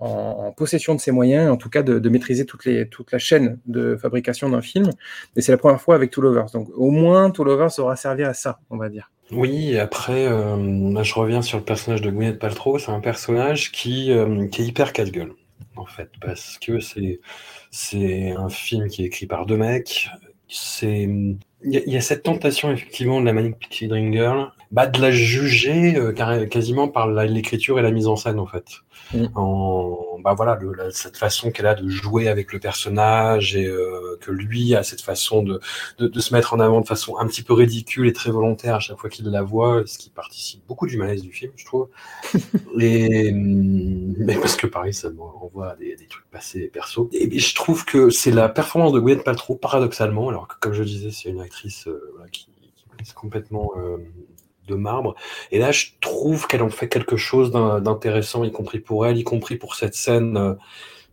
[0.00, 4.48] en, possession de ses moyens, en tout cas de, maîtriser toute, la chaîne de fabrication
[4.48, 4.90] d'un film.
[5.36, 6.50] Et c'est la première fois avec Two Lovers.
[6.52, 9.10] Donc au moins, Two Lovers aura servi à ça, on va dire.
[9.32, 12.78] Oui, après, euh, je reviens sur le personnage de Gwyneth Paltrow.
[12.78, 15.34] C'est un personnage qui, euh, est hyper casse-gueule,
[15.76, 20.08] en fait, parce que c'est, un film qui est écrit par deux mecs.
[20.82, 25.94] Il y, a cette tentation effectivement de la Manic Pixie Dream bah, de la juger
[25.94, 26.12] euh,
[26.46, 28.64] quasiment par l'écriture et la mise en scène en fait.
[29.34, 30.58] En bah voilà
[30.90, 35.00] cette façon qu'elle a de jouer avec le personnage et euh, que lui a cette
[35.00, 35.60] façon de,
[35.98, 38.80] de, se mettre en avant de façon un petit peu ridicule et très volontaire à
[38.80, 41.88] chaque fois qu'il la voit, ce qui participe beaucoup du malaise du film, je trouve.
[42.80, 47.08] et mm, mais parce que pareil, ça me renvoie à des, des trucs passés perso.
[47.12, 50.82] Et, je trouve que c'est la performance de Gwyneth Paltrow paradoxalement, alors que comme je
[50.82, 52.00] disais, c'est une actrice euh,
[52.32, 53.96] qui, qui est complètement euh,
[54.70, 55.14] de marbre.
[55.50, 59.24] Et là, je trouve qu'elle en fait quelque chose d'intéressant, y compris pour elle, y
[59.24, 60.54] compris pour cette scène euh,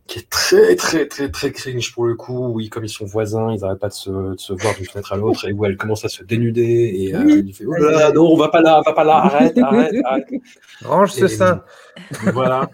[0.06, 2.48] qui est très, très, très, très cringe pour le coup.
[2.48, 5.46] Oui, comme ils sont voisins, ils n'arrêtent pas de se, voir d'une fenêtre à l'autre
[5.46, 7.74] et où elle commence à se dénuder et euh, il fait oh
[8.14, 10.28] non, on va pas là, on va pas là, arrête, arrête, arrête.
[10.82, 11.62] Range ce sein.
[12.32, 12.70] Voilà.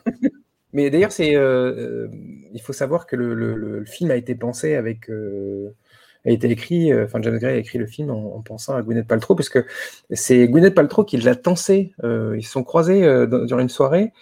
[0.73, 2.09] Mais d'ailleurs, c'est, euh,
[2.53, 5.09] il faut savoir que le, film a été pensé avec
[6.25, 9.07] a été écrit, euh, enfin James Gray a écrit le film en, pensant à Gwyneth
[9.07, 9.67] Paltrow, parce que
[10.11, 11.93] c'est Gwyneth Paltrow qui l'a tensé.
[12.03, 14.13] Euh, ils se sont croisés euh, durant une soirée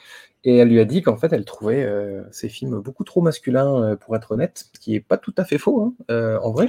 [0.45, 1.89] et elle lui a dit qu'en fait elle trouvait
[2.33, 5.57] ces films beaucoup trop masculins pour être honnête, ce qui est pas tout à fait
[5.57, 6.69] faux hein, en vrai.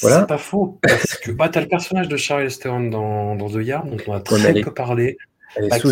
[0.00, 0.20] Voilà.
[0.20, 3.50] C'est pas faux parce que bah, tu as le personnage de Charlie Theron dans, dans
[3.50, 5.18] The Yard dont on a très peu parlé.
[5.56, 5.90] Elle est bah, sous,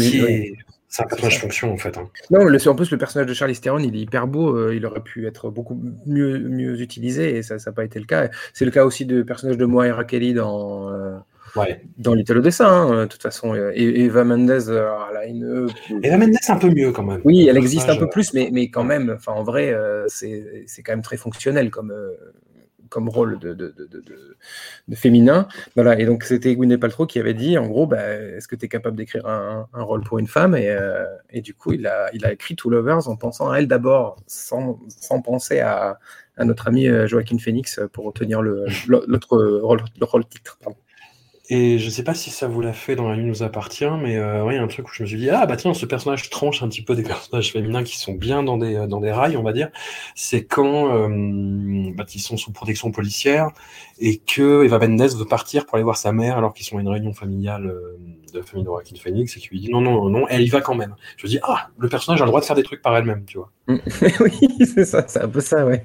[0.90, 1.96] c'est un personnage fonction en fait.
[1.96, 2.10] Hein.
[2.30, 4.84] Non, le, en plus le personnage de Charlie Theron, il est hyper beau, euh, il
[4.84, 8.28] aurait pu être beaucoup mieux, mieux utilisé et ça n'a pas été le cas.
[8.52, 11.16] C'est le cas aussi du personnage de Moira Kelly dans, euh,
[11.54, 11.80] ouais.
[11.96, 13.54] dans Little Dessin, hein, de toute façon.
[13.54, 15.68] Et Eva Mendes, euh, elle a une.
[16.02, 17.20] Eva Mendes, un peu mieux quand même.
[17.22, 19.72] Oui, elle existe un peu plus, mais, mais quand même, en vrai,
[20.08, 21.94] c'est quand même très fonctionnel comme
[22.90, 23.74] comme rôle de, de,
[24.88, 25.48] de, féminin.
[25.76, 28.66] Voilà, et donc c'était Gwyneth Paltrow qui avait dit, en gros, bah, est-ce que tu
[28.66, 30.54] es capable d'écrire un, rôle pour une femme?
[30.56, 33.58] Et, euh, et, du coup, il a, il a écrit Two Lovers en pensant à
[33.58, 35.98] elle d'abord, sans, sans, penser à,
[36.36, 40.58] à, notre ami euh, Joaquin Phoenix pour obtenir l'autre rôle, le rôle titre.
[41.52, 44.16] Et je sais pas si ça vous l'a fait dans La Nuit nous appartient, mais
[44.16, 45.84] euh, il y a un truc où je me suis dit, ah bah tiens, ce
[45.84, 49.10] personnage tranche un petit peu des personnages féminins qui sont bien dans des, dans des
[49.10, 49.68] rails, on va dire.
[50.14, 53.48] C'est quand euh, bah, ils sont sous protection policière
[53.98, 56.82] et que Eva Mendes veut partir pour aller voir sa mère alors qu'ils sont à
[56.82, 57.98] une réunion familiale euh,
[58.32, 60.48] de la famille de Joaquin Phoenix et qui lui dit non, non, non, elle y
[60.48, 60.94] va quand même.
[61.16, 63.24] Je me dis, ah, le personnage a le droit de faire des trucs par elle-même,
[63.24, 63.50] tu vois.
[63.68, 65.82] oui, c'est ça, c'est un peu ça, ouais.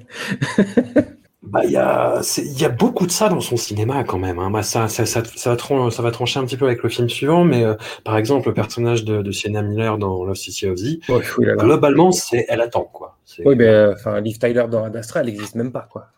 [1.46, 4.38] Bah, il y a, y a beaucoup de ça dans son cinéma quand même.
[4.38, 4.50] Hein.
[4.50, 6.88] Bah, ça, ça, ça, ça, va trancher, ça va trancher un petit peu avec le
[6.88, 7.74] film suivant, mais euh,
[8.04, 10.98] par exemple, le personnage de, de Sienna Miller dans Love City of Z,
[11.38, 13.15] globalement, c'est elle attend quoi.
[13.44, 16.12] Oui, ben, enfin, Liv Tyler dans Ad Astra, elle n'existe même pas, quoi.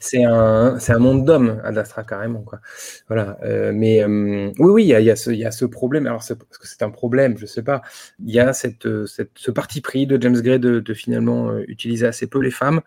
[0.00, 2.60] c'est un, un, monde d'hommes, Ad Astra, carrément, quoi.
[3.08, 3.38] Voilà.
[3.42, 6.06] Euh, mais euh, oui, oui, il y a, y, a ce, y a ce problème.
[6.06, 7.82] Alors, est-ce que c'est un problème Je sais pas.
[8.24, 11.64] Il y a cette, cette, ce parti pris de James Gray de, de finalement euh,
[11.68, 12.80] utiliser assez peu les femmes.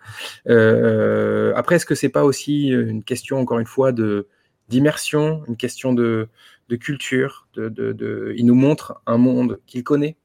[0.47, 4.27] après, est-ce que c'est pas aussi une question, encore une fois, de
[4.67, 6.29] d'immersion, une question de,
[6.69, 7.47] de culture.
[7.53, 10.15] De, de, de, il nous montre un monde qu'il connaît,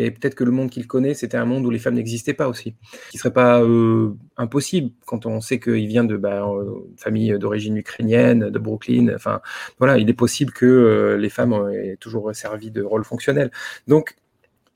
[0.00, 2.48] et peut-être que le monde qu'il connaît, c'était un monde où les femmes n'existaient pas
[2.48, 2.76] aussi.
[3.06, 7.36] Ce qui serait pas euh, impossible quand on sait qu'il vient de bah, euh, famille
[7.36, 9.12] d'origine ukrainienne, de Brooklyn.
[9.12, 9.40] Enfin,
[9.78, 13.50] voilà, il est possible que euh, les femmes aient toujours servi de rôle fonctionnel.
[13.88, 14.14] Donc,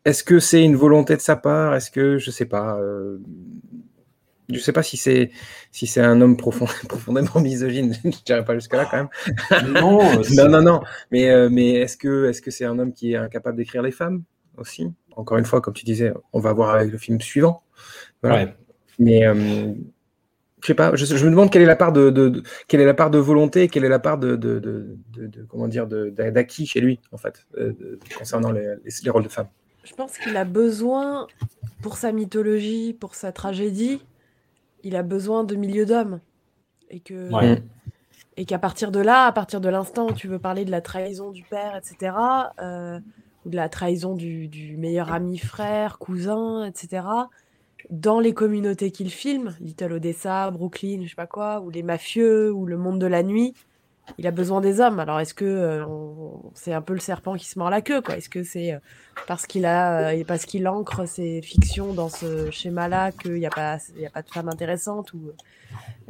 [0.05, 1.77] est-ce que c'est une volonté de sa part?
[1.77, 2.81] Est-ce que, je sais pas,
[4.49, 5.31] je sais pas si c'est
[5.71, 9.73] si c'est un homme profond, profondément misogyne, je dirais pas jusqu'à là quand même.
[9.73, 10.81] Non, non, non, non.
[11.13, 14.25] Mais mais est-ce que est-ce que c'est un homme qui est incapable d'écrire les femmes
[14.57, 14.93] aussi?
[15.17, 17.63] Encore une fois, comme tu disais, on va voir avec le film suivant.
[18.99, 19.75] Mais euh,
[20.61, 23.11] je sais pas, je, me demande quelle est la part de, quelle est la part
[23.11, 24.97] de volonté, quelle est la part de, de,
[25.49, 27.73] comment dire d'acquis chez lui en fait euh,
[28.17, 28.77] concernant les,
[29.11, 29.49] rôles de femmes.
[29.85, 31.27] Je pense qu'il a besoin
[31.83, 34.01] pour sa mythologie, pour sa tragédie,
[34.85, 36.21] il a besoin de milieu d'hommes.
[36.91, 37.29] Et que
[38.39, 40.81] et qu'à partir de là, à partir de l'instant où tu veux parler de la
[40.81, 42.13] trahison du père, etc
[43.45, 47.05] ou de la trahison du, meilleur ami, frère, cousin, etc.
[47.91, 52.53] Dans les communautés qu'il filme, Little Odessa, Brooklyn, je sais pas quoi, ou les mafieux,
[52.53, 53.55] ou le monde de la nuit,
[54.19, 55.01] il a besoin des hommes.
[55.01, 55.85] Alors, est-ce que euh,
[56.55, 58.17] c'est un peu le serpent qui se mord la queue, quoi?
[58.17, 58.79] Est-ce que c'est euh,
[59.27, 63.51] parce qu'il a, euh, parce qu'il ancre ses fictions dans ce schéma-là qu'il n'y a
[63.51, 65.33] pas, il y a pas de femme intéressante ou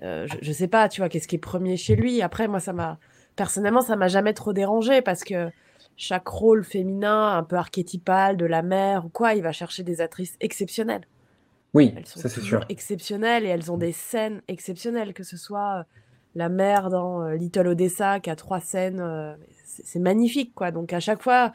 [0.03, 2.23] euh, je, je sais pas, tu vois, qu'est-ce qui est premier chez lui?
[2.23, 2.99] Après, moi, ça m'a
[3.37, 5.51] personnellement, ça m'a jamais trop dérangé parce que
[5.97, 10.01] chaque rôle féminin, un peu archétypal de la mère ou quoi, il va chercher des
[10.01, 11.07] actrices exceptionnelles.
[11.75, 12.65] Oui, Elles sont ça c'est sûr.
[12.69, 15.83] exceptionnelles et elles ont des scènes exceptionnelles, que ce soit euh,
[16.35, 19.35] la mère dans euh, Little Odessa qui a trois scènes, euh,
[19.65, 20.71] c'est magnifique quoi.
[20.71, 21.53] Donc à chaque fois,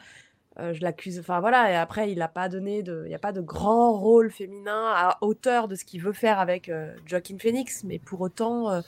[0.60, 1.20] je l'accuse.
[1.20, 3.92] Enfin voilà, et après il n'a pas donné de, il n'y a pas de grand
[3.96, 6.68] rôle féminin à hauteur de ce qu'il veut faire avec
[7.06, 8.82] Joaquin Phoenix, mais pour autant,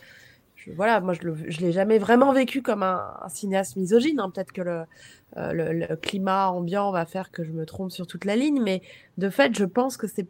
[0.74, 4.20] voilà, moi je je l'ai jamais vraiment vécu comme un, cinéaste misogyne.
[4.20, 4.30] hein.
[4.30, 4.84] Peut-être que le,
[5.36, 8.62] euh, le, le climat ambiant va faire que je me trompe sur toute la ligne,
[8.62, 8.82] mais
[9.18, 10.26] de fait, je pense que c'est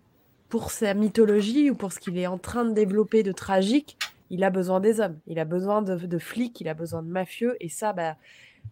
[0.51, 3.97] pour sa mythologie ou pour ce qu'il est en train de développer de tragique,
[4.31, 5.18] il a besoin des hommes.
[5.26, 7.57] Il a besoin de, de flics, il a besoin de mafieux.
[7.61, 8.16] Et ça, bah,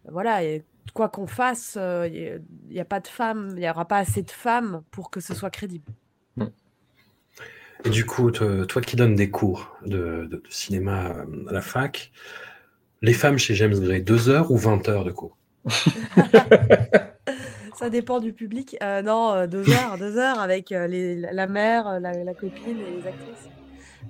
[0.05, 2.39] voilà, et quoi qu'on fasse, euh,
[2.69, 5.33] il a pas de femmes, il n'y aura pas assez de femmes pour que ce
[5.33, 5.91] soit crédible.
[7.85, 11.53] Et du coup, te- toi qui donnes des cours de, de- de cinéma euh, à
[11.53, 12.11] la fac,
[13.01, 15.37] les femmes chez James Gray, 2 heures ou 20 heures de cours?
[17.75, 18.75] Ça dépend du public.
[18.83, 22.33] Euh, non, euh, deux heures, deux heures avec euh, les, la mère, euh, la, la
[22.33, 23.47] copine et les actrices.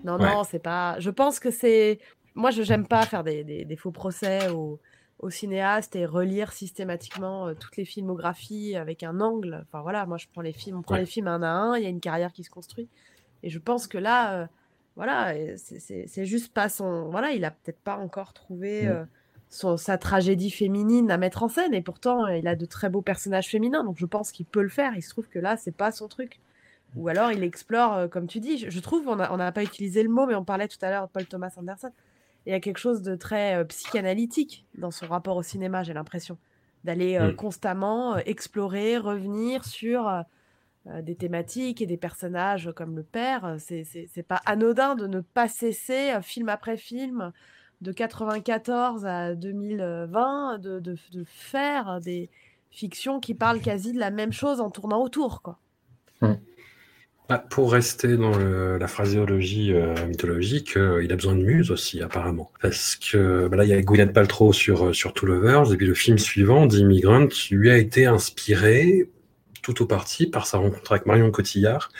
[0.03, 0.25] Non, Ouais.
[0.33, 0.95] non, c'est pas.
[0.99, 1.99] Je pense que c'est.
[2.35, 4.79] Moi, je n'aime pas faire des, des- des faux procès aux,
[5.19, 9.63] aux cinéastes et relire systématiquement euh, toutes les filmographies avec un angle.
[9.67, 11.01] Enfin voilà, moi, je prends les films, on prend Ouais.
[11.01, 11.77] les films un à un.
[11.77, 12.87] Il y a une carrière qui se construit.
[13.43, 14.47] Et je pense que là, euh,
[14.95, 17.09] voilà, c'est- juste pas son.
[17.09, 18.83] Voilà, il a peut-être pas encore trouvé.
[18.83, 18.89] Mm.
[18.89, 19.05] euh,
[19.51, 22.87] son- sa tragédie féminine à mettre en scène et pourtant euh, il a de très
[22.87, 25.57] beaux personnages féminins donc je pense qu'il peut le faire il se trouve que là
[25.57, 26.39] c'est pas son truc
[26.95, 30.03] ou alors il explore euh, comme tu dis je, je trouve on n'a pas utilisé
[30.03, 31.89] le mot mais on parlait tout à l'heure de Paul Thomas Anderson
[32.45, 36.37] il y a quelque chose de très psychanalytique dans son rapport au cinéma j'ai l'impression
[36.83, 37.35] d'aller Mm.
[37.35, 40.07] constamment explorer revenir sur
[40.85, 45.47] des thématiques et des personnages comme le père Euh, c'est pas anodin de ne pas
[45.47, 47.31] cesser euh, film après film
[47.81, 52.29] de 94 à 2020 de, faire des
[52.71, 55.59] fictions qui parlent quasi de la même chose en tournant autour quoi.
[57.29, 62.01] Bah, Pour rester dans la phraséologie euh, mythologique, euh, il a besoin de muse aussi,
[62.01, 62.51] apparemment.
[62.59, 65.77] Parce que bah là, il y a Gwyneth Paltrow sur, euh, sur Two Lovers, et
[65.77, 69.11] puis le film suivant, The Immigrant, lui a été inspiré
[69.61, 71.91] tout au parti par sa rencontre avec Marion Cotillard.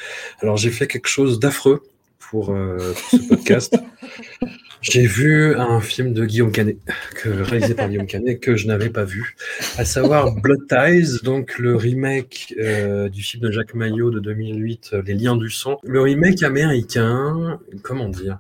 [0.42, 1.84] Alors j'ai fait quelque chose d'affreux
[2.18, 3.76] pour, euh, pour ce podcast.
[4.82, 6.78] J'ai vu un film de Guillaume Canet,
[7.16, 9.36] que, réalisé par Guillaume Canet, que je n'avais pas vu,
[9.78, 14.92] à savoir Blood Ties, donc le remake euh, du film de Jacques Maillot de 2008,
[14.94, 15.80] euh, Les Liens du sang.
[15.84, 18.40] Le remake américain, comment dire,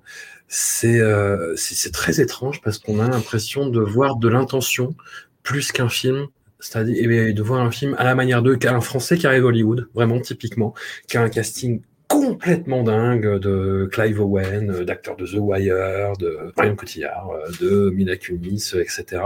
[0.85, 4.95] euh, c'est très étrange parce qu'on a l'impression de voir de l'intention
[5.43, 6.27] plus qu'un film.
[6.59, 9.47] C'est-à-dire eh de voir un film à la manière de qu'un Français qui arrive à
[9.47, 10.73] Hollywood, vraiment typiquement,
[11.07, 16.51] qui a un casting complètement dingue de Clive Owen, euh, d'acteurs de The Wire, de
[16.57, 19.21] Marion Cotillard, euh, de Mila Kunis, euh, etc.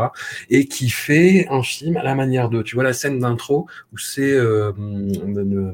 [0.50, 3.98] Et qui fait un film à la manière de, tu vois la scène d'intro où
[3.98, 5.72] c'est euh, euh,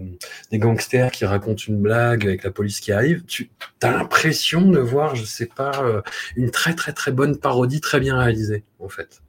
[0.51, 3.23] des gangsters qui racontent une blague avec la police qui arrive.
[3.25, 3.49] Tu
[3.81, 6.03] as l'impression de voir, je sais pas,
[6.35, 9.21] une très très très bonne parodie très bien réalisée en fait.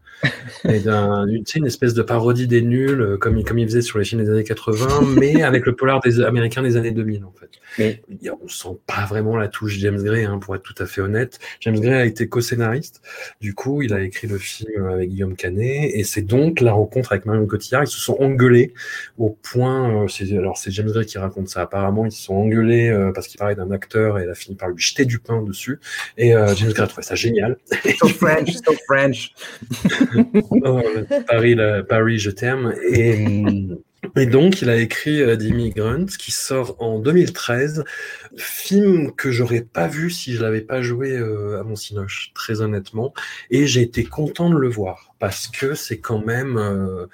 [0.69, 3.67] Et d'un, tu sais, une espèce de parodie des nuls, euh, comme, il- comme il
[3.67, 4.87] faisait sur les films des années 80,
[5.19, 7.49] mais avec le polar des Américains des années 2000, en fait.
[7.79, 8.03] Mais-
[8.43, 11.39] on sent pas vraiment la touche James Gray, hein, pour être tout à fait honnête.
[11.61, 13.01] James Gray a été co-scénariste.
[13.41, 17.13] Du coup, il a écrit le film avec Guillaume Canet, et c'est donc la rencontre
[17.13, 17.85] avec Marion Cotillard.
[17.85, 18.75] Ils se sont engueulés
[19.19, 21.63] au point, euh, c'est, alors c'est James Gray qui raconte ça.
[21.63, 24.57] Apparemment, ils se sont engueulés euh, parce qu'il parlait d'un acteur et elle a fini
[24.57, 25.79] par lui jeter du pain dessus.
[26.19, 27.57] Et euh, James Gray a trouvé ça génial.
[27.99, 29.33] So French, so French.
[31.89, 32.75] Paris, je t'aime.
[32.91, 37.85] Et, donc, il a écrit euh, The qui sort en 2013.
[38.37, 42.61] Film que j'aurais pas vu si je l'avais pas joué euh, à mon Cinoche, très
[42.61, 43.13] honnêtement.
[43.51, 47.07] Et j'ai été content de le voir, parce que c'est quand même euh,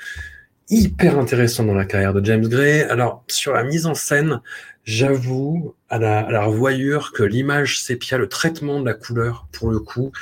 [0.68, 2.82] hyper intéressant dans la carrière de James Gray.
[2.82, 4.40] Alors, sur la mise en scène,
[4.85, 9.70] j'avoue, à la, à la revoyure, que l'image sépia, le traitement de la couleur, pour
[9.70, 10.12] le coup,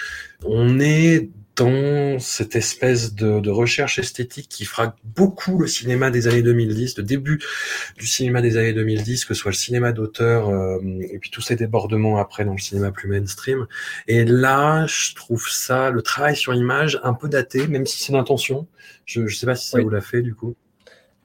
[0.45, 6.27] on est dans cette espèce de, de recherche esthétique qui fera beaucoup le cinéma des
[6.27, 7.41] années 2010, le début
[7.97, 11.41] du cinéma des années 2010, que ce soit le cinéma d'auteur euh, et puis tous
[11.43, 13.67] ces débordements après dans le cinéma plus mainstream.
[14.09, 18.13] Et là, je trouve ça, le travail sur image, un peu daté, même si c'est
[18.13, 18.67] l'intention.
[19.07, 19.85] Je ne sais pas si ça Oui.
[19.85, 20.57] vous l'a fait du coup.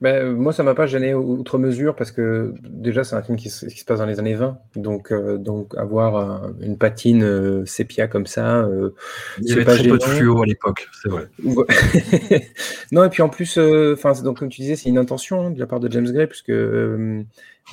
[0.02, 3.50] Ben, moi, ça m'a pas gêné outre mesure parce que déjà, c'est un film qui
[3.50, 4.58] se, qui se passe dans les années 20.
[4.78, 6.16] Donc, euh, donc avoir
[6.46, 8.92] euh, une patine euh, sépia comme ça, euh,
[9.40, 11.28] Il y avait pas très peu de fluo à l'époque, c'est vrai.
[12.92, 15.48] Non, et puis en plus, euh, enfin, c'est- donc comme tu disais, c'est une intention
[15.48, 17.22] hein, de la part de James Gray, puisque euh,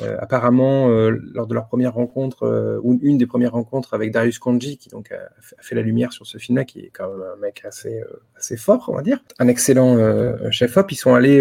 [0.03, 4.11] euh, apparemment, euh, lors de leur première rencontre, euh, ou une des premières rencontres avec
[4.11, 7.09] Darius Kanji, qui donc a, a fait la lumière sur ce film-là, qui est quand
[7.09, 10.97] même un mec assez, euh, assez fort, on va dire, un excellent euh, chef-op, ils
[10.97, 11.41] sont allés,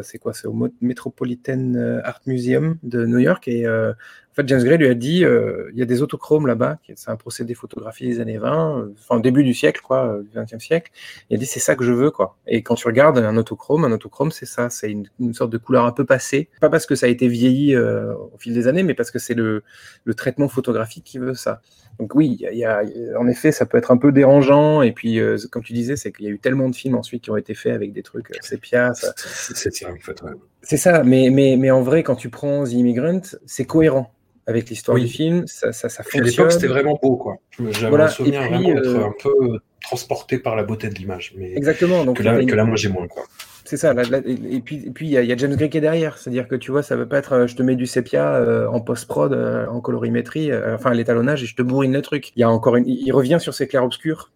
[0.00, 3.92] c'est quoi, c'est au Metropolitan euh, Art Museum de New York, et euh,
[4.32, 7.10] en fait, James Gray lui a dit, euh, il y a des autochromes là-bas, c'est
[7.10, 10.58] un procédé photographié des années 20, euh, enfin début du siècle, quoi, euh, du 20e
[10.58, 10.90] siècle.
[11.28, 12.38] Il a dit c'est ça que je veux quoi.
[12.46, 15.58] Et quand tu regardes un autochrome, un autochrome c'est ça, c'est une, une sorte de
[15.58, 16.48] couleur un peu passée.
[16.62, 19.18] Pas parce que ça a été vieilli euh, au fil des années, mais parce que
[19.18, 19.62] c'est le,
[20.04, 21.60] le traitement photographique qui veut ça.
[21.98, 22.82] Donc oui, il y a-
[23.18, 24.80] en effet, ça peut être un peu dérangeant.
[24.80, 27.30] Et puis, comme tu disais, c'est qu'il y a eu tellement de films ensuite qui
[27.30, 28.92] ont été faits avec des trucs sépia.
[28.94, 29.10] C'est
[29.56, 30.22] c'est ça, en fait.
[30.22, 30.32] ouais.
[30.62, 34.10] C'est ça, mais, mais, mais en vrai, quand tu prends The Immigrant, c'est cohérent
[34.52, 35.02] avec l'histoire Oui.
[35.04, 37.36] du film, ça, ça, ça à l'époque, c'était vraiment beau, quoi.
[37.70, 40.94] J'avais Voilà, un souvenir puis, vraiment d'être euh, un peu transporté par la beauté de
[40.94, 41.34] l'image.
[41.36, 42.04] Mais Exactement.
[42.04, 43.24] Donc, que là, une- que là, moi, j'ai moins, quoi.
[43.64, 43.94] C'est ça.
[43.94, 45.78] là- là- et puis, et puis il y, a- il y a James Gray qui
[45.78, 46.18] est derrière.
[46.18, 48.66] C'est-à-dire que tu vois, ça veut pas être euh, je te mets du sépia euh,
[48.68, 52.32] en post-prod, euh, en colorimétrie, enfin à l'étalonnage, et je te bourrine le truc.
[52.36, 54.30] Il y a encore une, il revient sur ses clairs-obscurs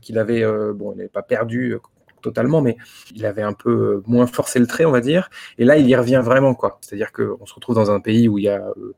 [0.00, 0.44] qu'il avait,
[0.74, 1.74] bon, il n'avait pas perdu
[2.20, 2.76] totalement, mais
[3.14, 5.30] il avait un peu moins forcé le trait, on va dire.
[5.58, 6.78] Et là, il y revient vraiment, quoi.
[6.80, 8.94] C'est-à-dire qu'on se retrouve dans un pays où il y a, euh,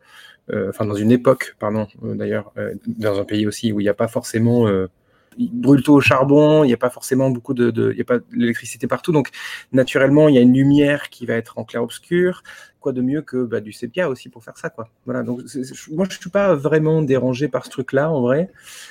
[0.50, 3.84] euh, enfin dans une époque, pardon, euh, d'ailleurs, euh, dans un pays aussi où il
[3.84, 4.88] n'y a pas forcément euh,
[5.38, 8.02] il brûle tout au charbon, il n'y a pas forcément beaucoup de, de- il y
[8.02, 9.30] a pas d'électricité partout, donc
[9.72, 12.42] naturellement il y a une lumière qui va être en clair-obscur.
[12.80, 14.88] Quoi de mieux que bah, du sépia aussi pour faire ça, quoi.
[15.06, 15.22] Voilà.
[15.22, 15.40] Donc
[15.92, 18.50] moi je suis pas vraiment dérangé par ce truc-là en vrai.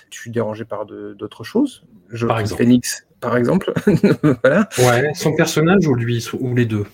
[0.10, 1.84] Je suis dérangé par d'autres choses.
[2.10, 2.64] Je, Par exemple.
[2.64, 3.74] Phoenix, par exemple.
[4.44, 4.68] voilà.
[4.80, 6.86] Ouais, son personnage ou lui, ou les deux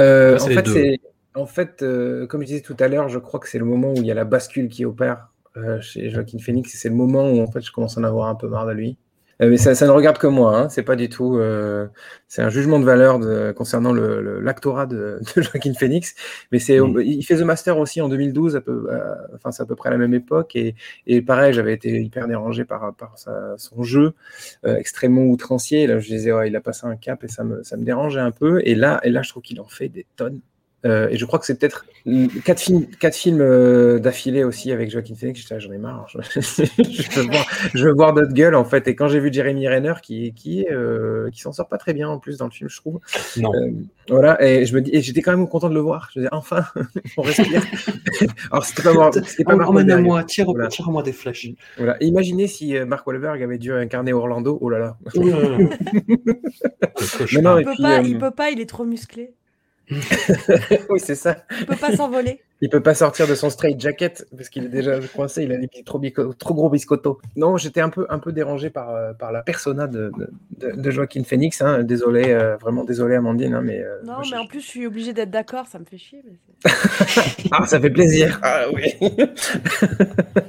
[0.00, 0.96] Euh, en les fait, deux.
[1.34, 3.92] en fait, euh, comme je disais tout à l'heure, je crois que c'est le moment
[3.92, 6.96] où il y a la bascule qui opère euh, chez Joaquin Phoenix, et c'est le
[6.96, 8.96] moment où en fait je commence à en avoir un peu marre de lui.
[9.42, 11.36] Euh, mais ça, ça ne regarde que moi, hein, c'est pas du tout.
[11.38, 11.88] euh,
[12.28, 16.14] c'est un jugement de valeur de, concernant le, le- l'actorat de, de Joaquin Phoenix.
[16.52, 17.00] Mais c'est, Mm.
[17.04, 19.88] il fait The Master aussi en 2012, à peu, euh, enfin c'est à peu près
[19.88, 20.74] à la même époque, et,
[21.06, 24.14] et pareil, j'avais été hyper dérangé par, par sa- son jeu
[24.66, 25.86] euh, extrêmement outrancier.
[25.86, 28.20] Là, je disais, ouais, il a passé un cap et ça me, ça me dérangeait
[28.20, 28.60] un peu.
[28.64, 30.40] Et là, et là, je trouve qu'il en fait des tonnes.
[30.84, 31.86] Euh, et je crois que c'est peut-être
[32.44, 35.40] quatre films, quatre films euh, d'affilée aussi avec Joaquin Phoenix.
[35.40, 36.06] J'étais, j'en ai marre.
[36.14, 36.20] Je,
[36.78, 38.86] je veux voir, je veux voir d'autres gueules en fait.
[38.88, 42.08] Et quand j'ai vu Jeremy Renner qui, qui, euh, qui s'en sort pas très bien
[42.08, 43.00] en plus dans le film, je trouve.
[43.38, 43.50] Non.
[43.54, 43.70] Euh,
[44.08, 44.42] voilà.
[44.44, 46.10] Et je me dis, et j'étais quand même content de le voir.
[46.12, 46.64] Je disais, enfin,
[47.16, 47.62] on respire.
[48.50, 50.68] Alors c'était pas, Mar- c'était pas Mark tire, Voilà.
[50.68, 51.48] tire-moi des flèches.
[51.78, 51.96] Voilà.
[52.02, 54.58] Et Imaginez si Mark Wahlberg avait dû incarner Orlando.
[54.60, 54.96] Oh là là.
[57.42, 59.32] Non, Il peut puis, pas, euh, il peut pas, il est trop musclé.
[60.90, 61.44] oui, c'est ça.
[61.60, 62.40] Il peut pas s'envoler.
[62.60, 65.42] Il peut pas sortir de son straight jacket parce qu'il est déjà coincé.
[65.42, 66.00] Il a des petits trop,
[66.38, 67.18] trop gros biscottos.
[67.36, 70.10] Non, j'étais un peu, un peu dérangé par, euh, par la persona de,
[70.58, 71.60] de, Joaquin Phoenix.
[71.60, 71.82] hein.
[71.82, 73.54] Désolé, euh, vraiment désolé, Amandine.
[73.54, 75.78] hein, mais, euh, Non, moi, je- mais en plus, je suis obligée d'être d'accord, ça
[75.78, 76.22] me fait chier.
[76.24, 76.38] mais
[77.52, 78.40] Ah, ça fait plaisir.
[78.42, 78.94] Ah oui.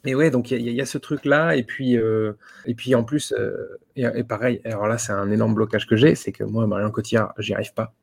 [0.06, 1.56] et ouais, donc il y, a- il y a ce truc-là.
[1.57, 2.34] Et puis, euh,
[2.66, 5.98] et puis en plus, euh, et, et pareil, alors là, c'est un énorme blocage que
[5.98, 7.94] j'ai, c'est que moi, Marion Cotillard, j'y arrive pas.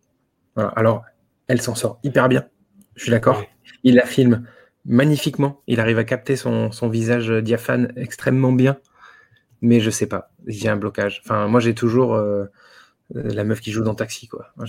[0.54, 0.70] Voilà.
[0.76, 1.02] Alors,
[1.48, 2.46] elle s'en sort hyper bien.
[2.94, 3.38] Je suis d'accord.
[3.38, 3.48] Ouais.
[3.84, 4.46] Il la filme
[4.84, 5.62] magnifiquement.
[5.66, 8.78] Il arrive à capter son, son visage diaphane extrêmement bien.
[9.60, 10.32] Mais je sais pas.
[10.46, 11.22] J'ai un blocage.
[11.24, 12.46] Enfin, moi, j'ai toujours euh,
[13.14, 14.52] la meuf qui joue dans Taxi, quoi.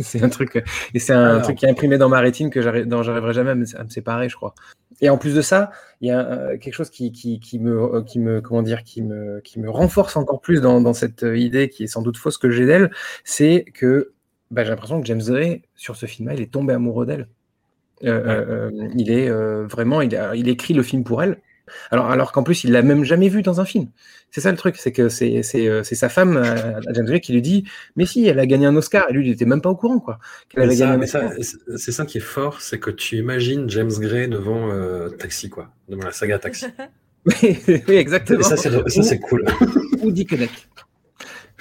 [0.00, 0.62] C'est un truc.
[0.94, 1.42] Et c'est un Alors.
[1.42, 4.28] truc qui est imprimé dans ma rétine que j'arriverai jamais à me, à me séparer,
[4.28, 4.54] je crois.
[5.00, 5.70] Et en plus de ça,
[6.00, 8.82] il y a euh, quelque chose qui, qui, qui me, euh, qui me, comment dire,
[8.82, 12.02] qui me, qui me renforce encore plus dans, dans cette euh, idée qui est sans
[12.02, 12.90] doute fausse que j'ai d'elle,
[13.24, 14.12] c'est que
[14.50, 17.28] bah, j'ai l'impression que James Gray, sur ce film-là, il est tombé amoureux d'elle.
[18.04, 21.38] Euh, euh, euh, il est vraiment, il, a, il écrit le film pour elle.
[21.90, 23.88] Alors, alors qu'en plus, il l'a même jamais vu dans un film.
[24.30, 26.40] C'est ça le truc, c'est que c'est c'est, c'est sa femme,
[26.94, 27.64] James Gray, qui lui dit
[27.96, 29.06] Mais si, elle a gagné un Oscar.
[29.08, 30.20] Et lui, il était même pas au courant, quoi.
[30.54, 31.30] Ça, ça,
[31.76, 34.70] c'est ça qui est fort, c'est que tu imagines James Gray devant
[35.18, 36.66] Taxi, quoi, devant la saga Taxi.
[37.42, 38.38] oui, exactement.
[38.38, 39.44] Et ça, c'est ça, c'est cool.
[40.02, 40.68] ou Dick Connect.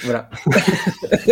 [0.03, 0.30] Voilà.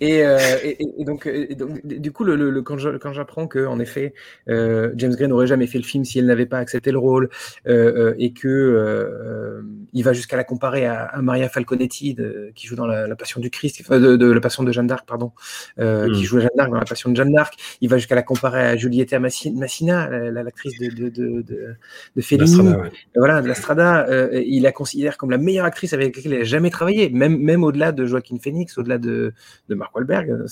[0.00, 4.14] et, euh, et, donc, et donc, du coup, le, le- quand j'apprends que, en effet,
[4.48, 7.28] euh, James Gray n'aurait jamais fait le film si elle n'avait pas accepté le rôle,
[7.66, 12.50] euh, euh, et que euh, il va jusqu'à la comparer à, à Maria Falconetti, de-
[12.54, 15.06] qui joue dans la, la Passion du Christ, de, de la Passion de Jeanne d'Arc,
[15.06, 15.32] pardon,
[15.78, 16.12] euh, Mm.
[16.12, 17.54] qui joue Jeanne d'Arc dans la Passion de Jeanne d'Arc.
[17.80, 18.74] Il va jusqu'à la comparer à
[19.18, 21.74] Massi- Massina, la- la- l'actrice de, de, de, de,
[22.16, 22.60] de Fellini.
[22.60, 22.90] Ouais.
[23.16, 26.40] Voilà, de la Strada, euh, il la considère comme la meilleure actrice avec laquelle il
[26.40, 29.32] a jamais travaillé, même, même même au-delà de Joaquin Phoenix, au-delà de,
[29.68, 30.44] de Mark Wahlberg,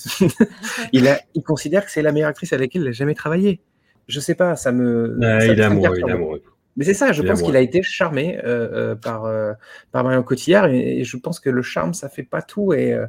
[0.92, 3.60] il, a, il considère que c'est la meilleure actrice avec laquelle il a jamais travaillé.
[4.08, 5.18] Je sais pas, ça me.
[5.22, 6.42] Ah, ça il me amoureux, il est amoureux.
[6.76, 9.52] Mais c'est ça, je pense qu'il a été charmé euh, euh, par, euh,
[9.90, 12.94] par Marion Cotillard et, et je pense que le charme, ça fait pas tout et
[12.94, 13.06] euh,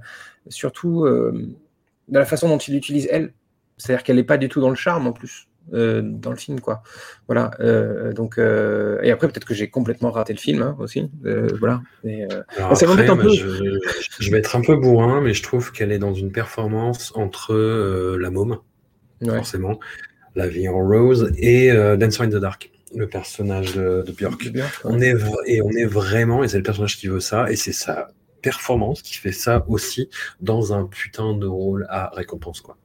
[0.49, 1.55] surtout euh,
[2.09, 3.33] de la façon dont il l'utilise elle.
[3.77, 5.47] C'est-à-dire qu'elle n'est pas du tout dans le charme en plus.
[5.71, 6.83] Euh, dans le film quoi
[7.27, 11.09] voilà euh, donc euh, et après peut-être que j'ai complètement raté le film hein, aussi
[11.57, 13.29] voilà ça après, un peu.
[13.29, 13.79] je,
[14.19, 17.55] je vais être un peu bourrin, mais je trouve qu'elle est dans une performance entre
[18.19, 18.57] la môme,
[19.21, 19.35] ouais.
[19.35, 19.79] forcément,
[20.35, 24.51] la vie en rose, et Dancer in the Dark, le personnage de, de Björk.
[24.83, 25.15] On est
[25.47, 28.09] et on est vraiment, et c'est le personnage qui veut ça, et c'est sa
[28.41, 30.09] performance qui fait ça aussi
[30.41, 32.77] dans un putain de rôle à récompense quoi.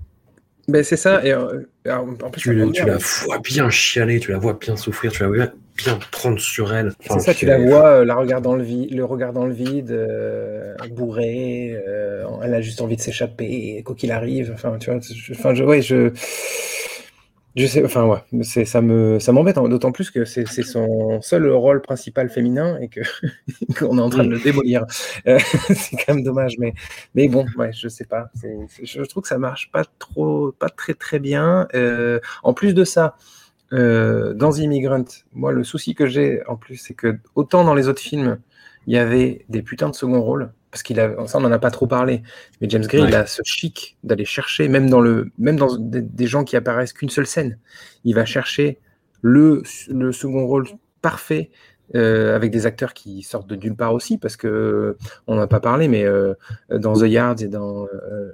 [0.68, 4.52] Ben, c'est ça et euh, en plus Tu, la vois bien chialer, tu la vois
[4.52, 5.46] bien souffrir, tu la vois
[5.78, 6.92] bien prendre sur elle.
[7.00, 9.46] Enfin, C'est ça, tu la vois, euh, la regard dans le vide, le regard dans
[9.46, 14.50] le vide, euh, bourrée, euh, elle a juste envie de s'échapper, quoi qu'il arrive.
[14.52, 16.10] Enfin, tu vois, je, enfin, je, ouais, je,
[17.58, 20.62] je sais, enfin, ouais, c'est, ça me, ça m'embête, hein, d'autant plus que c'est, c'est
[20.62, 23.00] son seul rôle principal féminin et que
[23.78, 24.86] qu'on est en train de le démolir.
[25.26, 25.38] Euh,
[25.74, 26.74] c'est quand même dommage, mais,
[27.14, 28.30] mais bon, ouais, je sais pas.
[28.34, 31.68] C'est, c'est- je trouve que ça marche pas trop, pas très très bien.
[31.74, 33.16] Euh, en plus de ça.
[33.74, 35.04] Euh, dans The Immigrant,
[35.34, 38.38] moi, le souci que j'ai en plus, c'est que autant dans les autres films,
[38.86, 41.58] il y avait des putains de second rôles, parce qu'il a, ça, on n'en a
[41.58, 42.22] pas trop parlé,
[42.60, 43.08] mais James Gray, Ouais.
[43.08, 46.56] il a ce chic d'aller chercher, même dans, le, même dans des, des gens qui
[46.56, 47.58] apparaissent qu'une seule scène,
[48.04, 48.78] il va chercher
[49.22, 50.66] le, le second rôle
[51.02, 51.50] parfait.
[51.94, 54.96] Euh, avec des acteurs qui sortent de nulle part aussi, parce que
[55.26, 56.34] on n'a pas parlé, mais euh,
[56.70, 58.32] dans The Yards et dans euh,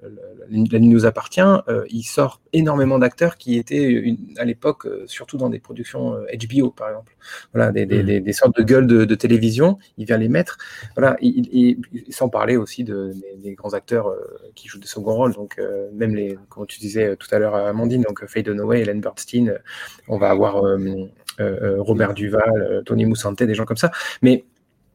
[0.71, 1.41] La nuit nous appartient,
[1.89, 6.89] il sort énormément d'acteurs qui étaient une- à l'époque, surtout dans des productions HBO par
[6.89, 7.17] exemple,
[7.55, 10.59] voilà, des, des, des, des sortes de gueules de, de télévision, il vient les mettre,
[10.97, 14.13] voilà, il- il- il- sans parler aussi de, des, grands acteurs
[14.55, 15.61] qui jouent des seconds rôles, donc
[15.95, 19.59] même les, comme tu disais tout à l'heure, Amandine, donc Faye Dunaway, Helen Bernstein,
[20.09, 20.63] on va avoir
[21.39, 23.91] Robert Duval, Tony Moussante, des gens comme ça,
[24.23, 24.45] mais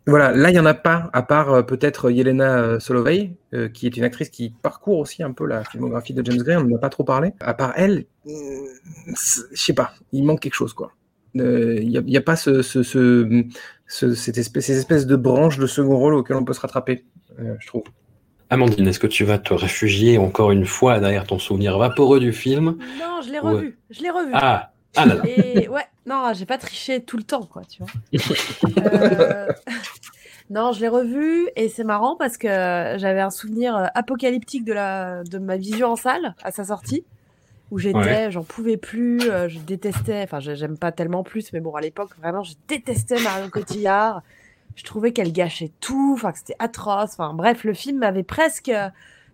[0.07, 3.69] voilà, là, il n'y en a pas, à part euh, peut-être Yelena euh, Solovey, euh,
[3.69, 6.63] qui est une actrice qui parcourt aussi un peu la filmographie de James Gray, on
[6.63, 7.31] n'en a pas trop parlé.
[7.41, 8.31] À part elle, euh,
[9.07, 10.93] je sais pas, il manque quelque chose, quoi.
[11.37, 13.43] Euh, Il n'y a, il y a pas ce, ce, ce-
[13.87, 17.05] ce- cette espèce, ces espèces de branches de second rôle auxquelles on peut se rattraper,
[17.39, 17.83] euh, je trouve.
[18.49, 22.33] Amandine, est-ce que tu vas te réfugier encore une fois derrière ton souvenir vaporeux du
[22.33, 23.77] film Non, je l'ai revu.
[23.91, 24.31] Je l'ai revu.
[24.33, 25.21] Ah, ah là là.
[25.27, 27.91] Et ouais, non, j'ai pas triché tout le temps, quoi, tu vois.
[28.77, 29.47] Euh,
[30.49, 34.73] Non, je l'ai revu et c'est marrant parce que j'avais un souvenir euh, apocalyptique de,
[34.73, 35.23] la...
[35.23, 37.05] de ma vision en salle à sa sortie,
[37.69, 38.31] où j'étais, Ouais.
[38.31, 41.81] j'en pouvais plus, euh, je détestais, enfin, je- j'aime pas tellement plus, mais bon, à
[41.81, 44.23] l'époque, vraiment, je détestais Marion Cotillard.
[44.75, 47.11] Je trouvais qu'elle gâchait tout, enfin, que c'était atroce.
[47.13, 48.71] Enfin, bref, le film m'avait presque.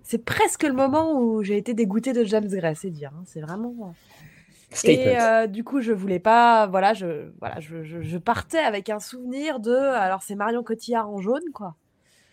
[0.04, 3.12] C'est presque le moment où j'ai été dégoûtée de James Gray, c'est dire.
[3.16, 3.94] hein, C'est vraiment.
[4.84, 6.68] Et euh, du coup, je voulais pas.
[6.68, 9.74] Voilà, je, voilà, je, je, je partais avec un souvenir de.
[9.74, 11.76] Alors, c'est Marion Cotillard en jaune, quoi.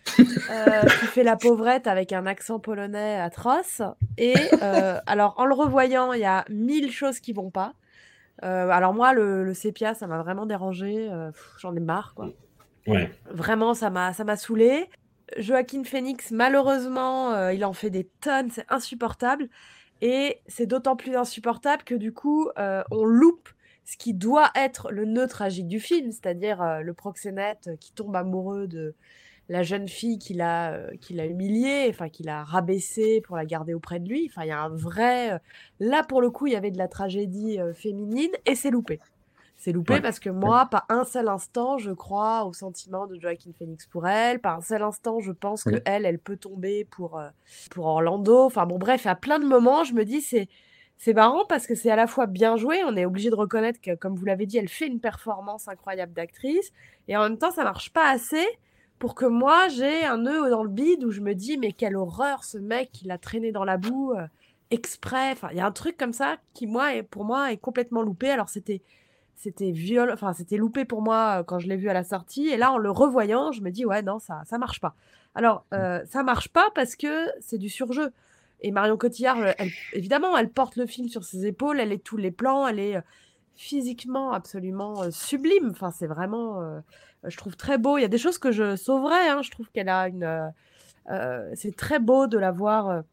[0.19, 3.81] euh, qui fait la pauvrette avec un accent polonais atroce.
[4.17, 7.73] Et euh, alors, en le revoyant, il y a mille choses qui vont pas.
[8.43, 11.09] Euh, alors, moi, le, le sépia, ça m'a vraiment dérangé.
[11.59, 12.29] J'en ai marre, quoi.
[12.85, 13.09] Ouais.
[13.31, 14.89] Vraiment, ça m'a ça m'a saoulé.
[15.37, 19.47] Joaquin Phoenix, malheureusement, il en fait des tonnes, c'est insupportable.
[20.05, 23.47] Et c'est d'autant plus insupportable que du coup, euh, on loupe
[23.85, 28.13] ce qui doit être le nœud tragique du film, c'est-à-dire euh, le proxénète qui tombe
[28.13, 28.95] amoureux de
[29.47, 33.45] la jeune fille qu'il a, euh, qu'il a humiliée, enfin qu'il a rabaissée pour la
[33.45, 34.29] garder auprès de lui.
[34.29, 35.39] Enfin, vrai...
[35.79, 38.99] Là, pour le coup, il y avait de la tragédie féminine et c'est loupé.
[39.63, 40.01] C'est loupé Ouais.
[40.01, 44.05] parce que moi, pas un seul instant, je crois au sentiment de Joaquin Phoenix pour
[44.05, 44.41] elle.
[44.41, 45.79] Pas un seul instant, je pense que Oui.
[45.85, 47.29] elle, elle peut tomber pour, euh,
[47.71, 48.43] pour Orlando.
[48.43, 50.49] Enfin bon, bref, à plein de moments, je me dis, c'est
[50.97, 52.83] c'est marrant parce que c'est à la fois bien joué.
[52.85, 56.11] On est obligé de reconnaître que, comme vous l'avez dit, elle fait une performance incroyable
[56.13, 56.71] d'actrice.
[57.07, 58.45] Et en même temps, ça marche pas assez
[58.99, 61.95] pour que moi, j'ai un nœud dans le bide où je me dis, mais quelle
[61.95, 64.27] horreur, ce mec, il a traîné dans la boue euh,
[64.71, 65.31] exprès.
[65.31, 68.01] Enfin, il y a un truc comme ça qui, moi, est, pour moi, est complètement
[68.01, 68.29] loupé.
[68.29, 68.81] Alors, c'était
[69.35, 72.47] c'était viol enfin c'était loupé pour moi euh, quand je l'ai vu à la sortie.
[72.49, 74.95] Et là en le revoyant je me dis ouais non ça ça marche pas.
[75.35, 78.11] Alors euh, ça marche pas parce que c'est du surjeu.
[78.61, 82.03] Et Marion Cotillard euh, elle, évidemment elle porte le film sur ses épaules elle est
[82.03, 83.01] tous les plans elle est euh,
[83.55, 85.69] physiquement absolument sublime.
[85.71, 86.79] Enfin c'est vraiment euh,
[87.25, 87.97] je trouve très beau.
[87.97, 89.41] Il y a des choses que je sauverais hein.
[89.41, 90.51] je trouve qu'elle a une
[91.11, 93.03] euh, c'est très beau de la voir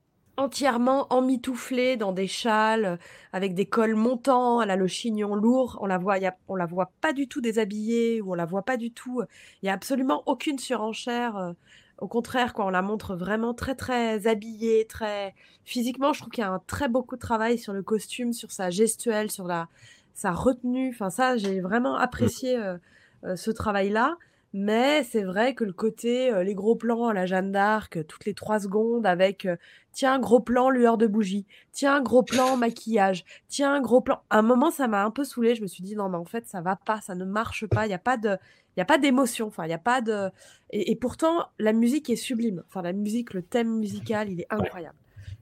[0.41, 2.97] entièrement emmitouflée dans des châles euh,
[3.33, 6.37] avec des cols montants, elle a le chignon lourd, on la voit, il y a-
[6.49, 9.23] on la voit pas du tout déshabillée ou on la voit pas du tout.
[9.63, 11.53] Il y a absolument aucune surenchère euh,
[11.99, 15.35] Au contraire, on la montre vraiment très très habillée, très
[15.65, 18.51] physiquement, je trouve qu'il y a un très beaucoup de travail sur le costume, sur
[18.53, 19.69] sa gestuelle, sur la
[20.15, 20.91] sa retenue.
[20.95, 22.31] Enfin, ça, j'ai vraiment Mmh.
[22.31, 22.79] apprécié euh,
[23.25, 24.17] euh, ce travail-là.
[24.53, 28.03] Mais c'est vrai que le côté, euh, les gros plans à la Jeanne d'Arc, euh,
[28.03, 29.57] toutes les trois secondes, avec euh,
[29.93, 34.23] tiens, gros plan lueur de bougie, tiens, gros plan maquillage, tiens, gros plan.
[34.29, 35.55] À un moment, ça m'a un peu saoulée.
[35.55, 37.87] Je me suis dit, non, mais en fait, ça va pas, ça ne marche pas.
[37.87, 38.37] Il n'y a pas de.
[38.77, 40.31] Il y a pas d'émotion, enfin, il n'y a pas de.
[40.71, 42.65] Et, et pourtant, la musique est sublime.
[42.69, 44.97] Enfin, la musique, le thème musical, il est incroyable.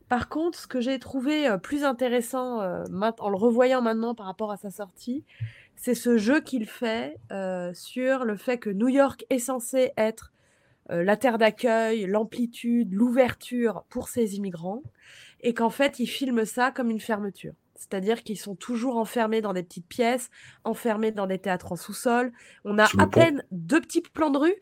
[0.08, 4.56] Par contre, ce que j'ai trouvé plus intéressant en le revoyant maintenant par rapport à
[4.56, 5.24] sa sortie,
[5.78, 10.32] c'est ce jeu qu'il fait euh, sur le fait que New York est censé être
[10.90, 14.82] euh, la terre d'accueil, l'amplitude, l'ouverture pour ces immigrants,
[15.40, 17.54] et qu'en fait, il filme ça comme une fermeture.
[17.76, 20.30] C'est-à-dire qu'ils sont toujours enfermés dans des petites pièces,
[20.64, 22.32] enfermés dans des théâtres en sous-sol.
[22.64, 24.56] On a à peine deux petits plans de rue,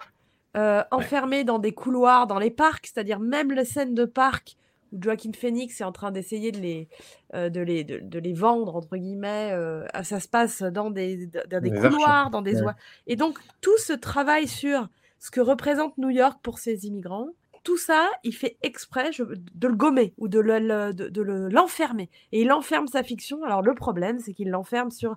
[0.58, 4.58] euh, enfermés dans des couloirs, dans les parcs, c'est-à-dire même les scènes de parc
[4.92, 6.88] Joaquin Phoenix est en train d'essayer de les,
[7.34, 9.50] euh, de, les, de, de les vendre, entre guillemets.
[9.52, 12.72] euh, ça se passe dans des, dans des couloirs, dans des Ouais.
[13.06, 14.88] Et donc, tout ce travail sur
[15.18, 17.28] ce que représente New York pour ces immigrants,
[17.64, 21.48] tout ça, il fait exprès je- de le gommer ou de le- de- de le-
[21.48, 22.08] l'enfermer.
[22.32, 23.42] Et il enferme sa fiction.
[23.42, 25.16] Alors, le problème, c'est qu'il l'enferme sur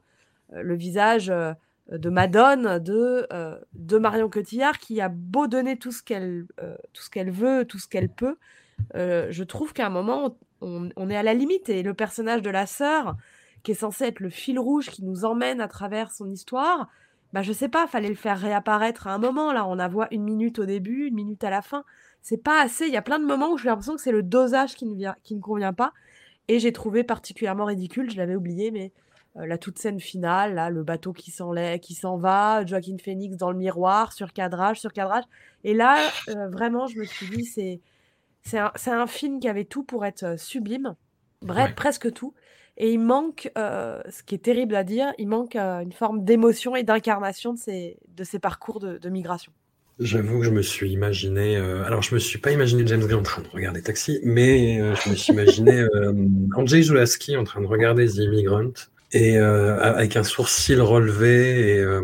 [0.54, 1.32] euh, le visage
[1.92, 6.76] de Madone, de, euh, de Marion Cotillard, qui a beau donner tout ce qu'elle euh,
[6.94, 8.36] tout ce qu'elle veut, tout ce qu'elle peut.
[8.96, 11.70] Euh, je trouve qu'à un moment, on, est à la limite.
[11.70, 13.16] Et le personnage de la sœur,
[13.64, 16.90] qui est censé être le fil rouge qui nous emmène à travers son histoire,
[17.34, 19.52] bah je sais pas, fallait le faire réapparaître à un moment.
[19.52, 21.84] Là, on la voit une minute au début, une minute à la fin.
[22.22, 22.88] C'est pas assez.
[22.88, 24.96] Il y a plein de moments où j'ai l'impression que c'est le dosage qui ne,
[24.96, 25.94] vient, qui ne convient pas.
[26.48, 28.92] Et j'ai trouvé particulièrement ridicule, je l'avais oublié, mais
[29.38, 33.58] euh, la toute scène finale, là, le bateau qui s'en va, Joaquin Phoenix dans le
[33.58, 35.26] miroir, sur cadrage, sur cadrage.
[35.64, 36.00] Et là,
[36.30, 37.80] euh, vraiment, je me suis dit, c'est
[38.44, 40.96] c'est un, c'est un film qui avait tout pour être euh, sublime,
[41.42, 41.76] bref, Ouais.
[41.76, 42.34] presque tout.
[42.78, 46.24] Et il manque, euh, ce qui est terrible à dire, il manque euh, une forme
[46.24, 49.52] d'émotion et d'incarnation de ces, de ces parcours de, de migration.
[50.00, 51.58] J'avoue que je me suis imaginé.
[51.58, 54.80] euh, alors, je me suis pas imaginé James Gray en train de regarder Taxi, mais
[54.80, 56.14] euh, je me suis imaginé euh,
[56.56, 58.72] Andrzej Zulawski en train de regarder The Immigrant
[59.12, 62.00] et euh, avec un sourcil relevé et euh,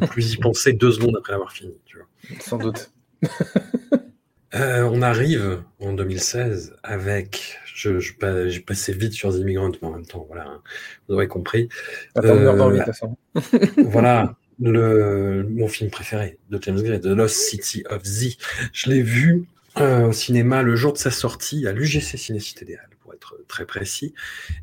[0.00, 1.74] ne plus y penser deux secondes après avoir fini.
[1.84, 2.06] Tu vois.
[2.40, 2.90] Sans doute.
[4.54, 7.58] Euh, on arrive en 2016 avec.
[7.64, 8.12] Je, je
[8.48, 10.62] j'ai passé vite sur The Immigrant, mais en même temps, voilà, hein,
[11.08, 11.68] vous aurez compris.
[12.14, 13.16] Dans Euh, toute façon.
[13.84, 18.36] voilà le, mon film préféré de James Gray, The Lost City of Z.
[18.72, 19.44] Je l'ai vu
[19.78, 23.66] euh, au cinéma le jour de sa sortie à l'UGC Cinécité Idéal, pour être très
[23.66, 24.14] précis.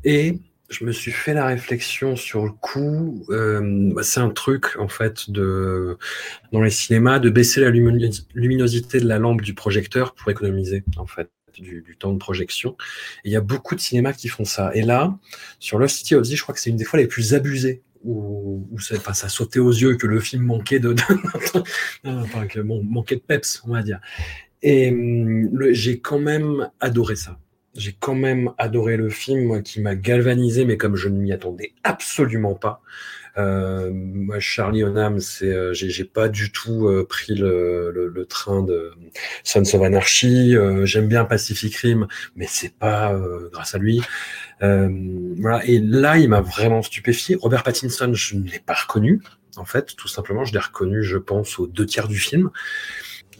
[0.02, 0.40] Et
[0.70, 3.24] je me suis fait la réflexion sur le coup.
[3.28, 5.98] euh, c'est un truc, en fait, de,
[6.52, 11.06] dans les cinémas, de baisser la luminosité de la lampe du projecteur pour économiser, en
[11.06, 11.30] fait.
[11.56, 12.76] Du, temps de projection.
[13.22, 14.72] Il y a beaucoup de cinémas qui font ça.
[14.74, 15.16] Et là,
[15.60, 17.84] sur Lost City of Z, je crois que c'est une des fois les plus abusées
[18.02, 20.96] où, où ça, ça sautait aux yeux que le film manquait de,
[22.04, 24.00] enfin, que, bon, manquait de peps, on va dire.
[24.62, 27.38] Et hum, j'ai quand même adoré ça.
[27.76, 31.72] J'ai quand même adoré le film, qui m'a galvanisé, mais comme je ne m'y attendais
[31.82, 32.82] absolument pas.
[33.36, 38.06] Euh, moi, Charlie Hunnam, c'est, euh, j'ai, j'ai pas du tout euh, pris le, le,
[38.06, 38.92] le train de
[39.42, 40.56] Sons of Anarchy.
[40.56, 42.06] Euh, j'aime bien Pacific Rim,
[42.36, 44.02] mais c'est pas euh, grâce à lui.
[44.62, 44.88] Euh,
[45.38, 45.66] voilà.
[45.66, 47.34] Et là, il m'a vraiment stupéfié.
[47.34, 49.20] Robert Pattinson, je ne l'ai pas reconnu.
[49.56, 52.50] En fait, tout simplement, je l'ai reconnu, je pense, aux deux tiers du film.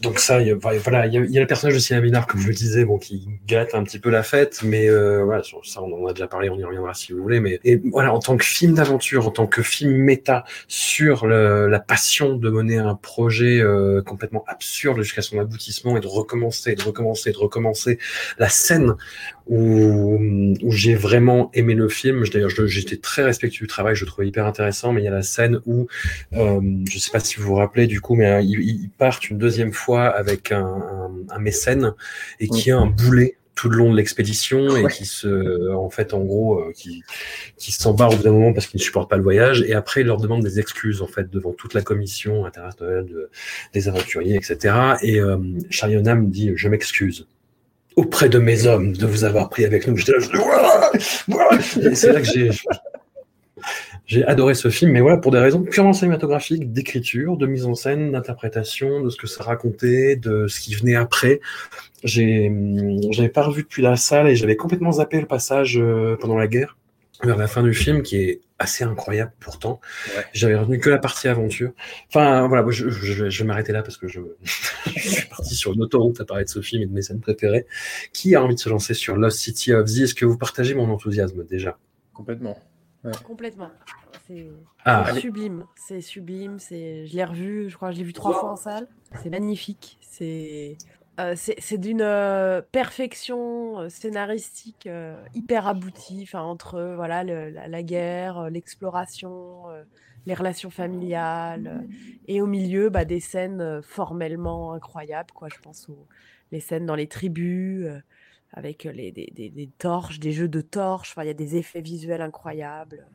[0.01, 2.27] Donc ça, il y a, voilà, il y a, y le personnage de Sylvain Minard,
[2.27, 5.43] comme je le disais, bon, qui gâte un petit peu la fête, mais euh, voilà,
[5.63, 7.39] ça, on en a déjà parlé, on y reviendra si vous voulez.
[7.39, 7.59] Mais
[7.91, 12.49] voilà, en tant que film d'aventure, en tant que film méta sur la passion de
[12.49, 17.37] mener un projet euh, complètement absurde jusqu'à son aboutissement et de recommencer, de recommencer, de
[17.37, 17.99] recommencer,
[18.37, 18.95] la scène
[19.47, 20.17] où,
[20.61, 22.23] où j'ai vraiment aimé le film.
[22.31, 25.11] D'ailleurs, j'étais très respectueux du travail, je le trouvais hyper intéressant, mais il y a
[25.11, 25.87] la scène où,
[26.33, 26.59] euh,
[26.89, 29.37] je sais pas si vous vous rappelez du coup, mais euh, ils, ils partent une
[29.37, 31.93] deuxième fois avec un, un, un mécène
[32.39, 34.91] et qui a un boulet tout le long de l'expédition et Ouais.
[34.91, 37.03] qui se, en fait, en gros, euh, qui,
[37.55, 40.01] qui s'embarque au bout d'un moment parce qu'il ne supporte pas le voyage et après
[40.01, 43.29] il leur demande des excuses en fait devant toute la commission internationale de-
[43.73, 44.75] des aventuriers, etc.
[45.03, 45.37] Et euh,
[45.69, 47.27] Charlie Hunnam dit je m'excuse
[47.95, 49.97] auprès de mes hommes de vous avoir pris avec nous.
[49.97, 50.11] C'est
[52.11, 52.49] là que j'ai
[54.07, 57.73] j'ai adoré ce film, mais voilà pour des raisons purement cinématographiques, d'écriture, de mise en
[57.73, 61.41] scène, d'interprétation, de ce que ça racontait, de ce qui venait après.
[62.03, 62.51] J'ai,
[63.11, 66.47] j'avais pas revu depuis la salle et j'avais complètement zappé le passage euh, pendant la
[66.47, 66.77] guerre.
[67.23, 69.79] Vers la fin du film qui est assez incroyable pourtant.
[70.33, 71.71] J'avais retenu que la partie aventure.
[72.07, 74.21] Enfin voilà, je, vais m'arrêter là parce que je,
[74.85, 77.65] suis parti sur une autoroute à parler de ce film et de mes scènes préférées.
[78.13, 80.01] Qui a envie de se lancer sur Lost City of Z?
[80.01, 81.77] Est-ce que vous partagez mon enthousiasme déjà?
[82.13, 82.57] Complètement.
[83.23, 83.69] Complètement.
[84.27, 84.47] C'est
[84.85, 85.65] ah, sublime.
[85.75, 86.57] C'est sublime.
[86.59, 87.69] C'est, je l'ai revu.
[87.69, 88.87] Je crois que je l'ai vu trois fois en salle.
[89.21, 89.99] C'est magnifique.
[90.01, 90.77] C'est
[91.19, 94.89] euh, c'est d'une euh, perfection euh, scénaristique
[95.33, 99.63] hyper aboutie, entre voilà la, guerre, l'exploration,
[100.25, 101.85] les relations familiales,
[102.27, 105.31] et au milieu bah, des scènes formellement incroyables.
[105.33, 105.47] Quoi.
[105.49, 106.07] Je pense aux
[106.51, 107.87] les scènes dans les tribus,
[108.55, 111.13] avec les, des, torches, des jeux de torches.
[111.17, 113.05] Il y a des effets visuels incroyables.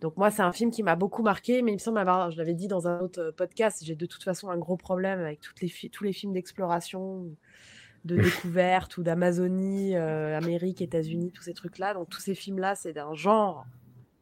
[0.00, 2.38] Donc moi, c'est un film qui m'a beaucoup marqué, mais il me semble avoir, je
[2.38, 5.60] l'avais dit dans un autre podcast, j'ai de toute façon un gros problème avec toutes
[5.60, 7.26] les tous les films d'exploration,
[8.04, 11.94] de découverte ou d'Amazonie, euh, Amérique, États-Unis, tous ces trucs-là.
[11.94, 13.66] Donc tous ces films-là, c'est d'un genre,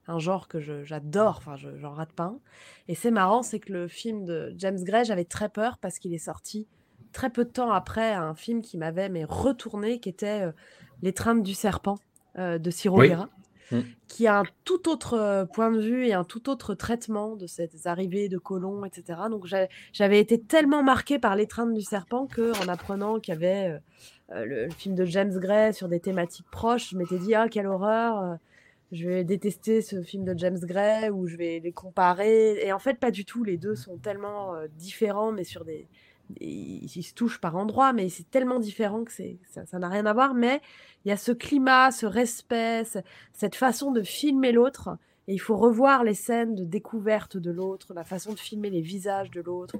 [0.06, 1.36] un genre que j'adore.
[1.36, 2.34] Enfin, je j'en rate pas.
[2.88, 6.14] Et c'est marrant, c'est que le film de James Gray, j'avais très peur parce qu'il
[6.14, 6.66] est sorti
[7.12, 10.52] très peu de temps après un film qui m'avait mais retourné, qui était euh,
[11.02, 11.98] L'étreinte du serpent
[12.38, 13.78] euh, de Ciro mmh.
[14.06, 17.48] qui a un tout autre euh, point de vue et un tout autre traitement de
[17.48, 19.22] ces arrivées de colons, etc.
[19.28, 19.46] Donc
[19.92, 23.80] j'avais été tellement marquée par l'étreinte du serpent que en apprenant qu'il y avait
[24.32, 28.38] le, film de James Gray sur des thématiques proches, je m'étais dit ah quelle horreur.
[28.92, 32.64] je vais détester ce film de James Gray ou je vais les comparer.
[32.64, 33.42] Et en fait, pas du tout.
[33.42, 35.88] Les deux sont tellement différents, mais sur des,
[36.40, 40.34] ils, se touchent par endroits, mais c'est tellement différent que ça n'a rien à voir.
[40.34, 40.60] Mais
[41.04, 42.84] il y a ce climat, ce respect,
[43.32, 44.90] cette façon de filmer l'autre.
[45.28, 48.80] Et il faut revoir les scènes de découverte de l'autre, la façon de filmer les
[48.80, 49.76] visages de l'autre.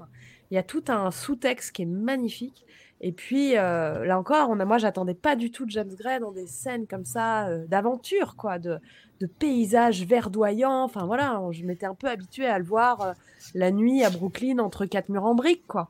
[0.51, 2.65] Il y a tout un sous-texte qui est magnifique.
[3.01, 6.21] Et puis, euh, là encore, on a, moi, j'attendais pas du tout de James Gray
[6.21, 8.79] dans des scènes comme ça, euh, d'aventure, quoi, de,
[9.19, 10.83] de, paysages verdoyants.
[10.83, 13.11] Enfin, voilà, je m'étais un peu habituée à le voir euh,
[13.55, 15.89] la nuit à Brooklyn entre quatre murs en briques, quoi.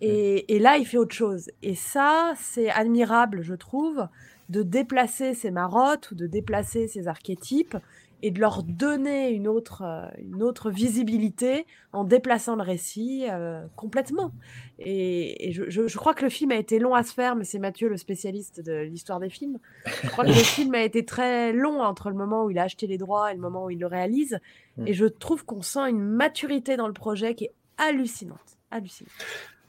[0.00, 1.50] Et, là, il fait autre chose.
[1.62, 4.06] Et ça, c'est admirable, je trouve,
[4.48, 7.76] de déplacer ces marottes ou de déplacer ces archétypes
[8.22, 13.66] et de leur donner une autre, euh, une autre visibilité en déplaçant le récit euh,
[13.76, 14.32] complètement.
[14.78, 17.88] Et, je, crois que le film a été long à se faire, mais c'est Mathieu
[17.88, 19.58] le spécialiste de l'histoire des films.
[20.02, 22.62] Je crois que le film a été très long entre le moment où il a
[22.62, 24.38] acheté les droits et le moment où il le réalise.
[24.78, 24.86] Mm.
[24.86, 28.58] Et je trouve qu'on sent une maturité dans le projet qui est hallucinante.
[28.70, 29.10] hallucinante.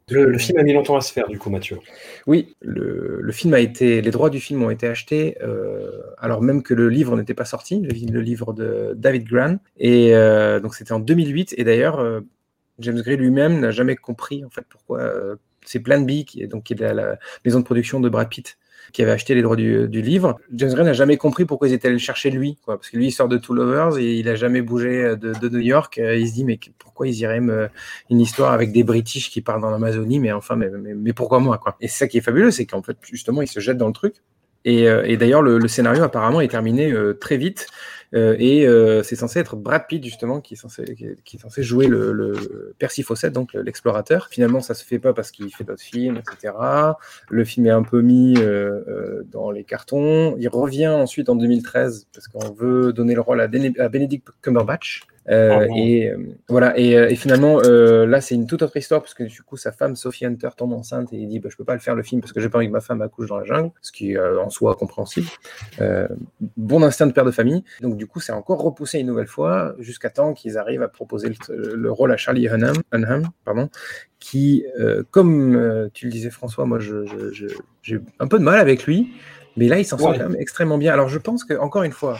[0.09, 1.79] Le, film a mis longtemps à se faire, du coup, Mathieu.
[2.27, 6.63] Oui, le, film a été, les droits du film ont été achetés, euh, alors même
[6.63, 9.57] que le livre n'était pas sorti, le, livre de David Gran.
[9.77, 11.55] Et euh, donc c'était en 2008.
[11.57, 12.21] Et d'ailleurs, euh,
[12.79, 15.11] James Gray lui-même n'a jamais compris en fait pourquoi
[15.65, 18.57] c'est Plan B, qui est donc qui est la maison de production de Brad Pitt,
[18.93, 20.39] qui avait acheté les droits du, livre.
[20.53, 22.97] James Gray n'a jamais compris pourquoi ils étaient allés le chercher lui, quoi, parce que
[22.97, 25.97] lui il sort de Two Lovers et il a jamais bougé de, New York.
[25.97, 27.69] Euh, il se dit mais pourquoi ils iraient me
[28.09, 31.57] une histoire avec des British qui partent dans l'Amazonie, mais enfin mais, mais, pourquoi moi
[31.57, 31.75] quoi?
[31.81, 33.93] Et c'est ça qui est fabuleux, c'est qu'en fait justement il se jette dans le
[33.93, 34.15] truc.
[34.65, 37.67] Et, euh, d'ailleurs le, scénario apparemment est terminé euh, très vite.
[38.15, 38.65] Euh, et
[39.03, 42.73] c'est censé être Brad Pitt, justement, qui est censé, qui est, censé jouer le, le
[42.79, 44.29] Percy Fawcett, donc l'explorateur.
[44.31, 46.53] Finalement, ça se fait pas parce qu'il fait d'autres films, etc.
[47.29, 48.35] Le film est un peu mis
[49.29, 50.37] dans les cartons.
[50.39, 55.05] Il revient ensuite en 2013 parce qu'on veut donner le rôle à Benedict Cumberbatch.
[55.29, 56.17] Euh, et euh,
[56.47, 56.77] voilà.
[56.77, 59.71] Et, euh, et finalement, là, c'est une toute autre histoire parce que du coup, sa
[59.71, 62.03] femme Sophie Hunter tombe enceinte et il dit bah, je peux pas le faire le
[62.03, 64.13] film parce que j'ai pas envie que ma femme accouche dans la jungle, ce qui
[64.13, 65.27] est en soi compréhensible.
[66.55, 67.63] bon instinct de père de famille.
[67.81, 71.31] Donc du coup, c'est encore repoussé une nouvelle fois jusqu'à temps qu'ils arrivent à proposer
[71.49, 73.69] le, rôle à Charlie Hunnam, Hunnam pardon,
[74.19, 74.65] qui,
[75.11, 77.47] comme tu le disais François, moi, j'ai je,
[77.81, 79.11] je, un peu de mal avec lui.
[79.55, 80.93] Mais là, il s'en sort quand même extrêmement bien.
[80.93, 82.19] Alors, je pense que, encore une fois,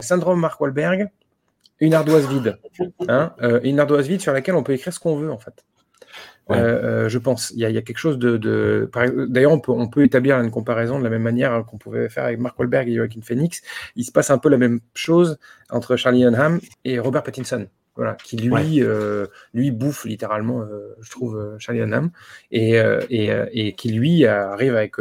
[0.00, 1.08] syndrome Mark Wahlberg,
[1.84, 2.58] une ardoise vide.
[3.08, 5.64] Hein, euh, une ardoise vide sur laquelle on peut écrire ce qu'on veut, en fait.
[6.50, 7.52] Euh, euh, je pense.
[7.54, 8.90] Il y, a quelque chose de.
[9.28, 12.24] D'ailleurs, on peut, on peut établir une comparaison de la même manière qu'on pouvait faire
[12.24, 13.62] avec Mark Wahlberg et Joaquin Phoenix.
[13.96, 15.38] Il se passe un peu la même chose
[15.70, 17.66] entre Charlie Hunnam et Robert Pattinson.
[17.96, 18.82] Voilà, qui lui,
[19.54, 20.64] lui bouffe littéralement,
[21.00, 22.10] je trouve, Charlie Hunnam,
[22.50, 22.72] et,
[23.08, 24.96] et, et, qui lui arrive avec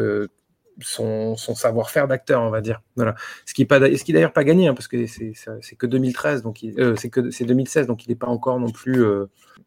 [0.81, 2.81] son, savoir-faire d'acteur, on va dire.
[2.95, 3.15] Voilà.
[3.45, 7.09] Ce qui n'est d'ailleurs pas gagné, hein, parce que c'est que 2013, donc euh, c'est
[7.09, 9.25] que c'est 2016, donc il n'est pas encore non plus euh,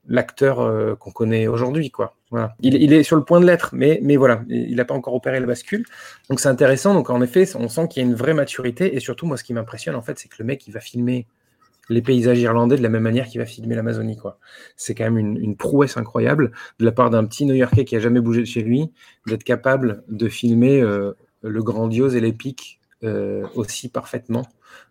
[0.08, 2.14] l'acteur euh, qu'on connaît aujourd'hui, quoi.
[2.30, 2.56] Voilà.
[2.60, 5.38] Il, est sur le point de l'être, mais, mais voilà, il n'a pas encore opéré
[5.38, 5.84] la bascule.
[6.28, 6.92] Donc c'est intéressant.
[6.92, 9.44] Donc en effet, on sent qu'il y a une vraie maturité, et surtout moi, ce
[9.44, 11.26] qui m'impressionne en fait, c'est que le mec, il va filmer
[11.88, 14.16] les paysages irlandais de la même manière qu'il va filmer l'Amazonie.
[14.16, 14.38] quoi.
[14.76, 18.20] C'est quand même une, prouesse incroyable de la part d'un petit New-Yorkais qui a jamais
[18.20, 18.90] bougé de chez lui,
[19.26, 24.46] d'être capable de filmer euh, le grandiose et l'épique euh, aussi parfaitement.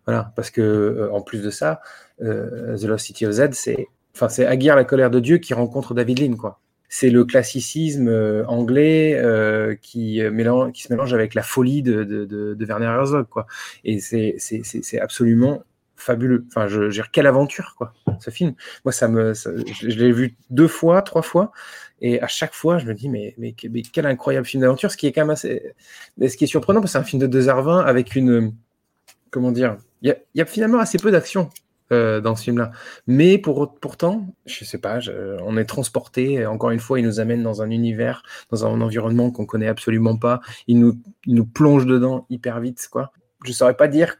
[0.06, 1.80] Voilà, parce que euh, en plus de ça,
[2.18, 5.92] The Lost City of Z, c'est enfin c'est Aguirre la colère de Dieu qui rencontre
[5.92, 6.60] David Lean quoi.
[6.88, 8.08] C'est le classicisme
[8.46, 9.20] anglais
[9.82, 13.46] qui, se mélange avec la folie de, Werner Herzog quoi.
[13.84, 15.62] Et c'est absolument
[15.96, 16.44] fabuleux.
[16.48, 18.54] Enfin, je, dire, quelle aventure, quoi, ce film.
[18.84, 21.52] Moi, ça me, je, l'ai vu deux fois, trois fois,
[22.00, 24.90] et à chaque fois, je me dis, mais, mais, quel incroyable film d'aventure.
[24.90, 25.74] Ce qui est quand même assez,
[26.20, 28.54] ce qui est surprenant, parce que c'est un film de 2h20 avec une,
[29.30, 31.50] comment dire, il y, a, finalement assez peu d'action.
[31.92, 32.72] Euh, dans ce film-là.
[33.06, 34.98] Mais pour, pourtant, je sais pas,
[35.44, 36.44] on est transporté.
[36.44, 40.16] Encore une fois, il nous amène dans un univers, dans un environnement qu'on connaît absolument
[40.16, 40.40] pas.
[40.66, 43.12] Il nous, il nous plonge dedans hyper vite, quoi.
[43.44, 44.16] Je saurais pas dire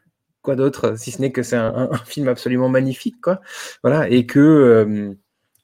[0.47, 3.41] quoi d'autre, si ce n'est que c'est un, film absolument magnifique, quoi.
[3.83, 5.13] Voilà, et que, euh,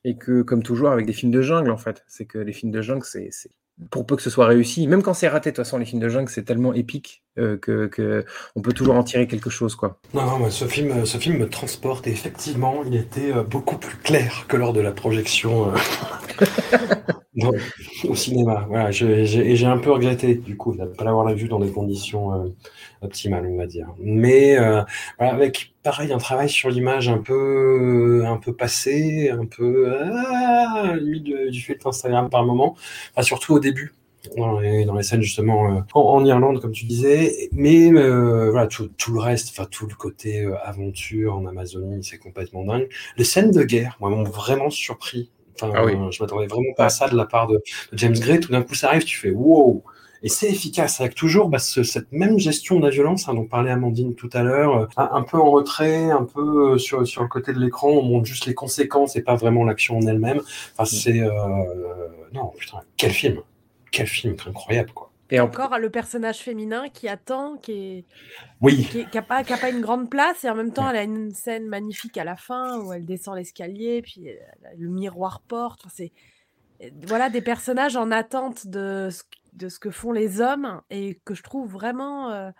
[0.03, 2.73] et que, comme toujours, avec des films de jungle, en fait, c'est que les films
[2.73, 3.29] de jungle, c'est
[3.91, 6.01] pour peu que ce soit réussi, même quand c'est raté, de toute façon, les films
[6.01, 8.25] de jungle, c'est tellement épique euh, que,
[8.57, 10.01] on peut toujours en tirer quelque chose, quoi.
[10.13, 13.95] Non, non, ce film, ce film me transporte et effectivement, il était euh, beaucoup plus
[13.95, 15.71] clair que lors de la projection
[18.03, 18.65] au cinéma.
[18.67, 22.53] Voilà, j'ai un peu regretté du coup de ne pas l'avoir vu dans des conditions
[23.03, 23.87] optimale, on va dire.
[23.99, 24.81] Mais euh,
[25.19, 31.23] avec pareil un travail sur l'image un peu un peu passé, un peu ah, limite
[31.23, 32.75] du filtre Instagram par moment,
[33.21, 33.93] surtout au début.
[34.37, 38.67] Dans les, dans les scènes justement euh, en, Irlande comme tu disais mais euh, voilà
[38.67, 43.25] tout, tout, le reste enfin tout le côté aventure en Amazonie c'est complètement dingue les
[43.25, 47.07] scènes de guerre moi m'ont vraiment surpris Enfin, ah je m'attendais vraiment pas à ça
[47.07, 47.55] de la part de,
[47.91, 48.39] de James Gray.
[48.39, 49.83] Tout d'un coup, ça arrive, tu fais wow,
[50.23, 53.71] et c'est efficace avec toujours bah, cette même gestion de la violence hein, dont parlait
[53.71, 57.27] Amandine tout à l'heure, euh, un, peu en retrait, un peu euh, sur, sur le
[57.27, 60.39] côté de l'écran, on montre juste les conséquences et pas vraiment l'action en elle-même.
[60.77, 60.85] Enfin, mm.
[60.85, 61.29] c'est euh,
[62.33, 63.41] non putain, quel film,
[63.91, 65.11] quel film incroyable quoi.
[65.29, 68.05] Et encore le personnage féminin qui attend, qui est,
[68.61, 71.31] oui, qui, n'a pas, pas, une grande place et en même temps elle a une
[71.31, 74.27] scène magnifique à la fin où elle descend l'escalier puis
[74.77, 75.81] le miroir porte.
[75.85, 76.11] Enfin, c'est
[77.07, 79.23] voilà des personnages en attente de ce
[79.55, 82.31] de ce que font les hommes et que je trouve vraiment.
[82.31, 82.51] Euh,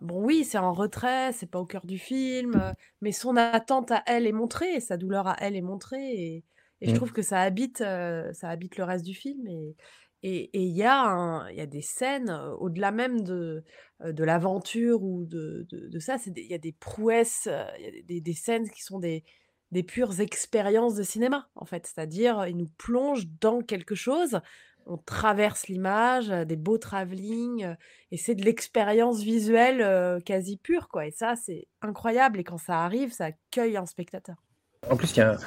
[0.00, 3.90] bon, oui, c'est en retrait, c'est pas au cœur du film, euh, mais son attente
[3.90, 6.44] à elle est montrée, sa douleur à elle est montrée, et,
[6.80, 6.94] je mmh.
[6.94, 9.48] trouve que ça habite, euh, ça habite le reste du film.
[9.48, 9.74] Et
[10.22, 13.64] il et, y, a y a des scènes, au-delà même de,
[14.04, 17.48] de l'aventure ou de, de, ça, il y a des prouesses,
[17.78, 19.24] il y a des, des, scènes qui sont des,
[19.70, 21.86] des pures expériences de cinéma, en fait.
[21.86, 24.40] C'est-à-dire, il nous plonge dans quelque chose
[24.88, 27.74] on traverse l'image, des beaux travelling,
[28.10, 31.06] et c'est de l'expérience visuelle quasi pure, quoi.
[31.06, 32.40] Et ça, c'est incroyable.
[32.40, 34.36] Et quand ça arrive, ça accueille un spectateur.
[34.88, 35.38] En plus, il y a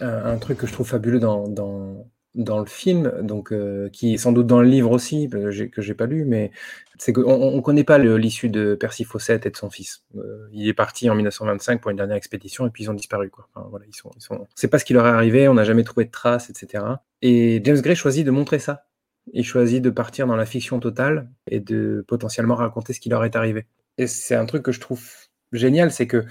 [0.00, 3.52] un, truc que je trouve fabuleux dans, le film, donc
[3.92, 6.50] qui est sans doute dans le livre aussi, que j'ai pas lu, mais
[6.98, 10.04] c'est qu'on ne connaît pas l'issue de Percy Fawcett et de son fils.
[10.52, 13.30] il est parti en 1925 pour une dernière expédition et puis ils ont disparu.
[13.30, 13.48] Quoi.
[13.70, 14.10] voilà, ils sont.
[14.54, 16.84] C'est pas ce qui leur est arrivé, on n'a jamais trouvé de traces, etc.
[17.22, 18.84] Et James Gray choisit de montrer ça.
[19.32, 23.24] Il choisit de partir dans la fiction totale et de potentiellement raconter ce qui leur
[23.24, 23.66] est arrivé.
[23.98, 25.04] Et c'est un truc que je trouve
[25.52, 26.24] génial, c'est que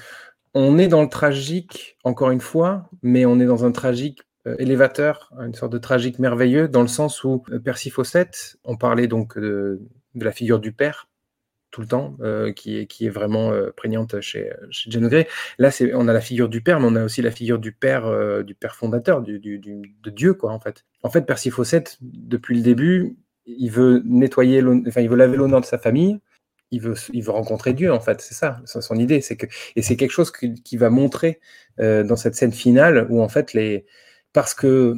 [0.53, 4.26] on est dans le tragique, encore une fois, mais on est dans un tragique euh,
[4.59, 9.07] élévateur, une sorte de tragique merveilleux, dans le sens où euh, Percy Fawcett, on parlait
[9.07, 9.79] donc de
[10.15, 11.07] la figure du père,
[11.71, 15.27] tout le temps, euh, qui, est, vraiment euh, prégnante chez, chez Jane Grey.
[15.57, 18.05] Là, on a la figure du père, mais on a aussi la figure du père,
[18.05, 20.85] euh, du père fondateur, de Dieu, quoi, en fait.
[21.03, 25.61] En fait, Percy Fawcett, depuis le début, il veut nettoyer, enfin, il veut laver l'honneur
[25.61, 26.19] de sa famille.
[26.71, 28.21] Il veut, il veut rencontrer Dieu, en fait.
[28.21, 29.21] C'est ça, c'est son idée.
[29.21, 29.45] Que,
[29.75, 31.39] et c'est quelque chose qui va montrer
[31.77, 33.85] dans cette scène finale où, en fait, les,
[34.33, 34.95] parce que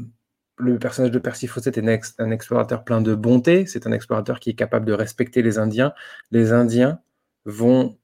[0.57, 3.65] le personnage de Percy Fawcett est un explorateur plein de bonté.
[3.65, 5.93] C'est un explorateur qui est capable de respecter les Indiens.
[6.31, 6.99] Les Indiens
[7.45, 7.97] vont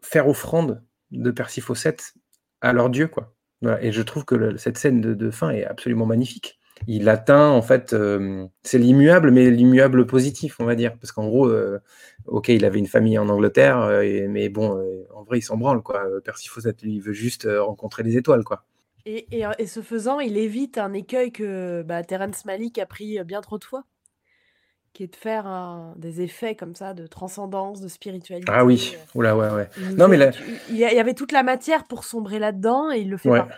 [0.00, 2.14] faire offrande de Percy Fawcett
[2.60, 3.34] à leur dieu, quoi.
[3.80, 6.58] Et je trouve que cette scène de, fin est absolument magnifique.
[6.86, 10.96] Il atteint, en fait, euh, c'est l'immuable, mais l'immuable positif, on va dire.
[11.00, 11.80] Parce qu'en gros, euh,
[12.26, 14.80] ok, il avait une famille en Angleterre, euh, mais bon,
[15.12, 16.04] en vrai, il s'en branle, quoi.
[16.24, 18.64] Percy Fawcett, lui, veut juste rencontrer les étoiles, quoi.
[19.06, 23.58] Et, ce faisant, il évite un écueil que bah, Terence Malick a pris bien trop
[23.58, 23.84] de fois,
[24.92, 28.52] qui est de faire des effets comme ça de transcendance, de spiritualité.
[28.54, 29.18] Ah oui, euh.
[29.18, 29.68] oula, ouais, ouais.
[29.96, 30.18] Non, mais
[30.68, 33.48] il y avait toute la matière pour sombrer là-dedans et il le fait pas.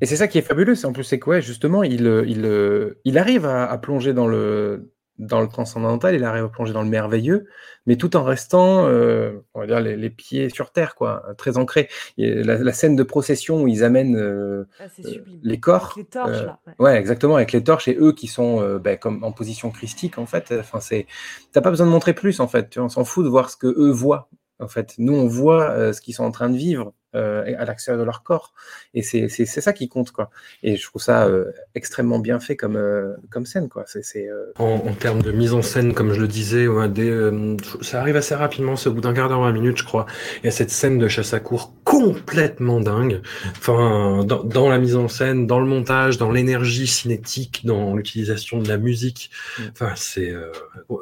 [0.00, 3.18] Et c'est ça qui est fabuleux, c'est en plus c'est quoi, justement, il, il, il
[3.18, 7.46] arrive à plonger dans le, dans le transcendantal, il arrive à plonger dans le merveilleux,
[7.86, 11.88] mais tout en restant, euh, on va dire, les, pieds sur terre, quoi, très ancré.
[12.16, 15.92] La, scène de procession où ils amènent euh, ah, euh, les corps.
[15.92, 16.58] Avec les torches, là.
[16.78, 16.96] Ouais.
[16.96, 20.54] exactement, avec les torches et eux qui sont ben, comme en position christique, en fait.
[20.58, 21.06] Enfin, c'est,
[21.52, 22.70] t'as pas besoin de montrer plus, en fait.
[22.70, 24.28] Tu on s'en fout de voir ce que eux voient.
[24.60, 27.64] En fait, nous, on voit euh, ce qu'ils sont en train de vivre euh, à
[27.64, 28.52] l'extérieur de leur corps.
[28.94, 30.30] Et c'est ça qui compte, quoi.
[30.62, 33.84] Et je trouve ça euh, extrêmement bien fait comme, euh, comme scène, quoi.
[33.86, 37.10] C'est euh, En, en termes de mise en scène, comme je le disais, ouais, des,
[37.10, 40.06] euh, ça arrive assez rapidement, c'est au bout d'un quart d'heure, 20 minutes, je crois.
[40.42, 43.22] Il y a cette scène de chasse à cour complètement dingue.
[43.56, 48.58] Enfin, dans, dans la mise en scène, dans le montage, dans l'énergie cinétique, dans l'utilisation
[48.58, 49.30] de la musique.
[49.58, 49.62] Mm.
[49.72, 50.52] Enfin, c'est euh,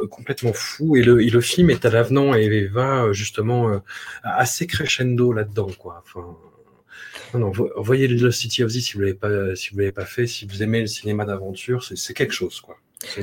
[0.08, 0.96] complètement fou.
[0.96, 3.78] Et le, et le film est à l'avenant et va euh, justement euh,
[4.22, 6.02] assez crescendo là-dedans, quoi.
[6.06, 6.36] Enfin.
[7.34, 9.90] Non, non, vo- voyez le City of Z si vous l'avez pas, si vous l'avez
[9.92, 12.76] pas fait, si vous aimez le cinéma d'aventure, c'est c'est quelque chose, quoi.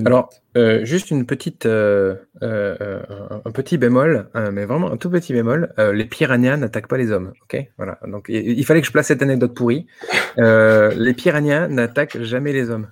[0.06, 3.00] Alors, euh, juste une petite, euh, euh,
[3.46, 5.74] un- petit bémol, hein, mais vraiment un tout petit bémol.
[5.78, 7.68] les piranhas n'attaquent pas les hommes, ok?
[7.78, 8.00] Voilà.
[8.08, 9.88] Donc, il, il fallait que je place cette anecdote pourrie.
[10.38, 12.88] Les piranhas n'attaquent jamais les hommes,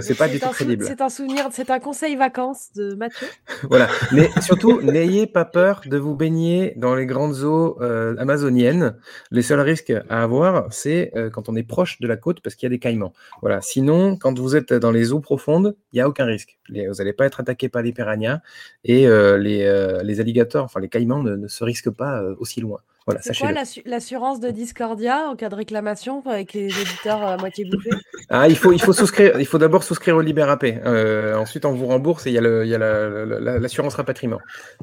[0.00, 0.84] C'est pas du tout un sou- crédible.
[0.86, 3.26] C'est un souvenir, c'est un conseil vacances de Mathieu.
[3.68, 3.88] Voilà.
[4.12, 8.96] Mais surtout, n'ayez pas peur de vous baigner dans les grandes eaux euh, amazoniennes.
[9.30, 12.56] Les seuls risques à avoir, c'est euh, quand on est proche de la côte parce
[12.56, 13.12] qu'il y a des caïmans.
[13.42, 13.60] Voilà.
[13.60, 16.58] Sinon, quand vous êtes dans les eaux profondes, il n'y a aucun risque.
[16.68, 18.40] Les- vous n'allez pas être attaqué par les piranhas
[18.84, 22.80] et euh, les, les alligators, enfin les caïmans, ne, ne se risquent pas aussi loin.
[23.06, 23.50] Voilà, C'est quoi
[23.84, 27.90] l'assurance de Discordia en cas de réclamation avec les éditeurs à moitié bouffés?
[28.28, 29.40] Ah, il faut, il faut souscrire.
[29.40, 30.78] Il faut d'abord souscrire au Libérapé.
[30.84, 33.94] Euh, ensuite, on vous rembourse et il y a le- il y a la- l'assurance
[33.94, 34.38] rapatriement.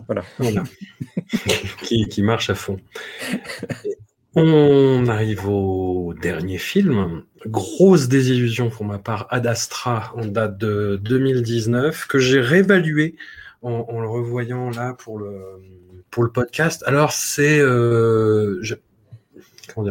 [0.08, 0.24] Voilà.
[0.38, 0.64] Voilà.
[1.84, 2.78] qui, qui marche à fond.
[4.36, 7.24] On arrive au dernier film.
[7.48, 13.16] Grosse désillusion pour ma part, Ad Astra, en date de 2019, que j'ai réévalué
[13.62, 15.34] en, en le revoyant là pour le,
[16.12, 16.84] pour le podcast.
[16.86, 17.60] Alors, c'est.
[17.60, 18.76] euh, je-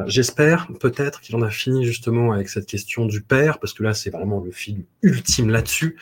[0.07, 3.95] J'espère peut-être qu'il en a fini justement avec cette question du père, parce que là,
[3.95, 5.97] c'est vraiment le film ultime là-dessus,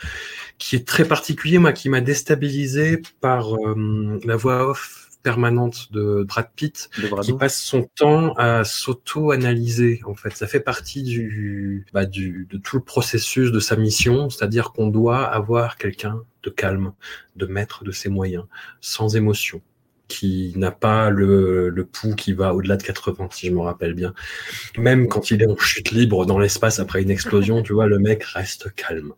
[0.58, 6.24] qui est très particulier, moi, qui m'a déstabilisé par euh, la voix off permanente de
[6.26, 10.00] Brad Pitt, De qui passe son temps à s'auto-analyser.
[10.06, 14.30] En fait, ça fait partie du, bah, du, de tout le processus de sa mission,
[14.30, 16.92] c'est-à-dire qu'on doit avoir quelqu'un de calme,
[17.36, 18.44] de maître de ses moyens,
[18.80, 19.60] sans émotion,
[20.08, 23.94] qui n'a pas le, le pouls qui va au-delà de 80, si je me rappelle
[23.94, 24.14] bien.
[24.78, 27.98] Même quand il est en chute libre dans l'espace après une explosion, tu vois, le
[27.98, 29.12] mec reste calme.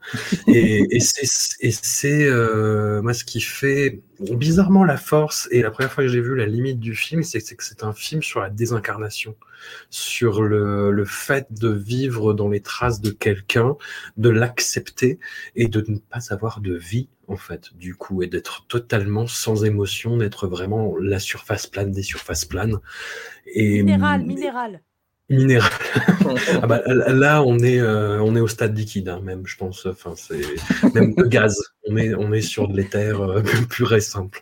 [0.47, 1.27] Et, et c'est,
[1.61, 5.49] et c'est euh, moi ce qui fait bizarrement la force.
[5.51, 7.85] Et la première fois que j'ai vu la limite du film, c'est, c'est que c'est
[7.85, 9.37] un film sur la désincarnation,
[9.91, 13.77] sur le, le fait de vivre dans les traces de quelqu'un,
[14.17, 15.19] de l'accepter
[15.57, 19.65] et de ne pas avoir de vie en fait, du coup, et d'être totalement sans
[19.65, 22.79] émotion, d'être vraiment la surface plane des surfaces planes.
[23.47, 24.81] Et, Minéral, minéral.
[25.31, 25.71] Minéral.
[26.63, 29.85] ah bah, là, on est, euh, on est au stade liquide, hein, même, je pense.
[29.87, 30.41] Enfin, c'est
[30.95, 31.57] même de gaz.
[31.87, 34.41] On est, on est sur de l'éther euh, pur et simple.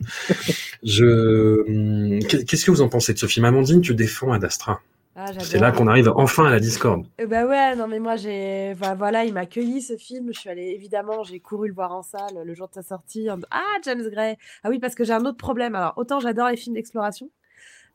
[0.83, 4.79] Je, hum, qu'est-ce que vous en pensez de ce film, Amandine Tu défends Ad Astra.
[5.19, 7.03] Ah, C'est là qu'on arrive enfin à la Discord.
[7.17, 10.29] Eh bah ouais, non mais moi j'ai, enfin, voilà, il m'a accueilli ce film.
[10.31, 13.27] Je suis allée évidemment, j'ai couru le voir en salle le jour de sa sortie.
[13.31, 14.35] en- Ah James Gray.
[14.63, 15.73] Ah oui parce que j'ai un autre problème.
[15.73, 17.31] Alors autant j'adore les films d'exploration,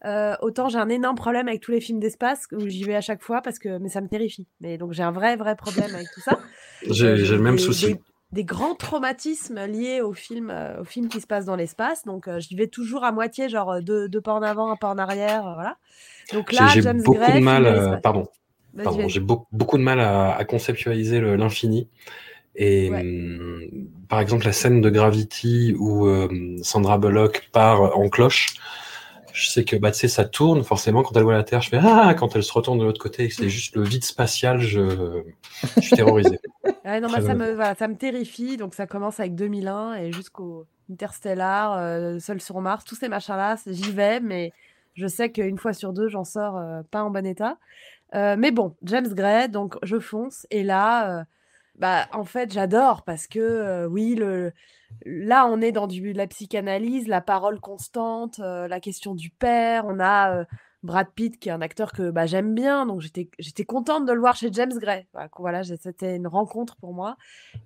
[0.05, 3.01] euh, autant j'ai un énorme problème avec tous les films d'espace où j'y vais à
[3.01, 4.47] chaque fois parce que mais ça me terrifie.
[4.61, 6.41] Mais donc j'ai un vrai vrai problème avec tout ça.
[6.91, 7.95] J'ai Euh, j'ai le même des- souci.
[7.95, 8.01] Des,
[8.33, 12.05] des grands traumatismes liés au film, euh, au film qui se passe dans l'espace.
[12.05, 14.89] Donc euh, j'y vais toujours à moitié, genre deux, deux pas en avant, un pas
[14.89, 15.77] en arrière, voilà.
[16.33, 18.29] Donc là, j'ai beaucoup Gray, de mal, pardon,
[18.83, 21.89] pardon, j'ai beaucoup, beaucoup de mal à, à conceptualiser l'infini.
[22.57, 23.03] Et Ouais.
[23.03, 26.29] hum, par exemple, la scène de Gravity où euh,
[26.63, 28.57] Sandra Bullock part en cloche,
[29.33, 31.61] je sais que bah, tu sais, ça tourne forcément quand elle voit la Terre.
[31.61, 33.83] Je fais Ah quand elle se retourne de l'autre côté et que c'est juste le
[33.83, 35.23] vide spatial, je,
[35.77, 36.39] je suis terrorisé.
[36.85, 38.57] Ouais, non, bah, ça, me, voilà, ça me terrifie.
[38.57, 43.57] Donc, ça commence avec 2001 et jusqu'au Interstellar, euh, Seul sur Mars, tous ces machins-là,
[43.67, 44.53] j'y vais, mais
[44.95, 47.57] je sais qu'une fois sur deux, j'en sors euh, pas en bon état.
[48.15, 50.47] Euh, mais bon, James Gray, donc je fonce.
[50.51, 51.25] Et là, euh,
[51.79, 54.53] bah, en fait, j'adore parce que, oui, le,
[55.05, 59.85] là, on est dans du, la psychanalyse, la parole constante, la question du père.
[59.87, 60.45] On a
[60.83, 64.21] Brad Pitt, qui est un acteur que bah, j'aime bien, donc j'étais contente de le
[64.21, 65.07] voir chez James Gray.
[65.81, 67.17] C'était une rencontre pour moi.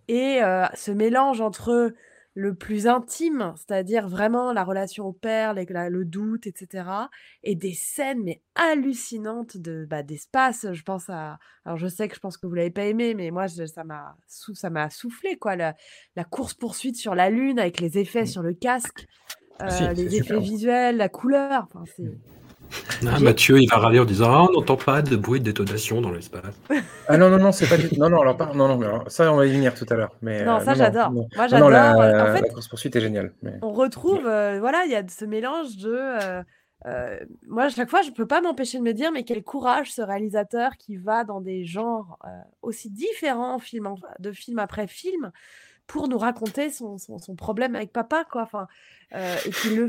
[0.08, 0.40] Et
[0.74, 1.92] ce mélange entre
[2.38, 7.08] le plus intime, c'est-à-dire vraiment la relation au père, les- la- le doute, etc.,
[7.42, 10.66] et des scènes mais hallucinantes de bah, d'espace.
[10.72, 13.30] Je pense à, alors je sais que je pense que vous l'avez pas aimé, mais
[13.30, 15.74] moi je- ça m'a ça m'a soufflé quoi, la,
[16.14, 19.06] la course poursuite sur la lune avec les effets sur le casque,
[19.58, 20.40] Ah si, euh, les effets super.
[20.40, 21.64] visuels, la couleur.
[21.64, 22.04] Enfin, c'est
[23.06, 26.01] Ah, Mathieu, il va râler en disant Ah, on n'entend pas de bruit de détonation
[26.01, 26.43] dans l'espace.
[27.09, 28.52] Ah non, non, non, c'est pas du Non, non, alors, pas...
[28.55, 30.12] non, non, alors, ça, on va y venir tout à l'heure.
[30.22, 31.10] Mais, Non, euh, ça, j'adore.
[31.10, 32.28] Moi, non, la, j'adore.
[32.28, 33.32] En fait, la course-poursuite est géniale.
[33.43, 35.93] mais- on retrouve, euh, voilà, il y a ce mélange de.
[35.94, 36.43] euh,
[36.86, 37.18] euh,
[37.48, 40.02] moi, à chaque fois, je peux pas m'empêcher de me dire, mais quel courage ce
[40.02, 42.28] réalisateur qui va dans des genres euh,
[42.62, 45.32] aussi différents, film en- de film après film,
[45.86, 48.42] pour nous raconter son, son- son problème avec papa, quoi.
[48.42, 48.66] Enfin,
[49.14, 49.88] euh, et qu'il le,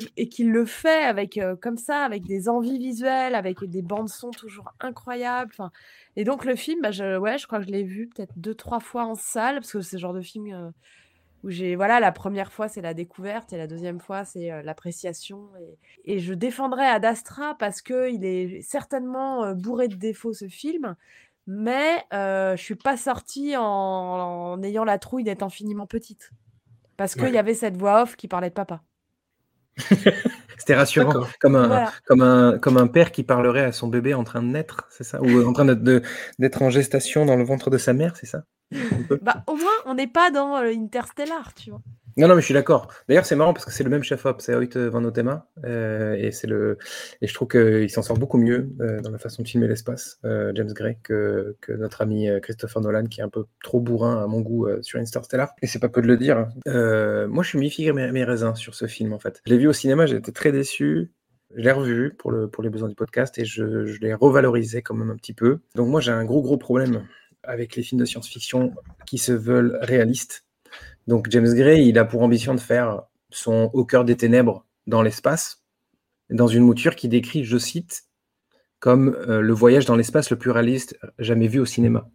[0.61, 4.73] le fait avec euh, comme ça, avec des envies visuelles, avec des bandes son toujours
[4.79, 5.51] incroyables.
[5.53, 5.71] Enfin,
[6.15, 8.55] et donc le film, bah, je, ouais, je crois que je l'ai vu peut-être deux,
[8.55, 10.53] trois fois en salle, parce que c'est le genre de film.
[10.53, 10.69] euh,
[11.43, 15.49] où j'ai voilà la première fois c'est la découverte et la deuxième fois c'est l'appréciation
[16.05, 20.47] et, et je défendrai Ad Astra parce que il est certainement bourré de défauts ce
[20.47, 20.95] film
[21.47, 26.31] mais euh, je suis pas sortie en, en ayant la trouille d'être infiniment petite.
[26.97, 27.31] Parce qu'il Ouais.
[27.31, 28.81] y avait cette voix off qui parlait de papa.
[30.57, 31.91] C'était rassurant, comme un, Voilà.
[32.07, 35.03] comme, un, comme un père qui parlerait à son bébé en train de naître, c'est
[35.03, 35.21] ça?
[35.21, 36.01] Ou en train de- de-
[36.39, 38.43] d'être en gestation dans le ventre de sa mère, c'est ça?
[39.21, 41.81] Bah au moins on n'est pas dans euh, Interstellar tu vois
[42.17, 42.87] Non, non, mais je suis d'accord.
[43.07, 46.31] D'ailleurs, c'est marrant parce que c'est le même chef-op, c'est Hoyt Van Houtema, euh, et
[46.31, 46.77] c'est le,
[47.21, 50.19] et je trouve qu'il s'en sort beaucoup mieux euh, dans la façon de filmer l'espace,
[50.25, 54.23] euh, James Gray, que, notre ami euh, Christopher Nolan, qui est un peu trop bourrin
[54.23, 55.53] à mon goût euh, sur Interstellar.
[55.61, 56.37] Et c'est pas peu de le dire.
[56.39, 56.49] hein.
[56.67, 59.41] Euh, moi, je suis mi-figue mes, mes raisins sur ce film, en fait.
[59.45, 61.11] Je l'ai vu au cinéma, j'ai été très déçu.
[61.55, 64.81] Je l'ai revu pour, le, pour les besoins du podcast et je, je l'ai revalorisé
[64.81, 65.59] quand même un petit peu.
[65.75, 67.05] Donc moi, j'ai un gros, gros problème
[67.43, 68.73] avec les films de science-fiction
[69.05, 70.43] qui se veulent réalistes.
[71.07, 75.01] Donc James Gray, il a pour ambition de faire son Au cœur des ténèbres dans
[75.01, 75.63] l'espace,
[76.29, 78.03] dans une mouture qui décrit, je cite,
[78.79, 82.09] comme euh, le voyage dans l'espace le plus réaliste jamais vu au cinéma.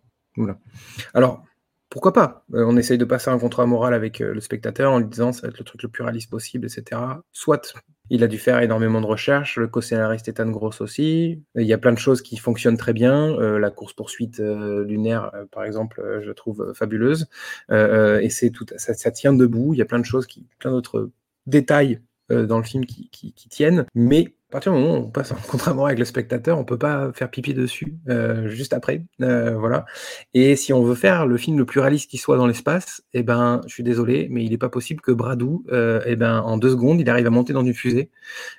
[1.14, 1.44] Alors,
[1.90, 2.44] pourquoi pas?
[2.54, 5.32] Euh, On essaye de passer un contrat moral avec euh, le spectateur en lui disant
[5.32, 7.00] ça va être le truc le plus réaliste possible, etc.
[7.32, 7.74] Soit
[8.14, 11.42] il a dû faire énormément de recherches, le co-scénariste Ethan Gross aussi.
[11.54, 13.30] Il y a plein de choses qui fonctionnent très bien.
[13.40, 17.26] Euh, la course-poursuite euh, lunaire, euh, par exemple, je trouve fabuleuse.
[17.70, 19.72] Et c'est tout, ça, tient debout.
[19.72, 21.10] Il y a plein de choses, qui, plein d'autres
[21.46, 23.86] détails dans le film qui, qui- qui tiennent.
[23.94, 26.76] Mais à partir du moment où on passe en contrat avec le spectateur, on peut
[26.76, 29.02] pas faire pipi dessus euh, juste après.
[29.22, 29.86] Euh, voilà.
[30.34, 33.22] Et si on veut faire le film le plus réaliste qui soit dans l'espace, eh
[33.22, 36.58] ben, je suis désolé, mais il n'est pas possible que Bradou, euh, eh ben, en
[36.58, 38.10] deux secondes, il arrive à monter dans une fusée,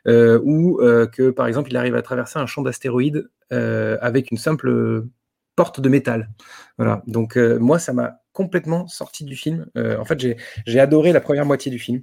[0.08, 0.80] ou
[1.12, 5.06] que, par exemple, il arrive à traverser un champ d'astéroïdes avec une simple
[5.56, 6.32] porte de métal.
[6.80, 7.04] Voilà.
[7.06, 9.68] Donc moi, ça m'a complètement sorti du film.
[9.76, 10.20] En fait,
[10.66, 12.02] j'ai adoré la première moitié du film.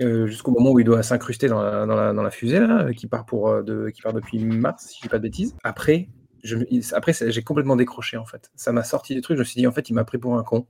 [0.00, 2.64] Euh, jusqu'au moment où il doit s'incruster dans la, fusée
[2.96, 5.54] qui part depuis mars, si je dis pas de bêtises.
[5.62, 6.08] Après,
[6.44, 8.50] j'ai complètement décroché en fait.
[8.54, 9.36] Ça m'a sorti du truc.
[9.36, 10.66] Je me suis dit en fait, il m'a pris pour un con.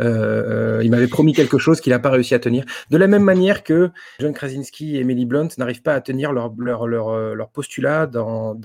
[0.00, 2.64] Euh, euh, il m'avait promis quelque chose qu'il n'a pas réussi à tenir.
[2.90, 3.90] De la même manière que
[4.20, 6.50] John Krasinski et Emily Blunt n'arrivent pas à tenir leur,
[7.52, 8.56] postulat dans,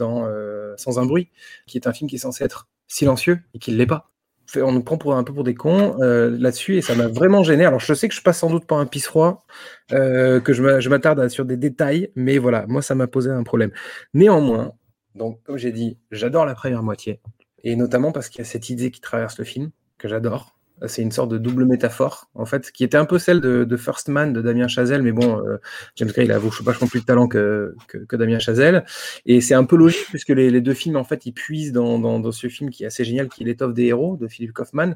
[0.78, 1.30] Sans un bruit,
[1.66, 4.10] qui est un film qui est censé être silencieux et qui ne l'est pas.
[4.56, 7.44] On nous prend pour un peu pour des cons euh, là-dessus et ça m'a vraiment
[7.44, 7.66] gêné.
[7.66, 9.46] Alors je sais que je passe sans doute par un pisse froid,
[9.92, 13.30] euh, que je m'a- je m'attarde sur des détails, mais voilà, moi ça m'a posé
[13.30, 13.72] un problème.
[14.14, 14.74] Néanmoins,
[15.16, 17.20] donc comme j'ai dit, j'adore la première moitié
[17.64, 20.57] et notamment parce qu'il y a cette idée qui traverse le film que j'adore.
[20.86, 24.10] C'est une sorte de double métaphore, en fait, qui était un peu celle de, First
[24.10, 25.58] Man de Damien Chazelle, mais bon, euh,
[25.96, 28.86] James Gray, il a vachement plus de talent que, que, Damien Chazelle.
[29.26, 32.32] Et c'est un peu logique, puisque les, deux films, en fait, ils puisent dans, dans,
[32.32, 34.96] ce film qui est assez génial, qui est L'étoffe des héros de Philippe Kaufman,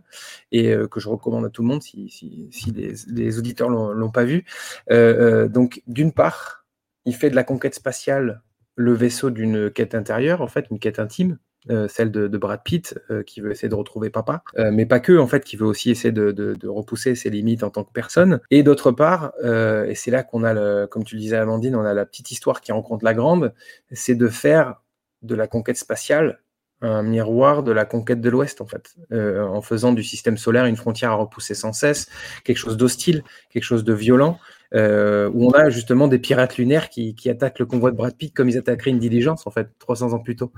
[0.51, 4.23] et euh, que je recommande à tout le monde si, si, les, auditeurs l'ont pas
[4.23, 4.45] vu.
[4.91, 6.65] Euh, donc, d'une part,
[7.05, 8.43] il fait de la conquête spatiale
[8.75, 11.37] le vaisseau d'une quête intérieure, en fait, une quête intime,
[11.69, 14.99] euh, celle de, Brad Pitt, euh, qui veut essayer de retrouver papa, euh, mais pas
[14.99, 18.39] que, en fait, qui veut aussi essayer de, repousser ses limites en tant que personne.
[18.49, 21.85] Et d'autre part, et c'est là qu'on a, le, comme tu le disais, Amandine, on
[21.85, 23.53] a la petite histoire qui rencontre la grande,
[23.91, 24.81] c'est de faire
[25.21, 26.39] de la conquête spatiale
[26.83, 30.77] un miroir de la conquête de l'Ouest, en fait, en faisant du système solaire une
[30.77, 32.09] frontière à repousser sans cesse,
[32.43, 34.39] quelque chose d'hostile, quelque chose de violent,
[34.73, 38.15] euh, où on a justement des pirates lunaires qui, qui attaquent le convoi de Brad
[38.15, 40.51] Pitt comme ils attaqueraient une diligence, en fait, 300 ans plus tôt.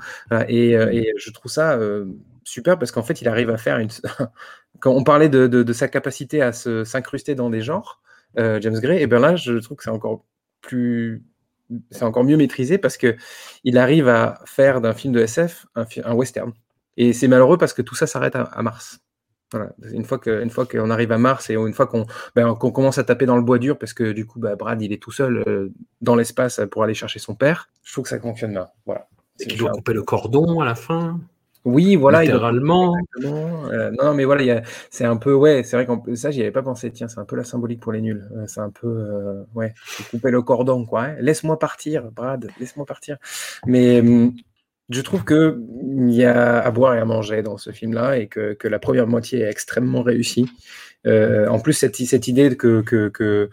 [0.47, 2.05] Et, euh, et je trouve ça euh,
[2.43, 3.89] super parce qu'en fait, il arrive à faire une.
[4.79, 8.01] Quand on parlait de, sa capacité à s'incruster dans des genres,
[8.37, 9.89] euh, James Gray, et bien là, je trouve que c'est
[12.03, 13.15] encore mieux maîtrisé parce que
[13.63, 16.51] il arrive à faire d'un film de SF un, western.
[16.97, 18.99] Et c'est malheureux parce que tout ça s'arrête à Mars.
[19.53, 19.71] Voilà.
[19.91, 22.05] Une fois que- une fois qu'on arrive à Mars et une fois qu'on
[22.35, 24.81] ben, qu'on commence à taper dans le bois dur parce que du coup, bah, Brad,
[24.81, 25.69] il est tout seul euh,
[26.01, 28.67] dans l'espace pour aller chercher son père, je trouve que ça fonctionne bien.
[28.85, 29.07] Voilà.
[29.39, 31.19] Et qu'il doit couper le cordon à la fin.
[31.65, 32.23] Oui, voilà.
[32.23, 32.93] il doit- littéralement.
[33.15, 33.65] Exactement.
[33.71, 36.29] Euh, non, mais voilà, il y a- c'est un peu, ouais, c'est vrai que ça,
[36.29, 36.91] j'y avais pas pensé.
[36.91, 38.27] Tiens, c'est un peu la symbolique pour les nuls.
[38.35, 39.73] Euh, C'est un peu, euh, ouais,
[40.11, 41.03] couper le cordon, quoi.
[41.03, 41.15] hein.
[41.21, 43.17] Laisse-moi partir, Brad, laisse-moi partir.
[43.65, 44.33] Mais hum,
[44.93, 45.59] je trouve que
[45.97, 49.07] il y a à boire et à manger dans ce film-là et que, la première
[49.07, 50.49] moitié est extrêmement réussie.
[51.05, 53.49] Euh, en plus, cette, idée que, que,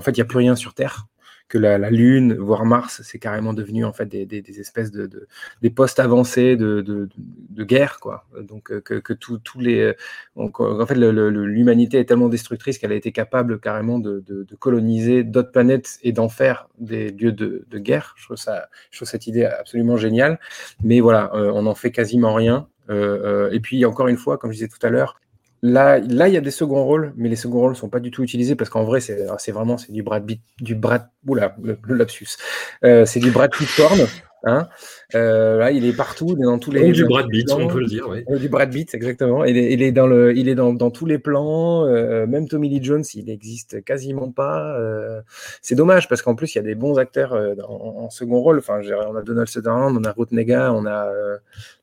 [0.00, 1.06] fait, il n'y a plus rien sur Terre,
[1.48, 5.28] que la, Lune, voire Mars, c'est carrément devenu en fait des, espèces de, de-
[5.62, 7.08] des postes avancés de, de,
[7.50, 8.26] de guerre, quoi.
[8.40, 9.94] Donc euh, que, que tous les, euh,
[10.36, 14.22] donc, euh, en fait, l'humanité est tellement destructrice qu'elle a été capable carrément de,
[14.58, 18.14] coloniser d'autres planètes et d'en faire des lieux de, guerre.
[18.16, 20.38] Je trouve ça, je trouve cette idée absolument géniale.
[20.82, 22.68] Mais voilà, on n'en fait quasiment rien.
[22.88, 25.20] Et puis encore une fois, comme je disais tout à l'heure,
[25.66, 28.10] Là, là, il y a des seconds rôles, mais les seconds rôles sont pas du
[28.10, 31.56] tout utilisés parce qu'en vrai, c'est c'est vraiment c'est du Brad Pitt, du Brad, oula,
[31.62, 32.36] le, le lapsus,
[32.84, 33.98] Euh, c'est du Brad Pitt porn.
[34.46, 34.68] Hein.
[35.14, 36.92] Euh, là, il est partout, il est dans tous les.
[36.92, 38.24] Du Brad Pitt, on peut le dire, oui.
[38.30, 39.44] Euh, du Brad Pitt, exactement.
[39.44, 41.86] Il est, il est dans le, il est dans, dans tous les plans.
[41.86, 44.78] euh, même Tommy Lee Jones, il n'existe quasiment pas.
[44.78, 45.20] euh,
[45.62, 48.40] c'est dommage parce qu'en plus il y a des bons acteurs euh, en, en second
[48.40, 48.58] rôle.
[48.58, 51.36] Enfin, on a Donald Sutherland, on a Ruth Nega, on a euh,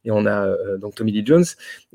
[0.06, 1.46] et on a euh, donc Tommy Lee Jones.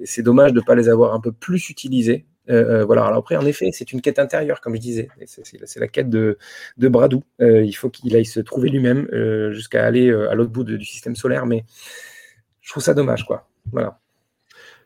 [0.04, 2.26] C'est dommage de ne pas les avoir un peu plus utilisés.
[2.48, 3.04] Euh, euh, voilà.
[3.04, 5.08] Alors après, en effet, c'est une quête intérieure, comme je disais.
[5.26, 6.38] C'est la quête de,
[6.76, 7.22] de Bradou.
[7.40, 9.08] Euh, il faut qu'il aille se trouver lui-même
[9.52, 11.46] jusqu'à aller à l'autre bout du système solaire.
[11.46, 11.64] Mais
[12.60, 13.48] je trouve ça dommage, quoi.
[13.72, 13.98] Voilà.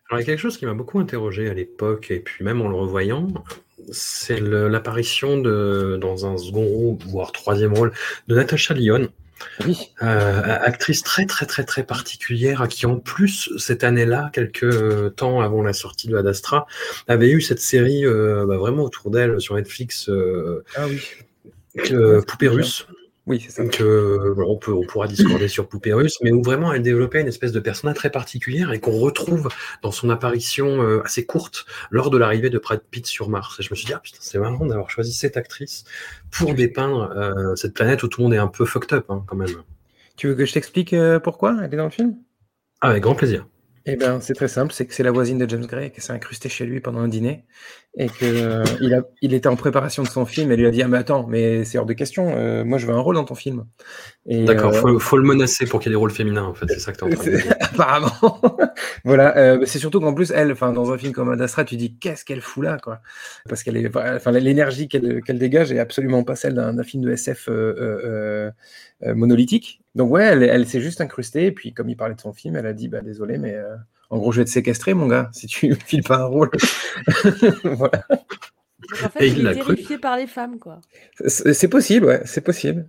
[0.08, 2.60] Alors, il y a quelque chose qui m'a beaucoup interrogé à l'époque, et puis même
[2.60, 3.28] en le revoyant,
[3.92, 7.92] c'est l'apparition dans un second rôle, voire troisième rôle,
[8.26, 9.08] de Natasha Lyon,
[9.66, 9.90] Oui.
[10.02, 15.40] euh, actrice très très très très particulière, à qui en plus, cette année-là, quelques temps
[15.40, 16.66] avant la sortie de Ad Astra,
[17.08, 21.00] avait eu cette série euh, bah, vraiment autour d'elle sur Netflix, euh, Ah oui.
[22.26, 22.86] Poupée russe.
[23.30, 23.62] Oui, c'est ça.
[23.62, 27.20] Donc, euh, on, peut, on pourra discorder sur Poupée Russe, mais où vraiment elle développait
[27.20, 29.48] une espèce de personnage très particulière et qu'on retrouve
[29.82, 33.60] dans son apparition euh, assez courte lors de l'arrivée de Brad Pitt sur Mars.
[33.60, 35.84] Et je me suis dit, ah putain, c'est marrant d'avoir choisi cette actrice
[36.32, 39.22] pour dépeindre euh, cette planète où tout le monde est un peu fucked up, hein,
[39.28, 39.62] quand même.
[40.16, 42.16] Tu veux que je t'explique pourquoi elle est dans le film?
[42.80, 43.46] Ah, avec grand plaisir.
[43.86, 46.12] Eh bien, c'est très simple, c'est que c'est la voisine de James Gray qui s'est
[46.12, 47.44] incrustée chez lui pendant un dîner
[47.96, 50.70] et que euh, il, a, il était en préparation de son film et lui a
[50.70, 53.16] dit ah mais attends mais c'est hors de question, euh, moi je veux un rôle
[53.16, 53.64] dans ton film.
[54.26, 56.66] D'accord, euh, faut, faut le menacer pour qu'il y ait des rôles féminins, en fait,
[56.68, 57.54] c'est ça que tu de dire.
[57.60, 58.40] Apparemment.
[59.04, 59.36] voilà.
[59.38, 61.96] euh, c'est surtout qu'en plus, elle, enfin, dans un film comme Ad Astra, tu dis
[61.96, 63.00] qu'est-ce qu'elle fout là, quoi.
[63.48, 67.02] Parce qu'elle est, enfin, l'énergie qu'elle qu'elle dégage est absolument pas celle d'un d'un film
[67.02, 68.50] de SF euh, euh,
[69.02, 69.80] euh, monolithique.
[69.94, 71.46] Donc ouais, elle, elle s'est juste incrustée.
[71.46, 73.74] Et puis, comme il parlait de son film, elle a dit bah désolé, mais euh,
[74.10, 76.50] en gros, je vais te séquestrer, mon gars, si tu files pas un rôle.
[77.64, 78.04] voilà.
[78.10, 80.80] Donc, en fait, Et il il est terrifié par les femmes, quoi.
[81.26, 82.88] C'est possible, ouais, c'est possible.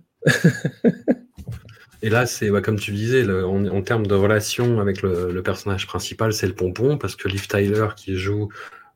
[2.02, 5.30] Et là, c'est bah, comme tu disais, le- en, en termes de relation avec le,
[5.30, 8.48] le personnage principal, c'est le pompon, parce que Liv Tyler qui joue,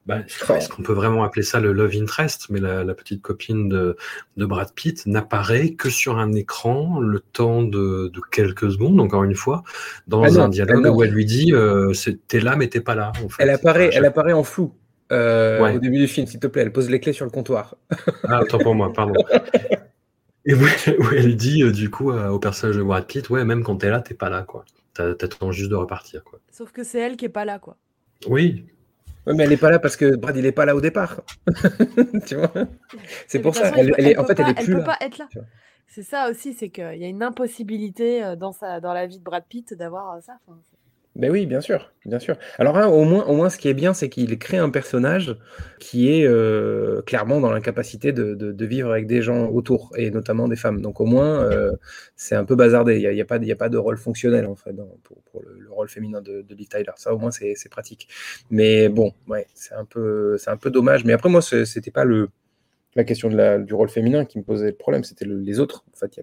[0.06, 3.68] bah, est-ce qu'on peut vraiment appeler ça le love interest, mais la, la petite copine
[3.68, 3.96] de,
[4.36, 9.24] de Brad Pitt n'apparaît que sur un écran le temps de, de quelques secondes, encore
[9.24, 9.64] une fois,
[10.06, 11.92] dans Ah non, un dialogue ah où elle lui dit euh,
[12.28, 13.10] T'es là, mais t'es pas là.
[13.24, 13.42] En fait.
[13.42, 14.72] Elle apparaît, elle apparaît en flou.
[15.12, 15.74] euh, Ouais.
[15.76, 17.74] Au début du film, s'il te plaît, elle pose les clés sur le comptoir.
[18.24, 19.14] Ah, autant pour moi, pardon.
[20.44, 23.44] Et où, où elle dit, euh, du coup, euh, au personnage de Brad Pitt, ouais,
[23.44, 24.64] même quand t'es là, t'es pas là, quoi.
[24.94, 26.38] T'as- T'attends juste de repartir, quoi.
[26.52, 27.76] Sauf que c'est elle qui est pas là, quoi.
[28.28, 28.66] Oui,
[29.26, 31.22] Ouais, mais elle n'est pas là parce que Brad, il est pas là au départ.
[32.26, 32.52] tu vois?
[33.26, 33.72] C'est pour ça.
[33.76, 34.84] Elle, en elle est plus peut là.
[34.84, 35.28] pas être là.
[35.88, 39.18] C'est ça aussi, c'est qu'il y a une impossibilité euh, dans, sa, dans la vie
[39.18, 40.38] de Brad Pitt d'avoir euh, ça.
[40.46, 40.58] Enfin,
[41.16, 42.36] Ben oui, bien sûr, bien sûr.
[42.58, 45.34] Alors au moins, au moins, ce qui est bien, c'est qu'il crée un personnage
[45.80, 50.46] qui est euh, clairement dans l'incapacité de, de- vivre avec des gens autour, et notamment
[50.46, 50.82] des femmes.
[50.82, 51.72] Donc au moins, euh,
[52.16, 52.96] c'est un peu bazardé.
[53.00, 54.74] Il n'y a, a pas, a pas de rôle fonctionnel en fait
[55.04, 56.84] pour, pour le, le rôle féminin de, de Liv Tyler.
[56.96, 58.08] Ça au moins, c'est pratique.
[58.50, 61.04] Mais bon, ouais, c'est un peu, c'est un peu dommage.
[61.06, 62.28] Mais après moi, c'était pas le
[62.94, 63.28] la question
[63.58, 65.84] du rôle féminin qui me posait le problème, c'était le- les autres.
[65.94, 66.20] En fait, il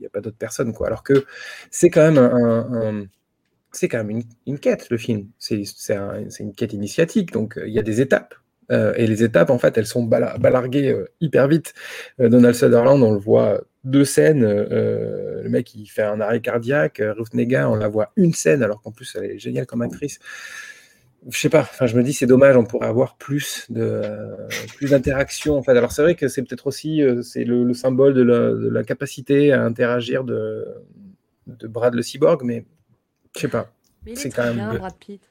[0.00, 0.88] n'y a pas d'autres personnes, quoi.
[0.88, 1.24] Alors que
[1.70, 3.06] c'est quand même un-
[3.76, 5.28] c'est quand même une, quête, le film.
[5.38, 8.34] C'est c'est un- c'est une quête initiatique, donc euh, il y a des étapes.
[8.72, 11.72] Euh, et les étapes, en fait, elles sont bala- balarguées euh, hyper vite.
[12.18, 14.42] Donald Sutherland, on le voit deux scènes.
[14.44, 17.00] le mec, il fait un arrêt cardiaque.
[17.16, 20.18] Ruth Negga, on la voit une scène, alors qu'en plus, elle est géniale comme actrice.
[21.28, 24.02] Je sais pas, enfin, je me dis, c'est dommage, on pourrait avoir plus de
[24.76, 25.56] plus d'interaction.
[25.56, 25.72] En fait.
[25.72, 28.84] Alors, c'est vrai que c'est peut-être aussi c'est le, le symbole de la, de la
[28.84, 30.66] capacité à interagir de,
[31.46, 32.64] de Brad le cyborg, mais
[33.36, 33.70] je sais pas.
[34.04, 35.22] Mais il C'est est quand très même- bien, Brad Pitt.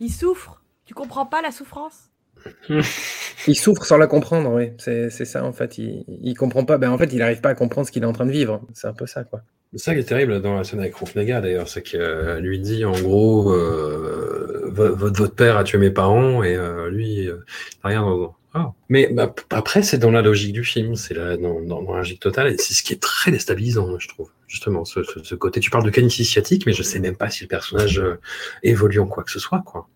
[0.00, 0.62] Il souffre.
[0.84, 2.10] Tu comprends pas la souffrance?
[3.46, 4.72] Il souffre sans la comprendre, oui.
[4.78, 5.78] C'est c'est ça, en fait.
[5.78, 6.78] Il, il comprend pas.
[6.78, 8.62] Ben, en fait, il n'arrive pas à comprendre ce qu'il est en train de vivre.
[8.72, 9.42] C'est un peu ça, quoi.
[9.72, 12.84] C'est ça qui est terrible dans la scène avec Rufnaga d'ailleurs, c'est qu'elle lui dit
[12.84, 17.38] en gros euh, votre, votre père a tué mes parents et euh, lui euh,
[17.82, 18.72] n'a rien dans ah.
[18.88, 22.20] Mais bah, après c'est dans la logique du film, c'est dans, dans, dans, la logique
[22.20, 25.60] totale et c'est ce qui est très déstabilisant je trouve justement ce, ce, ce, côté.
[25.60, 28.20] Tu parles de canisse sciatique mais je sais même pas si le personnage euh,
[28.62, 29.88] évolue en quoi que ce soit quoi.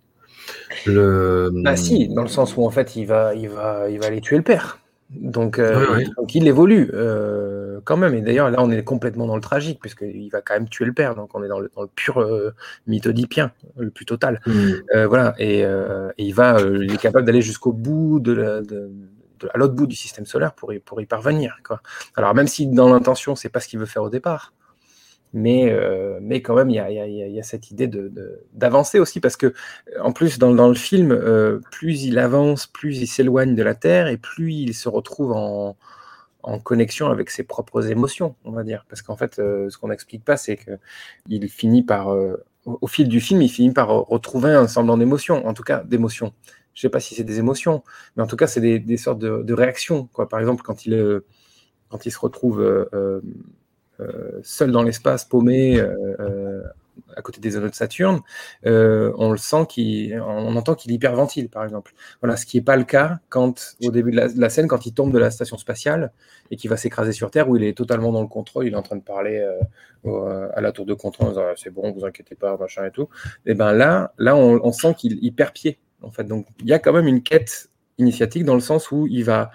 [0.87, 1.51] Le...
[1.53, 4.21] Bah si, dans le sens où en fait il va il va il va aller
[4.21, 4.79] tuer le père.
[5.11, 6.05] Donc, euh, ouais, ouais.
[6.17, 8.15] donc, il évolue euh, quand même.
[8.15, 10.93] Et d'ailleurs, là, on est complètement dans le tragique, puisqu'il va quand même tuer le
[10.93, 11.15] père.
[11.15, 12.55] Donc, on est dans le, dans le pur euh,
[12.87, 14.41] mythodipien, le plus total.
[14.47, 15.05] Mmh.
[15.09, 15.35] voilà.
[15.39, 15.67] Et, et,
[16.19, 18.91] il va, il est capable d'aller jusqu'au bout de, la, de,
[19.41, 21.59] de à l'autre bout du système solaire pour y, pour y parvenir.
[21.65, 21.81] Quoi.
[22.17, 24.53] Alors, même si dans l'intention, c'est pas ce qu'il veut faire au départ,
[25.33, 27.91] mais, euh, mais quand même, il y a, y, a, y a, cette idée
[28.55, 29.53] d'avancer de, aussi, parce que,
[30.01, 33.75] en plus, dans, dans le film, euh, plus il avance, plus il s'éloigne de la
[33.75, 35.77] Terre, et plus il se retrouve en,
[36.47, 38.85] en, connexion avec ses propres émotions, on va dire.
[38.89, 43.09] Parce qu'en fait, euh, ce qu'on n'explique pas, c'est qu'il finit par, euh, au, fil
[43.09, 46.33] du film, il finit par retrouver un semblant d'émotion, en tout cas d'émotion.
[46.75, 47.83] Je sais pas si c'est des émotions,
[48.17, 50.09] mais en tout cas, c'est des, sortes de, réactions.
[50.13, 50.29] Quoi.
[50.29, 51.25] Par exemple, quand il, euh,
[51.89, 52.89] quand il se retrouve
[54.43, 55.83] seul dans l'espace, paumé,
[57.17, 58.21] à côté des anneaux de Saturne,
[58.65, 61.93] on le sent qu'il, entend qu'il hyperventile, par exemple.
[62.21, 64.93] Voilà, ce qui n'est pas le cas quand, au début de la, scène, quand il
[64.93, 66.13] tombe de la station spatiale
[66.51, 68.77] et qu'il va s'écraser sur Terre, où il est totalement dans le contrôle, il est
[68.77, 69.45] en train de parler
[70.07, 72.91] euh, à la tour de contrôle en disant c'est bon, vous inquiétez pas, machin et
[72.91, 73.09] tout.
[73.45, 76.25] Et ben là, là, on, sent qu'il perd pied, en fait.
[76.25, 79.51] Donc, il y a quand même une quête initiatique dans le sens où il va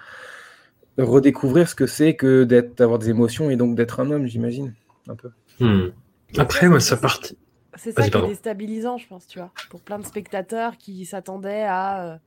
[0.98, 4.74] redécouvrir ce que c'est que d'être, d'avoir des émotions et donc d'être un homme, j'imagine,
[5.08, 5.30] un peu.
[5.60, 5.90] Hmm.
[6.36, 7.38] Après, ça partit.
[7.76, 11.62] C'est ça qui est déstabilisant, je pense, tu vois, pour plein de spectateurs qui s'attendaient
[11.62, 12.18] à euh,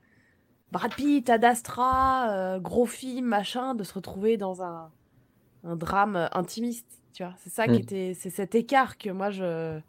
[0.72, 4.92] Brad Pitt, Ad Astra, euh, gros film, machin, de se retrouver dans un,
[5.64, 7.34] un drame intimiste, tu vois.
[7.38, 9.80] C'est ça qui était, c'est cet écart que moi je,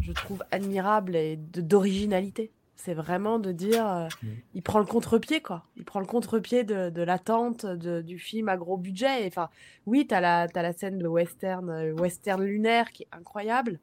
[0.00, 2.52] je trouve admirable et de, d'originalité.
[2.76, 4.28] C'est vraiment de dire, euh, mmh.
[4.54, 5.64] il prend le contre-pied, quoi.
[5.76, 9.26] Il prend le contre-pied de, de l'attente du film à gros budget.
[9.26, 9.50] Enfin,
[9.86, 13.80] oui, tu as la, as la scène de western, western lunaire qui est incroyable.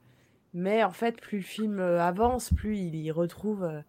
[0.57, 3.79] Mais en fait, plus le film euh, avance, plus il y retrouve euh,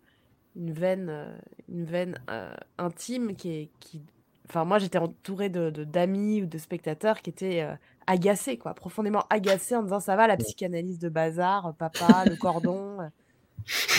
[0.54, 1.34] une veine, euh,
[1.70, 3.70] une veine euh, intime qui est.
[3.80, 4.02] Qui...
[4.46, 7.66] Enfin, moi, j'étais entourée de, d'amis ou de spectateurs qui étaient
[8.06, 12.98] agacés, quoi, profondément agacés en disant ça va, la psychanalyse de bazar, papa, le cordon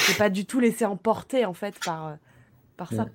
[0.08, 2.18] t'es pas du tout laissé emporter en fait par,
[2.78, 3.06] par ça.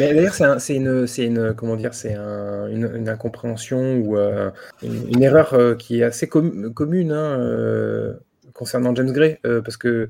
[0.00, 4.50] Mais d'ailleurs, c'est un, une, une, comment dire, c'est un, une, une, incompréhension ou euh,
[4.82, 8.16] une, une, erreur qui est assez com commune hein,
[8.54, 10.08] concernant James Gray, euh, parce que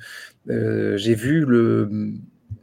[0.50, 1.90] euh, j'ai vu le,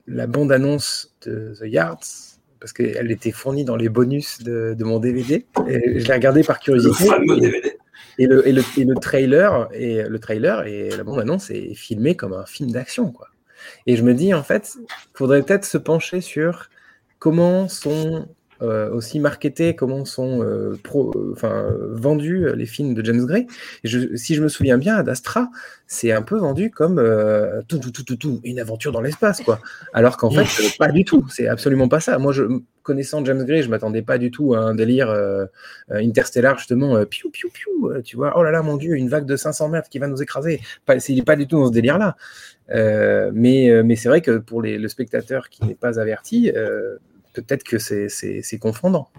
[0.08, 5.00] la bande-annonce de The Yards, parce qu'elle était fournie dans les bonus de, de mon
[5.00, 5.46] DVD.
[5.68, 7.04] Et je l'ai regardé par curiosité.
[7.04, 7.78] Le fameux DVD.
[8.18, 11.74] Et le, et, le, et le, trailer et le trailer et la bande annonce est
[11.74, 13.30] filmé comme un film d'action quoi.
[13.88, 14.78] Et je me dis en fait,
[15.14, 16.70] faudrait peut-être se pencher sur
[17.20, 18.28] comment sont
[18.62, 21.12] aussi marketés, comment sont euh, pro,
[21.44, 23.48] euh, vendus les films de James Gray.
[23.84, 25.50] Et je, si je me souviens bien, Ad Astra,
[25.88, 29.42] c'est un peu vendu comme euh, tout, tout, tout, tout, tout, une aventure dans l'espace,
[29.42, 29.60] quoi.
[29.94, 31.26] Alors qu'en fait, pas du tout.
[31.30, 32.18] C'est absolument pas ça.
[32.18, 32.44] Moi, je,
[32.82, 35.46] connaissant James Gray, je m'attendais pas du tout à un délire euh,
[35.90, 38.34] interstellar, justement, euh, piou, piou, piou, tu vois.
[38.38, 40.62] Oh là là, mon Dieu, une vague de 500 mètres qui va nous écraser.
[40.86, 42.16] Pas, il n'est pas du tout dans ce délire-là.
[43.34, 46.54] mais mais c'est vrai que pour les, le spectateur qui n'est pas averti,
[47.34, 49.10] peut-être que c'est confondant.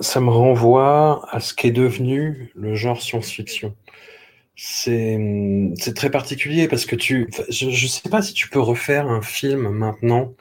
[0.00, 3.74] Ça me renvoie à ce qu'est devenu le genre science-fiction.
[4.54, 7.28] C'est très particulier parce que tu.
[7.48, 10.34] Je ne sais pas si tu peux refaire un film maintenant,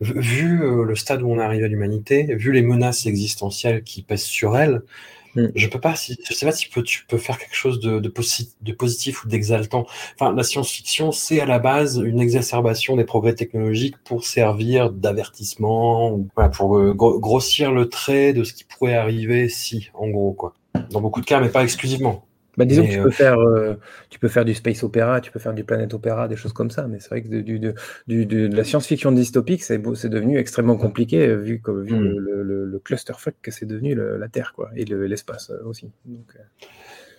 [0.00, 4.22] vu euh, le stade où on arrive à l'humanité, vu les menaces existentielles qui pèsent
[4.22, 4.82] sur elle.
[5.38, 5.52] Mm.
[5.54, 7.98] Je peux pas, si, je sais pas si peux, tu peux faire quelque chose de,
[8.00, 9.86] de positif ou d'exaltant.
[10.14, 16.20] Enfin, la science-fiction, c'est à la base une exacerbation des progrès technologiques pour servir d'avertissement,
[16.34, 20.54] voilà, pour euh, grossir le trait de ce qui pourrait arriver si, en gros, quoi.
[20.90, 22.24] Dans beaucoup de cas, mais pas exclusivement.
[22.58, 23.04] Bah, disons mais que tu, euh...
[23.04, 23.74] peux faire, euh,
[24.10, 26.72] tu peux faire du space opéra, tu peux faire du planet opéra, des choses comme
[26.72, 27.72] ça, mais c'est vrai que de, du, de,
[28.08, 32.18] du, de, de la science-fiction dystopique, c'est devenu extrêmement compliqué vu, comme, vu mm.
[32.18, 35.88] le, le, le, clusterfuck que c'est devenu le, la Terre quoi, et l'espace euh, aussi.
[36.04, 36.42] Donc, euh...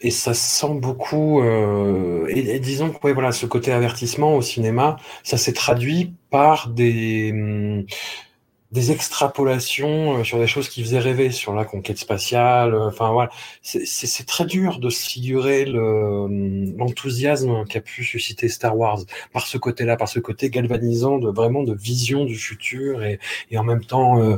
[0.01, 1.41] Et ça sent beaucoup.
[1.41, 6.13] Euh, et, et, disons que ouais, voilà, ce côté avertissement au cinéma, ça s'est traduit
[6.29, 7.85] par des.
[8.71, 12.73] Hum, des extrapolations euh, sur des choses qui faisaient rêver, sur la conquête spatiale.
[12.73, 13.29] Euh, enfin voilà,
[13.61, 18.99] c'est très dur de se figurer l'enthousiasme le, qu'a pu susciter Star Wars
[19.33, 23.19] par ce côté-là, par ce côté galvanisant de vraiment de vision du futur et,
[23.51, 24.37] et en même temps euh,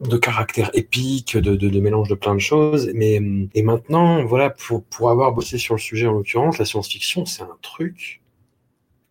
[0.00, 2.90] de caractère épique, de, de, de, mélange de plein de choses.
[2.94, 3.20] Mais
[3.54, 7.42] et maintenant, voilà, pour, pour avoir bossé sur le sujet en l'occurrence, la science-fiction, c'est
[7.42, 8.20] un truc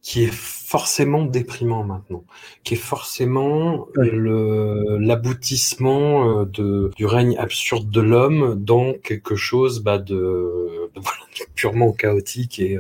[0.04, 2.26] qui est forcément déprimant maintenant,
[2.64, 9.82] qui est forcément le l'aboutissement euh, de du règne absurde de l'homme dans quelque chose
[9.82, 11.02] bah, de, de,
[11.56, 12.80] purement chaotique et,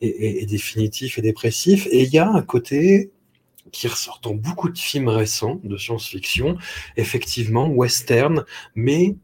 [0.00, 1.88] et, et, définitif et dépressif.
[1.90, 3.10] Et il y a un côté
[3.72, 6.56] qui ressort dans beaucoup de films récents de science-fiction,
[6.96, 8.44] effectivement, western,
[8.76, 9.16] mais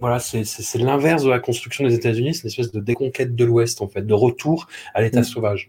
[0.00, 3.80] voilà, c'est l'inverse de la construction des États-Unis, c'est une espèce de déconquête de l'Ouest,
[3.80, 5.24] en fait, de retour à l'état mm.
[5.24, 5.68] sauvage.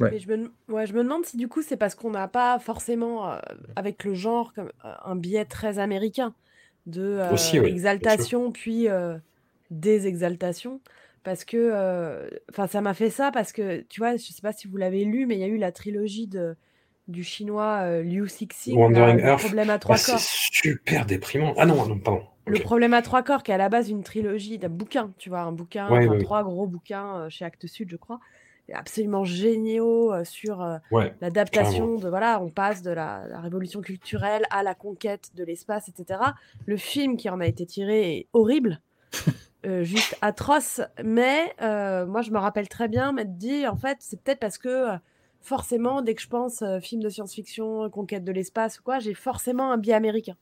[0.00, 0.18] Ouais.
[0.18, 3.30] je, me, ouais, je me demande si du coup c'est parce qu'on n'a pas forcément,
[3.30, 3.38] euh,
[3.76, 6.34] avec le genre, comme, euh, un biais très américain
[6.86, 8.88] de euh, Aussi, oui, exaltation puis
[9.70, 10.80] désexaltation.
[11.22, 14.68] Parce que, enfin, ça m'a fait ça parce que, tu vois, je sais pas si
[14.68, 16.54] vous l'avez lu, mais il y a eu la trilogie de,
[17.08, 20.18] du chinois Liu Cixin, Wandering le problème à trois bah, corps.
[20.18, 21.54] C'est super déprimant.
[21.56, 22.24] Ah non, non, pardon.
[22.46, 25.30] Le problème à trois corps, qui est à la base une trilogie d'un bouquin, tu
[25.30, 28.20] vois, un bouquin, Ouais, enfin, trois gros bouquins chez Actes Sud, je crois,
[28.72, 33.80] absolument géniaux euh, sur euh, Ouais, l'adaptation de, voilà, on passe de la, la révolution
[33.80, 36.20] culturelle à la conquête de l'espace, etc.
[36.66, 38.80] Le film qui en a été tiré est horrible,
[39.66, 43.98] euh, juste atroce, mais euh, moi je me rappelle très bien m'être dit, en fait,
[44.00, 44.88] c'est peut-être parce que
[45.44, 49.14] forcément, dès que je pense euh, film de science-fiction, conquête de l'espace ou quoi, j'ai
[49.14, 50.36] forcément un biais américain.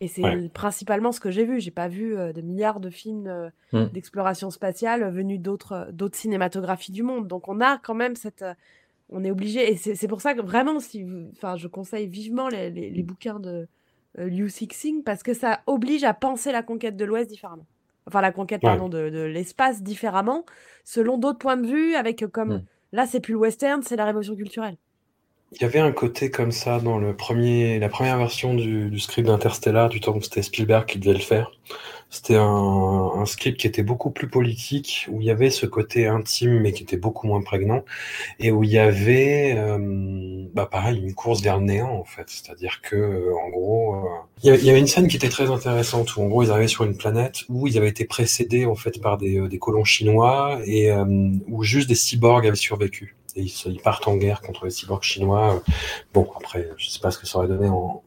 [0.00, 0.48] Et c'est Ouais.
[0.52, 1.60] principalement ce que j'ai vu.
[1.60, 3.84] J'ai pas vu euh, de milliards de films euh, Mm.
[3.92, 7.28] d'exploration spatiale venus d'autres euh, d'autres cinématographies du monde.
[7.28, 8.54] Donc on a quand même cette, euh,
[9.10, 9.70] on est obligé.
[9.72, 13.38] Et c'est pour ça que vraiment, si, enfin, je conseille vivement les, les- les bouquins
[13.38, 13.68] de
[14.18, 17.66] Liu Cixin parce que ça oblige à penser la conquête de l'Ouest différemment.
[18.06, 18.70] Enfin, la conquête, Ouais.
[18.70, 20.44] pardon, de, de l'espace différemment,
[20.84, 22.62] selon d'autres points de vue, avec comme Mm.
[22.92, 24.76] là, c'est plus le western, c'est la révolution culturelle.
[25.56, 28.98] Il y avait un côté comme ça dans le premier, la première version du, du
[28.98, 31.52] script d'Interstellar, du temps où c'était Spielberg qui devait le faire.
[32.10, 32.42] C'était un,
[33.16, 36.72] un script qui était beaucoup plus politique, où il y avait ce côté intime, mais
[36.72, 37.84] qui était beaucoup moins prégnant,
[38.40, 42.24] et où il y avait, euh, bah pareil, une course vers le néant, en fait.
[42.28, 44.00] C'est-à-dire que, euh, en gros, euh,
[44.44, 46.84] il y avait- une scène qui était très intéressante, où en gros, ils arrivaient sur
[46.84, 50.60] une planète où ils avaient été précédés, en fait, par des, euh, des colons chinois,
[50.66, 51.04] et euh,
[51.48, 53.16] où juste des cyborgs avaient survécu.
[53.36, 55.60] Ils, ils partent en guerre contre les cyborgs chinois.
[56.12, 58.03] Bon, après, je sais pas ce que ça aurait donné en-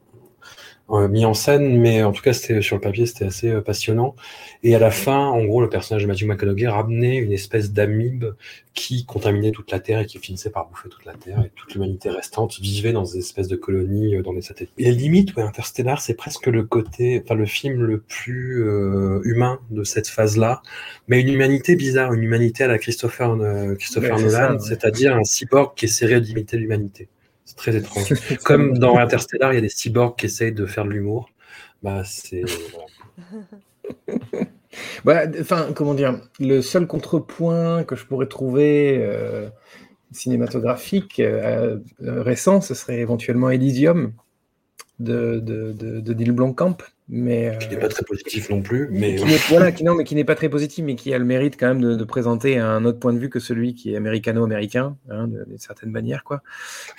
[0.89, 4.15] mis en scène, mais en tout cas, c'était sur le papier, c'était assez euh, passionnant.
[4.63, 8.25] Et à la fin, en gros, le personnage de Matthew McConaughey ramenait une espèce d'amibe
[8.73, 11.43] qui contaminait toute la Terre et qui finissait par bouffer toute la Terre.
[11.45, 14.71] Et toute l'humanité restante vivait dans des espèces de colonies, euh, dans des satellites.
[14.77, 19.59] Et limite, ouais, Interstellar, c'est presque le côté, enfin, le film le plus euh, humain
[19.71, 20.61] de cette phase-là,
[21.07, 24.59] mais une humanité bizarre, une humanité à la Christopher, euh, Christopher Ouais, Nolan, ouais.
[24.59, 27.09] c'est-à-dire un cyborg qui essaierait d'imiter l'humanité.
[27.47, 28.13] C'est très étrange.
[28.43, 31.29] Comme dans Interstellar, il y a des cyborgs qui essayent de faire de l'humour.
[31.81, 32.43] Bah, c'est.
[32.73, 34.45] voilà.
[35.05, 39.49] Bah, Enfin, comment dire, le seul contrepoint que je pourrais trouver euh,
[40.11, 44.13] cinématographique euh, euh, récent, ce serait éventuellement Elysium
[44.99, 46.77] de, de, de, de Neil Blomkamp,
[47.09, 49.15] mais euh, Qui n'est pas très positif non plus, mais.
[49.15, 51.25] qui n'est voilà, qui, non, mais qui n'est pas très positif, mais qui a le
[51.25, 53.97] mérite quand même de, de présenter un autre point de vue que celui qui est
[53.97, 56.41] américano-américain, hein, d'une certaine manière, quoi.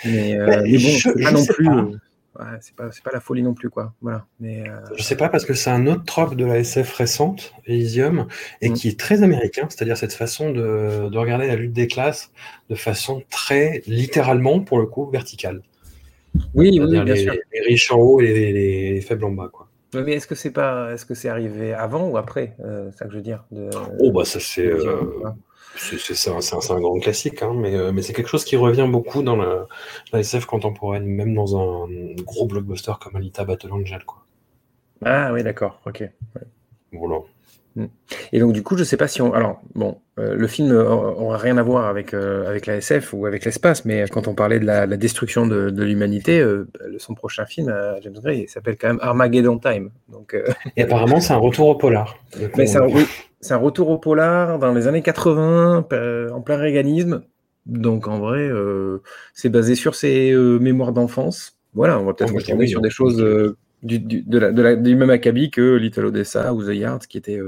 [0.05, 1.73] Mais, euh, mais bon, je- pas non plus, pas.
[1.77, 1.93] euh,
[2.41, 3.93] ouais, c'est pas, c'est pas la folie non plus, quoi.
[4.01, 4.25] Voilà.
[4.41, 7.53] Mais euh, Je sais pas parce que c'est un autre trope de la SF récente,
[7.67, 8.29] Elysium,
[8.63, 8.75] et Mm.
[8.75, 12.33] qui est très américain, c'est-à-dire cette façon de, de regarder la lutte des classes
[12.71, 15.61] de façon très littéralement, pour le coup, verticale.
[16.55, 17.35] oui, oui, bien les, sûr.
[17.53, 19.68] les riches en haut et les, les- les faibles en bas, quoi.
[19.95, 23.07] Ouais, Mais est-ce que c'est pas, est-ce que c'est arrivé avant ou après, euh, ça
[23.07, 23.45] que je veux dire.
[23.51, 23.71] De,
[24.01, 25.37] Oh bah ça c'est euh, voilà.
[25.77, 28.87] c'est un, c'est un- grand classique, hein, mais, euh, mais c'est quelque chose qui revient
[28.91, 29.67] beaucoup dans la,
[30.13, 31.87] la SF contemporaine, même dans un
[32.25, 34.25] gros blockbuster comme Alita Battle Angel, quoi.
[35.05, 36.05] Ah oui, d'accord, ok.
[36.93, 37.23] Voilà.
[38.33, 39.33] Et donc du coup, je sais pas si on.
[39.33, 43.27] Alors bon, euh, le film aura rien à voir avec euh, avec la SF ou
[43.27, 46.99] avec l'espace, mais quand on parlait de la, la destruction de, de l'humanité, euh, le-
[46.99, 47.73] son prochain film,
[48.03, 49.91] James Gray, s'appelle quand même Armageddon Time.
[50.11, 50.37] Donc,
[50.77, 52.17] Et apparemment c'est un retour au polar.
[52.57, 52.79] Mais c'est
[53.53, 57.23] un, retour au polar dans les années 80, euh, en plein réganisme.
[57.67, 58.49] Donc en vrai,
[59.35, 61.57] c'est basé sur ses mémoires d'enfance.
[61.75, 63.23] Voilà, on va peut-être bah, retourner oui, sur des choses
[63.83, 67.07] du, du- de la, de la- du même acabit que Little Odessa ou The Yard,
[67.07, 67.41] qui étaient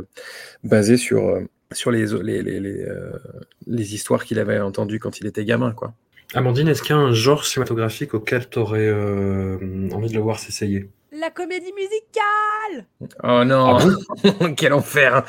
[0.63, 1.41] basés sur,
[1.73, 3.13] sur les, les, les, les, euh,
[3.67, 5.73] les histoires qu'il avait entendues quand il était gamin.
[5.73, 5.95] Quoi.
[6.35, 10.39] Amandine, est-ce qu'il y a un genre cinématographique auquel tu aurais envie de le voir
[10.39, 10.91] s'essayer?
[11.13, 12.87] La comédie musicale
[13.25, 15.25] Oh non, Ah quel enfer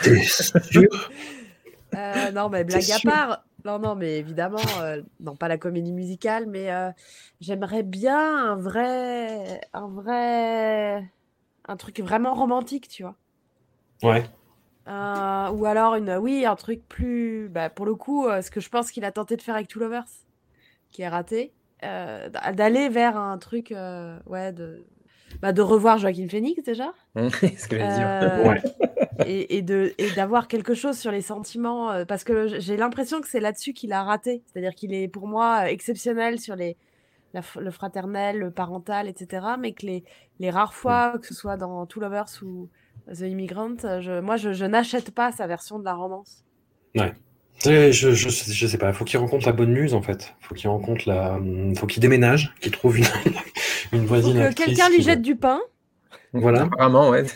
[1.95, 3.11] Euh, Non, mais blague à sûr?
[3.11, 3.43] part.
[3.65, 6.89] Non, non, mais évidemment, euh, non, pas la comédie musicale, mais euh,
[7.41, 11.03] j'aimerais bien un vrai, un vrai,
[11.67, 13.15] un truc vraiment romantique, tu vois.
[14.01, 14.23] Ouais.
[14.87, 18.59] Euh, ou alors une, oui, un truc plus, bah, pour le coup, euh, ce que
[18.59, 20.05] je pense qu'il a tenté de faire avec Two Lovers,
[20.91, 21.53] qui est raté,
[21.83, 24.83] euh, d'aller vers un truc, euh, ouais, de,
[25.41, 28.07] bah, de revoir Joaquin Phoenix déjà, C'est ce que j'allais dire.
[28.07, 28.61] euh, Ouais.
[29.25, 33.21] et, et de et d'avoir quelque chose sur les sentiments, euh, parce que j'ai l'impression
[33.21, 36.77] que c'est là-dessus qu'il a raté, c'est-à-dire qu'il est pour moi exceptionnel sur les
[37.33, 39.55] la le fraternel, le parental, etc.
[39.59, 40.03] Mais que les,
[40.39, 42.69] les rares fois, que ce soit dans Two Lovers ou
[43.13, 46.43] The Immigrant, je, moi je, je n'achète pas sa version de la romance.
[47.65, 50.33] Et Je, je, sais- je sais pas, faut qu'il rencontre la bonne muse en fait.
[50.41, 51.39] Faut qu'il rencontre la.
[51.77, 53.05] Faut qu'il déménage, qu'il trouve une,
[53.93, 54.49] une Faut voisine.
[54.49, 55.59] que quelqu'un lui jette du pain.
[56.33, 56.63] Voilà.
[56.63, 57.25] Apparemment, ouais.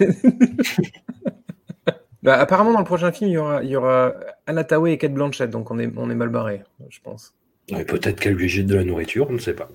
[2.24, 4.14] Bah, apparemment, dans le prochain film, il y aura, il y aura
[4.48, 7.36] Anna Thaoué et Kate Blanchett, donc on est, on est mal barré, je pense.
[7.72, 9.70] Ouais, Peut-être qu'elle lui jette de la nourriture, on ne sait pas.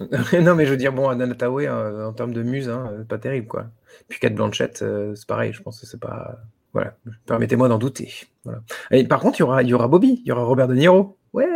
[0.40, 3.18] non, mais je veux dire, bon, Anna Thaoué, euh, en termes de muse, hein, pas
[3.18, 3.66] terrible, quoi.
[4.08, 6.38] Puis Kate Blanchett, euh, c'est pareil, je pense que c'est pas.
[6.72, 6.96] Voilà,
[7.26, 8.12] permettez-moi d'en douter.
[8.44, 8.60] Voilà.
[8.92, 10.74] Et par contre, il y aura, il y aura Bobby, il y aura Robert De
[10.74, 11.18] Niro.
[11.32, 11.46] Ouais,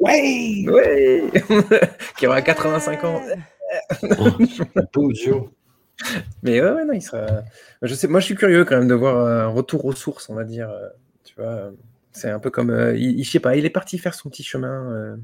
[0.00, 1.24] Ouais ouais
[2.18, 3.22] Qui aura 85 ans.
[5.12, 5.50] Duo.
[6.42, 7.26] Mais ouais, ouais, non, il sera.
[7.82, 10.34] Je sais, moi, je suis curieux quand même de voir un retour aux sources, on
[10.34, 10.70] va dire.
[10.70, 10.88] euh,
[11.24, 11.70] Tu vois,
[12.12, 12.70] c'est un peu comme.
[12.70, 14.90] euh, il, il- je sais pas, il est parti faire son petit chemin.
[14.92, 15.16] euh,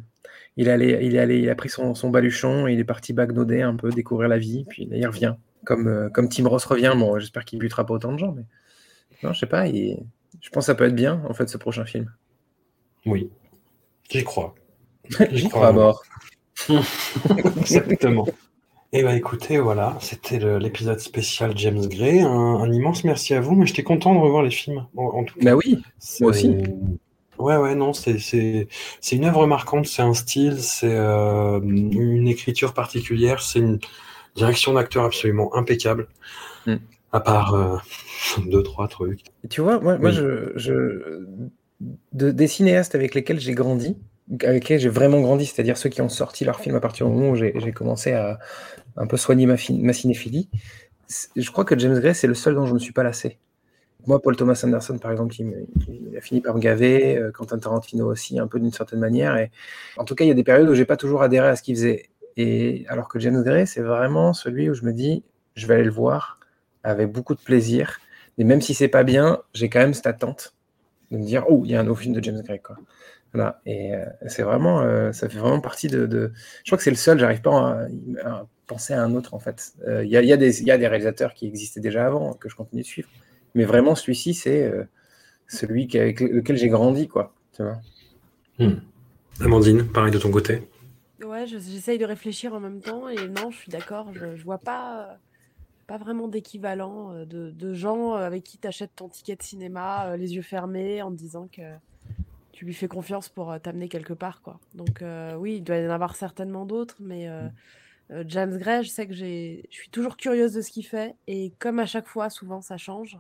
[0.57, 4.29] il, il, il a pris son, son baluchon, il est parti bagnauder un peu, découvrir
[4.29, 5.35] la vie, puis là, il revient.
[5.65, 8.43] Comme, euh, comme Tim Ross revient, bon, j'espère qu'il butera pas autant de gens, mais.
[9.23, 9.99] Non, je sais pas, il-
[10.41, 12.11] je pense que ça peut être bien, en fait, ce prochain film.
[13.07, 13.31] Oui.
[14.11, 14.55] J'y crois.
[15.31, 16.03] J'y crois à mort.
[17.59, 18.27] Exactement.
[18.95, 22.21] Et bah écoutez, voilà, c'était l'épisode spécial James Gray.
[22.21, 24.87] Un, un immense merci à vous, mais j'étais content de revoir les films.
[24.97, 25.83] En, en tout cas, Bah oui,
[26.21, 26.55] moi aussi.
[27.43, 28.69] Ouais, ouais, non, c'est c'est
[29.01, 33.79] c'est une œuvre marquante, c'est un style, c'est euh, une écriture particulière, c'est une
[34.37, 36.09] direction d'acteur absolument impeccable.
[36.67, 36.79] Mm.
[37.13, 37.77] À part euh,
[38.47, 39.23] deux, trois trucs.
[39.45, 41.25] Et tu vois, moi, moi je, je-
[42.13, 43.97] de- des cinéastes avec lesquels j'ai grandi,
[44.43, 47.13] avec lesquels j'ai vraiment grandi, c'est-à-dire ceux qui ont sorti leurs films à partir du
[47.13, 48.39] moment où j'ai j'ai commencé à
[48.97, 50.49] un peu soigner ma, fi- ma cinéphilie,
[51.37, 53.39] je crois que James Gray, c'est le seul dont je ne me suis pas lassé.
[54.07, 58.11] Moi, Paul Thomas Anderson, par exemple, il, a fini par me gaver, euh, Quentin Tarantino
[58.11, 59.37] aussi, un peu d'une certaine manière.
[59.37, 59.51] Et
[59.97, 61.63] en tout cas, il y a des périodes où j'ai pas toujours adhéré à ce
[61.63, 62.09] qu'il faisait.
[62.37, 65.23] Et alors que James Gray, c'est vraiment celui où je me dis,
[65.55, 66.41] je vais aller le voir
[66.83, 68.01] avec beaucoup de plaisir.
[68.39, 70.55] Et même si c'est pas bien, j'ai quand même cette attente
[71.11, 72.77] de me dire, oh, il y a un nouveau film de James Gray, quoi.
[73.35, 73.61] Voilà.
[73.65, 76.33] Et euh, c'est vraiment, euh, ça fait vraiment partie de.
[76.65, 77.19] Je crois que c'est le seul.
[77.19, 77.87] J'arrive pas
[78.25, 79.73] à, penser à un autre en fait.
[79.87, 80.37] Il y, y a
[80.79, 83.09] des réalisateurs qui existaient déjà avant que je continue de suivre,
[83.55, 84.85] mais vraiment celui-ci, c'est euh,
[85.49, 87.35] celui avec lequel j'ai grandi, quoi.
[87.55, 87.79] Tu vois.
[89.41, 90.63] Amandine, pareil de ton côté.
[91.25, 94.45] Ouais, je- j'essaye de réfléchir en même temps et non, je suis d'accord, je, je
[94.45, 95.15] vois pas, euh,
[95.87, 100.17] pas vraiment d'équivalent euh, de, de gens avec qui tu achètes ton ticket de cinéma
[100.17, 101.63] les yeux fermés en te disant que
[102.53, 104.59] tu lui fais confiance pour t'amener quelque part, quoi.
[104.75, 107.49] Donc euh, oui, il doit y en avoir certainement d'autres, mais euh,
[108.11, 111.15] euh, James Gray, je sais que j'ai, je suis toujours curieuse de ce qu'il fait
[111.27, 113.17] et comme à chaque fois, souvent ça change.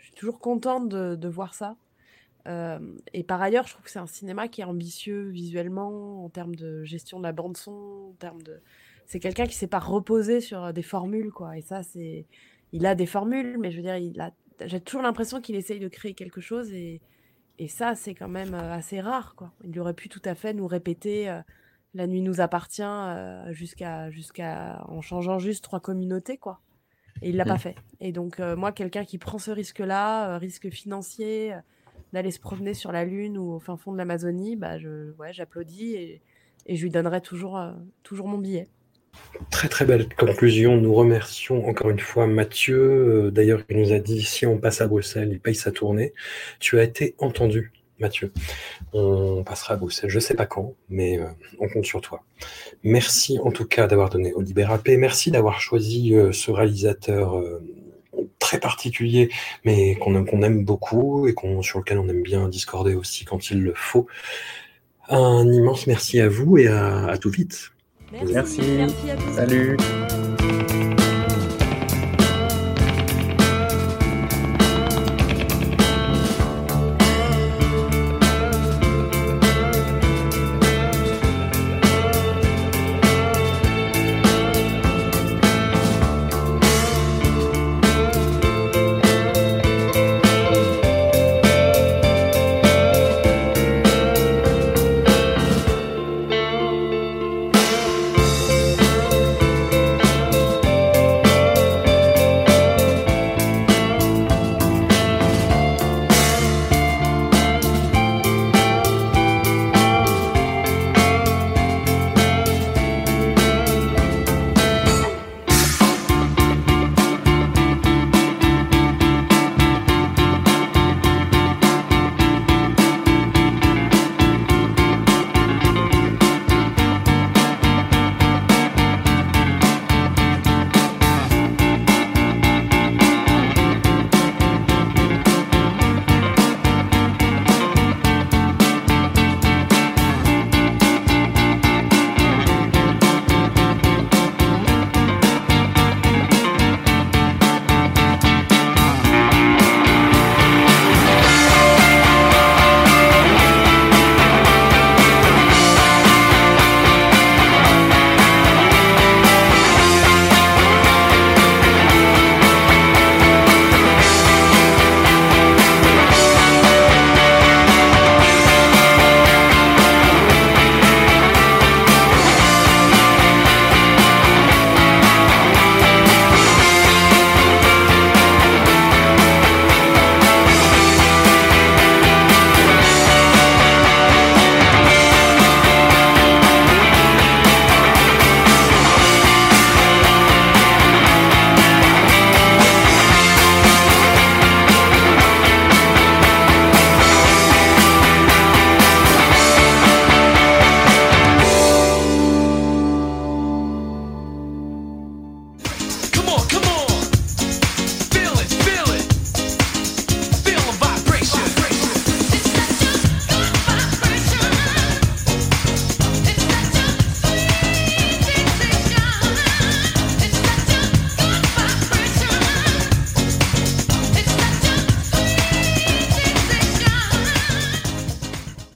[0.00, 1.76] Je suis toujours contente de, voir ça.
[2.48, 2.78] Euh,
[3.12, 6.54] et par ailleurs, je trouve que c'est un cinéma qui est ambitieux visuellement, en termes
[6.54, 8.60] de gestion de la bande son, en termes de.
[9.06, 11.58] C'est quelqu'un qui s'est pas reposé sur euh, des formules, quoi.
[11.58, 12.24] Et ça, c'est.
[12.72, 14.30] Il a des formules, mais je veux dire, a.
[14.66, 17.00] J'ai toujours l'impression qu'il essaye de créer quelque chose et,
[17.58, 19.52] et ça, c'est quand même euh, assez rare, quoi.
[19.64, 21.34] Il aurait pu tout à fait nous répéter
[21.94, 22.82] La nuit nous appartient
[23.50, 26.60] jusqu'à jusqu'à en changeant juste trois communautés, quoi.
[27.22, 27.58] Et il l'a pas Mm.
[27.58, 27.74] fait.
[28.00, 31.56] Et donc, euh, moi, quelqu'un qui prend ce risque-là, euh, risque financier, euh,
[32.12, 35.32] d'aller se promener sur la Lune ou au fin fond de l'Amazonie, bah, je, ouais,
[35.32, 36.22] j'applaudis et,
[36.66, 37.60] et je lui donnerai toujours,
[38.02, 38.68] toujours mon billet.
[39.50, 40.76] Très très belle conclusion.
[40.76, 43.30] Nous remercions encore une fois Mathieu.
[43.32, 46.12] D'ailleurs, il nous a dit si on passe à Bruxelles, il paye sa tournée.
[46.60, 48.32] Tu as été entendu, Mathieu.
[48.92, 51.26] On passera à Bruxelles, je sais pas quand, mais euh,
[51.60, 52.22] on compte sur toi.
[52.82, 54.96] Merci en tout cas d'avoir donné au Libérapé.
[54.96, 57.62] Merci d'avoir choisi euh, ce réalisateur euh,
[58.38, 59.30] très particulier,
[59.64, 63.62] mais qu'on aime, beaucoup et qu'on, sur lequel on aime bien discorder aussi quand il
[63.62, 64.06] le faut.
[65.08, 67.70] Un immense merci à vous et à, à tout vite.
[68.12, 68.60] Merci.
[68.62, 69.34] Merci à tous.
[69.34, 69.76] Salut.